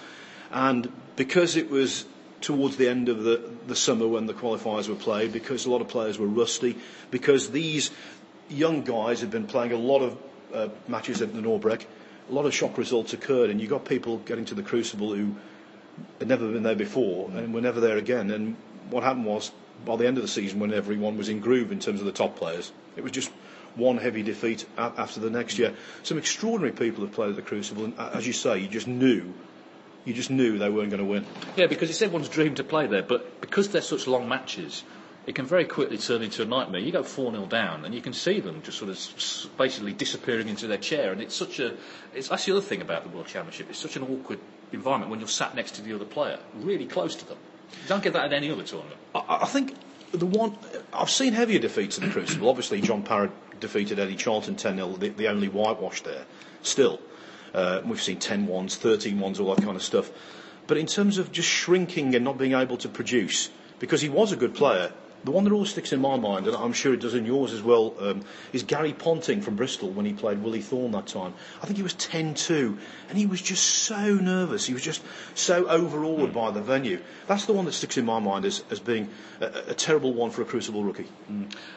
And 0.51 0.91
because 1.17 1.57
it 1.57 1.69
was 1.69 2.07
towards 2.41 2.77
the 2.77 2.89
end 2.89 3.11
of 3.11 3.23
the, 3.23 3.51
the 3.67 3.77
summer 3.77 4.09
when 4.09 4.25
the 4.27 4.35
qualifiers 4.35 4.89
were 4.89 4.95
played, 4.95 5.33
because 5.33 5.67
a 5.67 5.71
lot 5.71 5.83
of 5.83 5.89
players 5.89 6.19
were 6.19 6.27
rusty, 6.27 6.77
because 7.11 7.51
these 7.51 7.91
young 8.49 8.85
guys 8.85 9.21
had 9.21 9.31
been 9.31 9.47
playing 9.47 9.73
a 9.73 9.77
lot 9.77 10.01
of 10.01 10.19
uh, 10.55 10.69
matches 10.89 11.21
at 11.21 11.35
the 11.35 11.41
Norbreck, 11.41 11.85
a 12.31 12.33
lot 12.33 12.47
of 12.47 12.55
shock 12.55 12.79
results 12.79 13.13
occurred, 13.13 13.51
and 13.51 13.61
you 13.61 13.67
got 13.67 13.85
people 13.85 14.19
getting 14.19 14.47
to 14.47 14.55
the 14.55 14.63
Crucible 14.63 15.15
who 15.15 15.35
had 16.19 16.29
never 16.29 16.51
been 16.51 16.63
there 16.63 16.75
before 16.75 17.31
and 17.31 17.55
were 17.55 17.61
never 17.61 17.81
there 17.81 17.97
again. 17.97 18.31
And 18.31 18.57
what 18.91 19.03
happened 19.03 19.27
was, 19.27 19.51
by 19.85 19.97
the 19.97 20.07
end 20.07 20.17
of 20.17 20.23
the 20.23 20.29
season, 20.29 20.61
when 20.61 20.73
everyone 20.73 21.17
was 21.17 21.29
in 21.29 21.41
groove 21.41 21.73
in 21.73 21.81
terms 21.81 22.01
of 22.01 22.07
the 22.07 22.13
top 22.13 22.37
players, 22.37 22.73
it 22.97 23.03
was 23.03 23.13
just 23.13 23.31
one 23.75 23.99
heavy 23.99 24.23
defeat 24.23 24.67
after 24.79 25.21
the 25.21 25.31
next 25.31 25.59
year. 25.59 25.75
Some 26.03 26.19
extraordinary 26.19 26.73
people 26.73 27.05
have 27.05 27.13
played 27.13 27.31
at 27.31 27.37
the 27.37 27.43
Crucible, 27.43 27.85
and 27.87 27.99
uh, 27.99 28.11
as 28.15 28.27
you 28.27 28.33
say, 28.33 28.59
you 28.59 28.69
just 28.69 28.87
knew, 28.87 29.35
you 30.05 30.15
just 30.15 30.31
knew 30.31 30.59
they 30.59 30.71
weren't 30.71 30.91
going 30.91 31.03
to 31.03 31.09
win. 31.09 31.27
Yeah, 31.57 31.67
because 31.67 31.91
it's 31.91 32.01
everyone's 32.01 32.29
dream 32.29 32.55
to 32.55 32.65
play 32.65 32.87
there, 32.87 33.03
but 33.03 33.41
because 33.41 33.69
they're 33.71 33.83
such 33.83 34.07
long 34.07 34.29
matches, 34.29 34.85
it 35.27 35.35
can 35.35 35.47
very 35.47 35.65
quickly 35.65 35.97
turn 35.99 36.23
into 36.23 36.43
a 36.43 36.45
nightmare. 36.45 36.81
You 36.81 36.93
go 36.93 37.03
4 37.03 37.33
0 37.33 37.47
down, 37.47 37.85
and 37.85 37.95
you 37.95 38.01
can 38.01 38.13
see 38.13 38.41
them 38.41 38.63
just 38.63 38.79
sort 38.79 38.91
of 38.91 39.57
basically 39.57 39.93
disappearing 39.93 40.49
into 40.49 40.67
their 40.67 40.79
chair, 40.79 41.13
and 41.13 41.21
it's 41.21 41.35
such 41.35 41.59
a. 41.61 41.75
It's, 42.15 42.29
that's 42.29 42.45
the 42.45 42.53
other 42.53 42.61
thing 42.61 42.83
about 42.83 43.05
the 43.05 43.09
World 43.09 43.27
Championship. 43.27 43.69
It's 43.71 43.79
such 43.79 43.97
an 43.97 44.03
awkward 44.03 44.39
environment 44.73 45.11
when 45.11 45.21
you're 45.21 45.29
sat 45.29 45.55
next 45.55 45.73
to 45.77 45.83
the 45.83 45.95
other 45.95 46.05
player, 46.05 46.39
really 46.57 46.87
close 46.87 47.15
to 47.17 47.27
them. 47.27 47.39
You 47.83 47.89
don't 47.89 48.03
get 48.03 48.13
that 48.13 48.27
at 48.27 48.33
any 48.33 48.51
other 48.51 48.63
tournament. 48.63 49.01
I, 49.15 49.39
I 49.43 49.47
think 49.47 49.75
the 50.13 50.27
one 50.27 50.57
I've 50.93 51.11
seen 51.11 51.33
heavier 51.33 51.59
defeats 51.59 51.99
in 51.99 52.05
the 52.05 52.11
Crucible. 52.11 52.49
Obviously, 52.49 52.81
John 52.81 53.03
Parrott 53.03 53.33
defeated 53.61 53.99
Eddie 53.99 54.17
Charlton 54.17 54.57
10 54.57 54.77
0, 54.77 54.89
the, 54.97 55.09
the 55.09 55.29
only 55.29 55.49
whitewash 55.49 56.03
there. 56.03 56.25
Still, 56.63 57.01
uh, 57.55 57.81
we've 57.85 58.03
seen 58.03 58.19
10 58.19 58.47
ones, 58.47 58.77
13 58.77 59.19
ones, 59.19 59.41
all 59.41 59.55
that 59.55 59.65
kind 59.65 59.77
of 59.77 59.83
stuff. 59.83 60.11
But 60.67 60.77
in 60.77 60.87
terms 60.87 61.19
of 61.19 61.31
just 61.33 61.49
shrinking 61.49 62.15
and 62.15 62.25
not 62.25 62.39
being 62.39 62.55
able 62.55 62.77
to 62.79 62.89
produce, 62.89 63.51
because 63.79 64.01
he 64.01 64.09
was 64.09 64.33
a 64.33 64.37
good 64.37 64.55
player, 64.55 64.93
the 65.25 65.31
one 65.31 65.45
that 65.45 65.53
always 65.53 65.71
sticks 65.71 65.93
in 65.93 66.01
my 66.01 66.17
mind, 66.17 66.47
and 66.47 66.55
I'm 66.55 66.75
sure 66.75 66.93
it 66.93 67.01
does 67.01 67.15
in 67.15 67.25
yours 67.25 67.53
as 67.53 67.63
well, 67.63 67.95
um, 67.99 68.23
is 68.53 68.63
Gary 68.63 68.93
Ponting 68.93 69.41
from 69.41 69.57
Bristol 69.57 69.91
when 69.91 70.05
he 70.05 70.13
played 70.13 70.43
Willie 70.43 70.61
Thorne 70.61 70.93
that 70.93 71.07
time. 71.07 71.33
I 71.63 71.67
think 71.67 71.79
he 71.79 71.83
was 71.83 71.95
10-2, 71.95 72.79
and 73.09 73.17
he 73.19 73.25
was 73.25 73.41
just 73.41 73.65
so 73.65 74.15
nervous. 74.15 74.67
He 74.67 74.75
was 74.75 74.83
just 74.83 75.03
so 75.35 75.67
overawed 75.67 76.35
by 76.35 76.51
the 76.51 76.61
venue. 76.61 77.01
That's 77.27 77.47
the 77.47 77.55
one 77.55 77.65
that 77.65 77.73
sticks 77.73 77.97
in 77.97 78.05
my 78.05 78.19
mind 78.19 78.45
as, 78.45 78.63
as 78.71 78.81
being 78.81 79.09
a, 79.41 79.47
a 79.69 79.75
terrible 79.75 80.13
one 80.13 80.31
for 80.31 80.43
a 80.43 80.45
Crucible 80.45 80.85
rookie. 80.85 81.09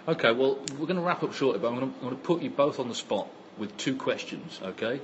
Okay, 0.07 0.33
well, 0.33 0.59
we're 0.77 0.85
going 0.85 0.97
to 0.97 1.01
wrap 1.01 1.23
up 1.23 1.33
shortly, 1.33 1.59
but 1.59 1.69
I'm 1.69 1.79
going, 1.79 1.89
to, 1.91 1.97
I'm 1.99 2.03
going 2.09 2.17
to 2.17 2.21
put 2.21 2.41
you 2.41 2.49
both 2.49 2.79
on 2.79 2.89
the 2.89 2.95
spot 2.95 3.27
with 3.57 3.75
two 3.77 3.95
questions, 3.95 4.59
okay? 4.61 4.99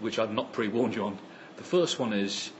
Which 0.00 0.18
I've 0.18 0.32
not 0.32 0.52
pre 0.52 0.68
warned 0.68 0.94
you 0.94 1.04
on. 1.04 1.18
The 1.58 1.64
first 1.64 1.98
one 1.98 2.14
is 2.14 2.50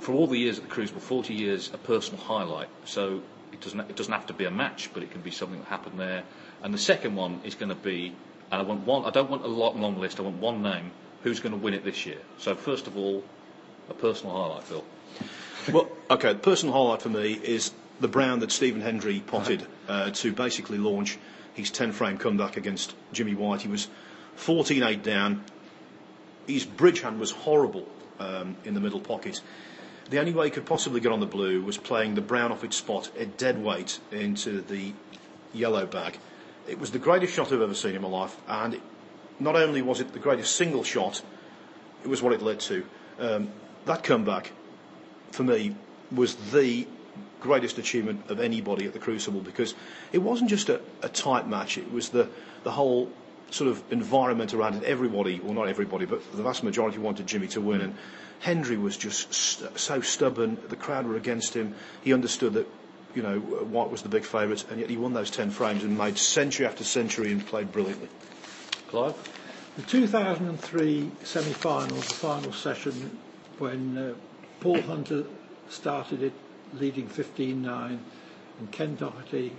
for 0.00 0.12
all 0.12 0.26
the 0.26 0.38
years 0.38 0.58
at 0.58 0.64
the 0.64 0.70
Crucible, 0.70 1.00
40 1.00 1.34
years, 1.34 1.70
a 1.72 1.78
personal 1.78 2.22
highlight. 2.24 2.68
So 2.84 3.22
it 3.52 3.60
doesn't, 3.60 3.80
it 3.80 3.96
doesn't 3.96 4.12
have 4.12 4.26
to 4.26 4.32
be 4.32 4.44
a 4.44 4.50
match, 4.50 4.90
but 4.92 5.02
it 5.02 5.10
can 5.10 5.20
be 5.20 5.30
something 5.30 5.58
that 5.58 5.68
happened 5.68 5.98
there. 5.98 6.22
And 6.62 6.72
the 6.72 6.78
second 6.78 7.14
one 7.14 7.40
is 7.44 7.54
going 7.54 7.68
to 7.68 7.74
be, 7.74 8.14
and 8.50 8.60
I 8.60 8.62
want 8.62 8.86
one, 8.86 9.04
I 9.04 9.10
don't 9.10 9.30
want 9.30 9.44
a 9.44 9.48
long, 9.48 9.80
long 9.80 9.98
list, 9.98 10.18
I 10.18 10.22
want 10.22 10.36
one 10.36 10.62
name. 10.62 10.90
Who's 11.22 11.40
going 11.40 11.52
to 11.52 11.58
win 11.58 11.74
it 11.74 11.84
this 11.84 12.04
year? 12.04 12.18
So, 12.38 12.54
first 12.56 12.86
of 12.88 12.96
all, 12.96 13.22
a 13.88 13.94
personal 13.94 14.34
highlight, 14.34 14.64
Phil. 14.64 14.84
Well, 15.72 15.88
okay, 16.10 16.32
the 16.32 16.38
personal 16.40 16.74
highlight 16.74 17.02
for 17.02 17.10
me 17.10 17.32
is 17.32 17.70
the 18.00 18.08
Brown 18.08 18.40
that 18.40 18.50
Stephen 18.50 18.80
Hendry 18.80 19.20
potted 19.20 19.64
uh, 19.88 20.10
to 20.10 20.32
basically 20.32 20.78
launch 20.78 21.18
his 21.54 21.70
10 21.70 21.92
frame 21.92 22.18
comeback 22.18 22.56
against 22.56 22.94
Jimmy 23.12 23.34
White. 23.34 23.62
He 23.62 23.68
was 23.68 23.88
14 24.36 24.82
8 24.82 25.02
down. 25.02 25.44
His 26.48 26.64
bridge 26.64 27.00
hand 27.00 27.20
was 27.20 27.30
horrible 27.30 27.86
um, 28.18 28.56
in 28.64 28.74
the 28.74 28.80
middle 28.80 29.00
pocket. 29.00 29.40
The 30.10 30.18
only 30.18 30.32
way 30.32 30.46
he 30.46 30.50
could 30.50 30.66
possibly 30.66 31.00
get 31.00 31.12
on 31.12 31.20
the 31.20 31.26
blue 31.26 31.62
was 31.62 31.78
playing 31.78 32.14
the 32.14 32.20
Brown 32.20 32.52
off 32.52 32.64
its 32.64 32.76
spot 32.76 33.10
at 33.18 33.38
dead 33.38 33.62
weight 33.62 33.98
into 34.10 34.60
the 34.60 34.92
yellow 35.52 35.86
bag. 35.86 36.18
It 36.68 36.78
was 36.78 36.90
the 36.90 36.98
greatest 36.98 37.34
shot 37.34 37.52
I've 37.52 37.60
ever 37.60 37.74
seen 37.74 37.94
in 37.94 38.02
my 38.02 38.08
life, 38.08 38.36
and 38.46 38.80
not 39.40 39.56
only 39.56 39.82
was 39.82 40.00
it 40.00 40.12
the 40.12 40.18
greatest 40.18 40.54
single 40.56 40.84
shot, 40.84 41.22
it 42.04 42.08
was 42.08 42.22
what 42.22 42.32
it 42.32 42.42
led 42.42 42.60
to. 42.60 42.84
Um, 43.18 43.50
that 43.86 44.04
comeback 44.04 44.52
for 45.32 45.42
me, 45.42 45.74
was 46.10 46.34
the 46.52 46.86
greatest 47.40 47.78
achievement 47.78 48.30
of 48.30 48.38
anybody 48.38 48.86
at 48.86 48.92
the 48.92 48.98
Crucible 48.98 49.40
because 49.40 49.74
it 50.12 50.18
wasn't 50.18 50.48
just 50.48 50.68
a, 50.68 50.80
a 51.02 51.08
tight 51.08 51.48
match, 51.48 51.78
it 51.78 51.90
was 51.90 52.10
the, 52.10 52.28
the 52.62 52.70
whole 52.70 53.10
sort 53.54 53.70
of 53.70 53.82
environment 53.92 54.54
around 54.54 54.74
it. 54.76 54.84
Everybody, 54.84 55.40
well, 55.40 55.54
not 55.54 55.68
everybody, 55.68 56.06
but 56.06 56.20
the 56.32 56.42
vast 56.42 56.62
majority 56.64 56.98
wanted 56.98 57.26
Jimmy 57.26 57.48
to 57.48 57.60
win. 57.60 57.80
And 57.80 57.94
Hendry 58.40 58.76
was 58.76 58.96
just 58.96 59.32
st- 59.32 59.78
so 59.78 60.00
stubborn, 60.00 60.58
the 60.68 60.76
crowd 60.76 61.06
were 61.06 61.16
against 61.16 61.54
him. 61.54 61.74
He 62.02 62.12
understood 62.12 62.54
that. 62.54 62.66
You 63.14 63.22
know, 63.22 63.38
White 63.40 63.90
was 63.90 64.00
the 64.00 64.08
big 64.08 64.24
favourite, 64.24 64.64
and 64.70 64.80
yet 64.80 64.88
he 64.88 64.96
won 64.96 65.12
those 65.12 65.30
10 65.30 65.50
frames 65.50 65.84
and 65.84 65.98
made 65.98 66.16
century 66.16 66.64
after 66.64 66.82
century 66.82 67.30
and 67.30 67.46
played 67.46 67.70
brilliantly. 67.70 68.08
Clive? 68.88 69.14
The 69.76 69.82
2003 69.82 71.10
semi-final, 71.22 71.94
the 71.96 72.02
final 72.02 72.54
session, 72.54 73.18
when 73.58 73.98
uh, 73.98 74.14
Paul 74.60 74.80
Hunter 74.80 75.24
started 75.68 76.22
it, 76.22 76.32
leading 76.72 77.06
15-9, 77.06 77.98
and 78.58 78.72
Ken 78.72 78.94
Doherty 78.94 79.52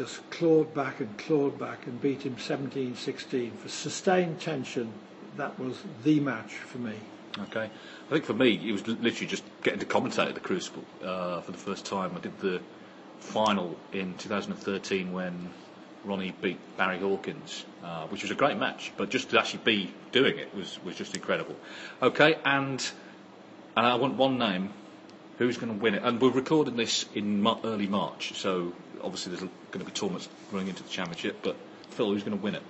just 0.00 0.30
clawed 0.30 0.72
back 0.72 1.00
and 1.00 1.18
clawed 1.18 1.58
back 1.58 1.86
and 1.86 2.00
beat 2.00 2.22
him 2.22 2.34
17-16 2.36 3.52
for 3.58 3.68
sustained 3.68 4.40
tension. 4.40 4.90
That 5.36 5.58
was 5.60 5.76
the 6.04 6.20
match 6.20 6.54
for 6.54 6.78
me. 6.78 6.94
Okay. 7.38 7.64
I 8.08 8.10
think 8.10 8.24
for 8.24 8.32
me, 8.32 8.54
it 8.66 8.72
was 8.72 8.88
literally 8.88 9.26
just 9.26 9.44
getting 9.62 9.78
to 9.80 9.84
commentate 9.84 10.28
at 10.28 10.34
the 10.34 10.40
Crucible 10.40 10.84
uh, 11.04 11.42
for 11.42 11.52
the 11.52 11.58
first 11.58 11.84
time. 11.84 12.12
I 12.16 12.20
did 12.20 12.38
the 12.40 12.62
final 13.18 13.76
in 13.92 14.14
2013 14.16 15.12
when 15.12 15.50
Ronnie 16.06 16.32
beat 16.40 16.58
Barry 16.78 16.98
Hawkins, 16.98 17.66
uh, 17.84 18.06
which 18.06 18.22
was 18.22 18.30
a 18.30 18.34
great 18.34 18.56
match, 18.56 18.92
but 18.96 19.10
just 19.10 19.28
to 19.30 19.38
actually 19.38 19.60
be 19.64 19.92
doing 20.12 20.38
it 20.38 20.54
was, 20.54 20.82
was 20.82 20.96
just 20.96 21.14
incredible. 21.14 21.56
Okay, 22.00 22.36
and 22.46 22.90
and 23.76 23.86
I 23.86 23.96
want 23.96 24.14
one 24.16 24.38
name. 24.38 24.70
Who's 25.36 25.56
going 25.58 25.72
to 25.74 25.78
win 25.78 25.94
it? 25.94 26.02
And 26.02 26.20
we're 26.20 26.30
recording 26.30 26.76
this 26.76 27.04
in 27.14 27.46
early 27.64 27.86
March, 27.86 28.32
so 28.34 28.72
obviously 29.02 29.30
there's 29.30 29.40
going 29.70 29.84
to 29.84 29.84
be 29.84 29.92
tournaments 29.92 30.28
running 30.52 30.68
into 30.68 30.82
the 30.82 30.88
championship. 30.88 31.38
But 31.42 31.56
Phil, 31.90 32.06
who's 32.06 32.22
going 32.22 32.36
to 32.36 32.42
win 32.42 32.54
it? 32.54 32.62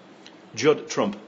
Judd 0.55 0.89
Trump. 0.89 1.18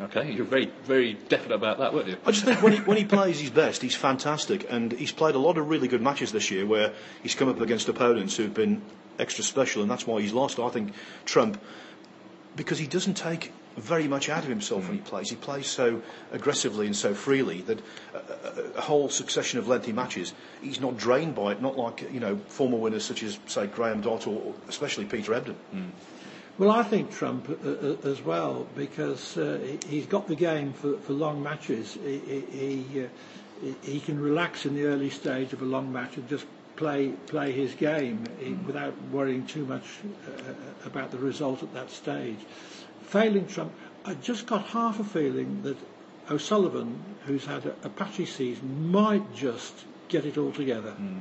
Okay, 0.00 0.32
you're 0.32 0.44
very 0.44 0.72
very 0.82 1.14
definite 1.28 1.54
about 1.54 1.78
that, 1.78 1.94
weren't 1.94 2.08
you? 2.08 2.16
I 2.26 2.32
just 2.32 2.44
think 2.44 2.62
when 2.62 2.72
he, 2.72 2.78
when 2.80 2.96
he 2.96 3.04
plays 3.04 3.38
his 3.38 3.50
best, 3.50 3.80
he's 3.80 3.94
fantastic, 3.94 4.66
and 4.68 4.90
he's 4.90 5.12
played 5.12 5.36
a 5.36 5.38
lot 5.38 5.56
of 5.56 5.68
really 5.68 5.86
good 5.86 6.02
matches 6.02 6.32
this 6.32 6.50
year 6.50 6.66
where 6.66 6.92
he's 7.22 7.36
come 7.36 7.48
up 7.48 7.60
against 7.60 7.88
opponents 7.88 8.36
who've 8.36 8.52
been 8.52 8.82
extra 9.20 9.44
special, 9.44 9.82
and 9.82 9.90
that's 9.90 10.04
why 10.04 10.20
he's 10.20 10.32
lost. 10.32 10.58
I 10.58 10.68
think 10.68 10.94
Trump, 11.24 11.60
because 12.56 12.78
he 12.78 12.88
doesn't 12.88 13.14
take 13.14 13.52
very 13.76 14.08
much 14.08 14.28
out 14.28 14.42
of 14.42 14.48
himself 14.48 14.88
when 14.88 14.96
he 14.96 15.02
plays. 15.02 15.30
He 15.30 15.36
plays 15.36 15.66
so 15.66 16.02
aggressively 16.32 16.86
and 16.86 16.96
so 16.96 17.14
freely 17.14 17.62
that 17.62 17.80
a, 18.14 18.18
a, 18.18 18.78
a, 18.78 18.80
whole 18.80 19.08
succession 19.08 19.58
of 19.58 19.68
lengthy 19.68 19.92
matches, 19.92 20.32
he's 20.62 20.80
not 20.80 20.96
drained 20.96 21.34
by 21.34 21.52
it. 21.52 21.62
Not 21.62 21.76
like 21.76 22.12
you 22.12 22.20
know 22.20 22.36
former 22.48 22.78
winners 22.78 23.04
such 23.04 23.22
as 23.22 23.38
say 23.46 23.66
Graham 23.66 24.00
Dott 24.00 24.26
or 24.26 24.54
especially 24.68 25.04
Peter 25.04 25.34
Ebdon. 25.34 25.56
Mm. 25.74 25.90
Well, 26.56 26.70
I 26.70 26.84
think 26.84 27.10
Trump 27.10 27.50
uh, 27.50 27.68
uh, 27.68 28.08
as 28.08 28.22
well 28.22 28.66
because 28.76 29.36
uh, 29.36 29.58
he's 29.88 30.06
got 30.06 30.28
the 30.28 30.36
game 30.36 30.72
for, 30.72 30.98
for 30.98 31.12
long 31.12 31.42
matches. 31.42 31.98
He 32.04 32.18
he, 32.50 33.04
uh, 33.04 33.72
he, 33.82 33.98
can 33.98 34.20
relax 34.20 34.64
in 34.66 34.74
the 34.74 34.84
early 34.84 35.10
stage 35.10 35.52
of 35.52 35.62
a 35.62 35.64
long 35.64 35.92
match 35.92 36.16
and 36.16 36.28
just 36.28 36.46
play 36.76 37.08
play 37.26 37.50
his 37.50 37.74
game 37.74 38.24
mm. 38.40 38.64
without 38.66 38.94
worrying 39.10 39.46
too 39.46 39.64
much 39.66 39.82
uh, 40.28 40.52
about 40.86 41.10
the 41.10 41.18
result 41.18 41.62
at 41.64 41.74
that 41.74 41.90
stage. 41.90 42.38
Failing 43.06 43.46
Trump, 43.46 43.72
I 44.04 44.14
just 44.14 44.46
got 44.46 44.66
half 44.66 45.00
a 45.00 45.04
feeling 45.04 45.62
that 45.62 45.76
O'Sullivan, 46.30 47.02
who's 47.26 47.44
had 47.46 47.66
a, 47.66 47.74
a 47.84 47.88
patchy 47.88 48.26
season, 48.26 48.90
might 48.90 49.34
just 49.34 49.84
get 50.08 50.24
it 50.24 50.38
all 50.38 50.52
together. 50.52 50.94
Mm. 51.00 51.20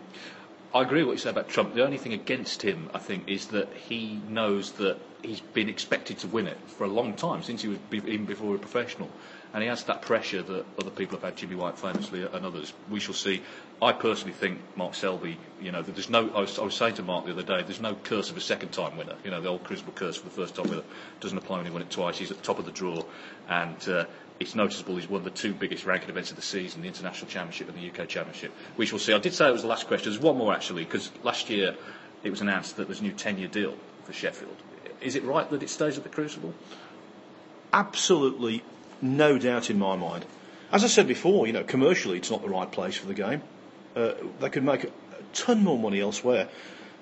I 0.73 0.81
agree 0.81 0.99
with 0.99 1.07
what 1.07 1.13
you 1.13 1.19
say 1.19 1.29
about 1.29 1.49
Trump. 1.49 1.75
The 1.75 1.85
only 1.85 1.97
thing 1.97 2.13
against 2.13 2.63
him, 2.63 2.89
I 2.95 2.99
think, 2.99 3.29
is 3.29 3.47
that 3.47 3.71
he 3.73 4.19
knows 4.27 4.71
that 4.73 4.97
he's 5.21 5.39
been 5.39 5.69
expected 5.69 6.17
to 6.19 6.27
win 6.27 6.47
it 6.47 6.57
for 6.65 6.85
a 6.85 6.87
long 6.87 7.13
time, 7.13 7.43
since 7.43 7.61
he 7.61 7.67
was 7.67 7.77
even 7.93 8.25
before 8.25 8.55
a 8.55 8.59
professional. 8.59 9.09
And 9.53 9.61
he 9.61 9.69
has 9.69 9.83
that 9.83 10.01
pressure 10.01 10.41
that 10.41 10.65
other 10.79 10.89
people 10.89 11.17
have 11.17 11.23
had, 11.23 11.37
Jimmy 11.37 11.55
White 11.55 11.77
famously, 11.77 12.23
and 12.23 12.45
others. 12.45 12.73
We 12.89 12.99
shall 12.99 13.13
see. 13.13 13.43
I 13.81 13.91
personally 13.91 14.33
think 14.33 14.59
Mark 14.75 14.95
Selby, 14.95 15.37
you 15.61 15.71
know, 15.71 15.83
there's 15.83 16.09
no, 16.09 16.29
I 16.33 16.41
was, 16.41 16.57
I 16.57 16.63
was 16.63 16.73
saying 16.75 16.95
to 16.95 17.03
Mark 17.03 17.25
the 17.25 17.33
other 17.33 17.43
day, 17.43 17.61
there's 17.61 17.79
no 17.81 17.93
curse 17.93 18.31
of 18.31 18.37
a 18.37 18.41
second 18.41 18.69
time 18.69 18.97
winner. 18.97 19.15
You 19.23 19.29
know, 19.29 19.41
the 19.41 19.49
old 19.49 19.63
Crucible 19.63 19.93
curse 19.93 20.17
for 20.17 20.23
the 20.23 20.31
first 20.31 20.55
time 20.55 20.69
winner 20.69 20.83
doesn't 21.19 21.37
apply 21.37 21.57
when 21.57 21.65
he 21.67 21.71
won 21.71 21.83
it 21.83 21.91
twice. 21.91 22.17
He's 22.17 22.31
at 22.31 22.37
the 22.37 22.43
top 22.43 22.57
of 22.57 22.65
the 22.65 22.71
draw. 22.71 23.03
And, 23.47 23.87
uh, 23.87 24.05
it's 24.39 24.55
noticeable 24.55 24.95
he's 24.95 25.07
won 25.07 25.23
the 25.23 25.29
two 25.29 25.53
biggest 25.53 25.85
ranking 25.85 26.09
events 26.09 26.31
of 26.31 26.35
the 26.35 26.41
season, 26.41 26.81
the 26.81 26.87
International 26.87 27.27
Championship 27.29 27.69
and 27.69 27.77
the 27.77 27.89
UK 27.89 28.07
Championship. 28.07 28.51
We 28.77 28.85
shall 28.85 28.99
see. 28.99 29.13
I 29.13 29.19
did 29.19 29.33
say 29.33 29.47
it 29.47 29.51
was 29.51 29.61
the 29.61 29.67
last 29.67 29.87
question. 29.87 30.11
There's 30.11 30.21
one 30.21 30.37
more 30.37 30.53
actually, 30.53 30.83
because 30.83 31.11
last 31.23 31.49
year 31.49 31.75
it 32.23 32.29
was 32.29 32.41
announced 32.41 32.77
that 32.77 32.87
there's 32.87 32.99
a 32.99 33.03
new 33.03 33.13
10-year 33.13 33.47
deal 33.47 33.75
for 34.05 34.13
Sheffield. 34.13 34.55
Is 35.01 35.15
it 35.15 35.23
right 35.23 35.49
that 35.49 35.61
it 35.61 35.69
stays 35.69 35.97
at 35.97 36.03
the 36.03 36.09
Crucible? 36.09 36.53
Absolutely 37.71 38.63
no 39.03 39.37
doubt 39.37 39.69
in 39.69 39.77
my 39.77 39.95
mind. 39.95 40.25
As 40.71 40.83
I 40.83 40.87
said 40.87 41.07
before, 41.07 41.45
you 41.45 41.53
know, 41.53 41.63
commercially 41.63 42.17
it's 42.17 42.31
not 42.31 42.41
the 42.41 42.49
right 42.49 42.71
place 42.71 42.97
for 42.97 43.05
the 43.05 43.13
game. 43.13 43.43
Uh, 43.95 44.13
they 44.39 44.49
could 44.49 44.63
make 44.63 44.85
a 44.85 44.89
ton 45.33 45.63
more 45.63 45.77
money 45.77 45.99
elsewhere. 45.99 46.49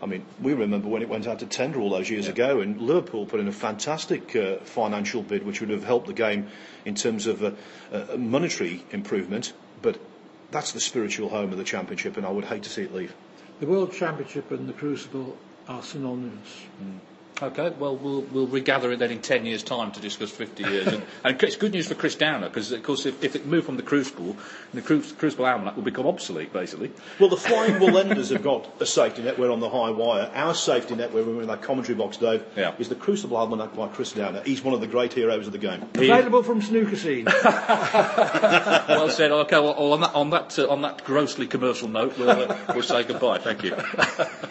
I 0.01 0.07
mean, 0.07 0.25
we 0.41 0.53
remember 0.53 0.87
when 0.87 1.03
it 1.03 1.09
went 1.09 1.27
out 1.27 1.39
to 1.39 1.45
tender 1.45 1.79
all 1.79 1.91
those 1.91 2.09
years 2.09 2.25
yeah. 2.25 2.31
ago, 2.31 2.59
and 2.59 2.81
Liverpool 2.81 3.27
put 3.27 3.39
in 3.39 3.47
a 3.47 3.51
fantastic 3.51 4.35
uh, 4.35 4.57
financial 4.57 5.21
bid, 5.21 5.45
which 5.45 5.61
would 5.61 5.69
have 5.69 5.83
helped 5.83 6.07
the 6.07 6.13
game 6.13 6.47
in 6.85 6.95
terms 6.95 7.27
of 7.27 7.43
uh, 7.43 7.51
uh, 7.93 8.17
monetary 8.17 8.83
improvement. 8.91 9.53
But 9.83 9.99
that's 10.49 10.71
the 10.71 10.79
spiritual 10.79 11.29
home 11.29 11.51
of 11.51 11.59
the 11.59 11.63
championship, 11.63 12.17
and 12.17 12.25
I 12.25 12.31
would 12.31 12.45
hate 12.45 12.63
to 12.63 12.69
see 12.69 12.81
it 12.81 12.93
leave. 12.93 13.13
The 13.59 13.67
World 13.67 13.93
Championship 13.93 14.49
and 14.49 14.67
the 14.67 14.73
Crucible 14.73 15.37
are 15.67 15.83
synonymous. 15.83 16.65
Mm. 16.83 16.97
Okay, 17.41 17.73
well, 17.79 17.95
we'll, 17.95 18.21
we'll 18.21 18.45
regather 18.45 18.91
it 18.91 18.99
then 18.99 19.09
in 19.09 19.19
10 19.19 19.47
years' 19.47 19.63
time 19.63 19.91
to 19.93 19.99
discuss 19.99 20.29
50 20.29 20.63
years. 20.63 20.87
and, 20.87 21.03
and 21.23 21.41
it's 21.41 21.55
good 21.55 21.71
news 21.71 21.87
for 21.87 21.95
Chris 21.95 22.13
Downer, 22.13 22.47
because, 22.47 22.71
of 22.71 22.83
course, 22.83 23.07
if, 23.07 23.23
if 23.23 23.35
it 23.35 23.47
moved 23.47 23.65
from 23.65 23.77
the 23.77 23.83
Crucible, 23.83 24.37
the 24.75 24.81
Crucible 24.81 25.45
Almanac 25.45 25.75
will 25.75 25.83
become 25.83 26.05
obsolete, 26.05 26.53
basically. 26.53 26.91
Well, 27.19 27.29
the 27.29 27.37
Flying 27.37 27.75
Wallendas 27.75 28.29
have 28.29 28.43
got 28.43 28.69
a 28.79 28.85
safety 28.85 29.23
net. 29.23 29.39
We're 29.39 29.51
on 29.51 29.59
the 29.59 29.69
high 29.69 29.89
wire. 29.89 30.29
Our 30.35 30.53
safety 30.53 30.95
net, 30.95 31.13
where 31.13 31.23
we're 31.23 31.41
in 31.41 31.47
that 31.47 31.63
commentary 31.63 31.97
box, 31.97 32.17
Dave, 32.17 32.43
yeah. 32.55 32.75
is 32.77 32.89
the 32.89 32.95
Crucible 32.95 33.37
Almanac 33.37 33.75
by 33.75 33.87
Chris 33.87 34.11
Downer. 34.11 34.43
He's 34.43 34.63
one 34.63 34.75
of 34.75 34.81
the 34.81 34.87
great 34.87 35.13
heroes 35.13 35.47
of 35.47 35.53
the 35.53 35.59
game. 35.59 35.83
Available 35.95 36.43
from 36.43 36.61
Snooker 36.61 36.95
Scene. 36.95 37.25
well 37.43 39.09
said. 39.09 39.31
Okay, 39.31 39.59
well, 39.59 39.73
on 39.93 40.01
that, 40.01 40.13
on 40.13 40.29
that, 40.29 40.59
uh, 40.59 40.69
on 40.69 40.83
that 40.83 41.03
grossly 41.05 41.47
commercial 41.47 41.87
note, 41.87 42.17
we'll, 42.19 42.29
uh, 42.29 42.57
we'll 42.69 42.83
say 42.83 43.03
goodbye. 43.03 43.39
Thank 43.39 43.63
you. 43.63 43.75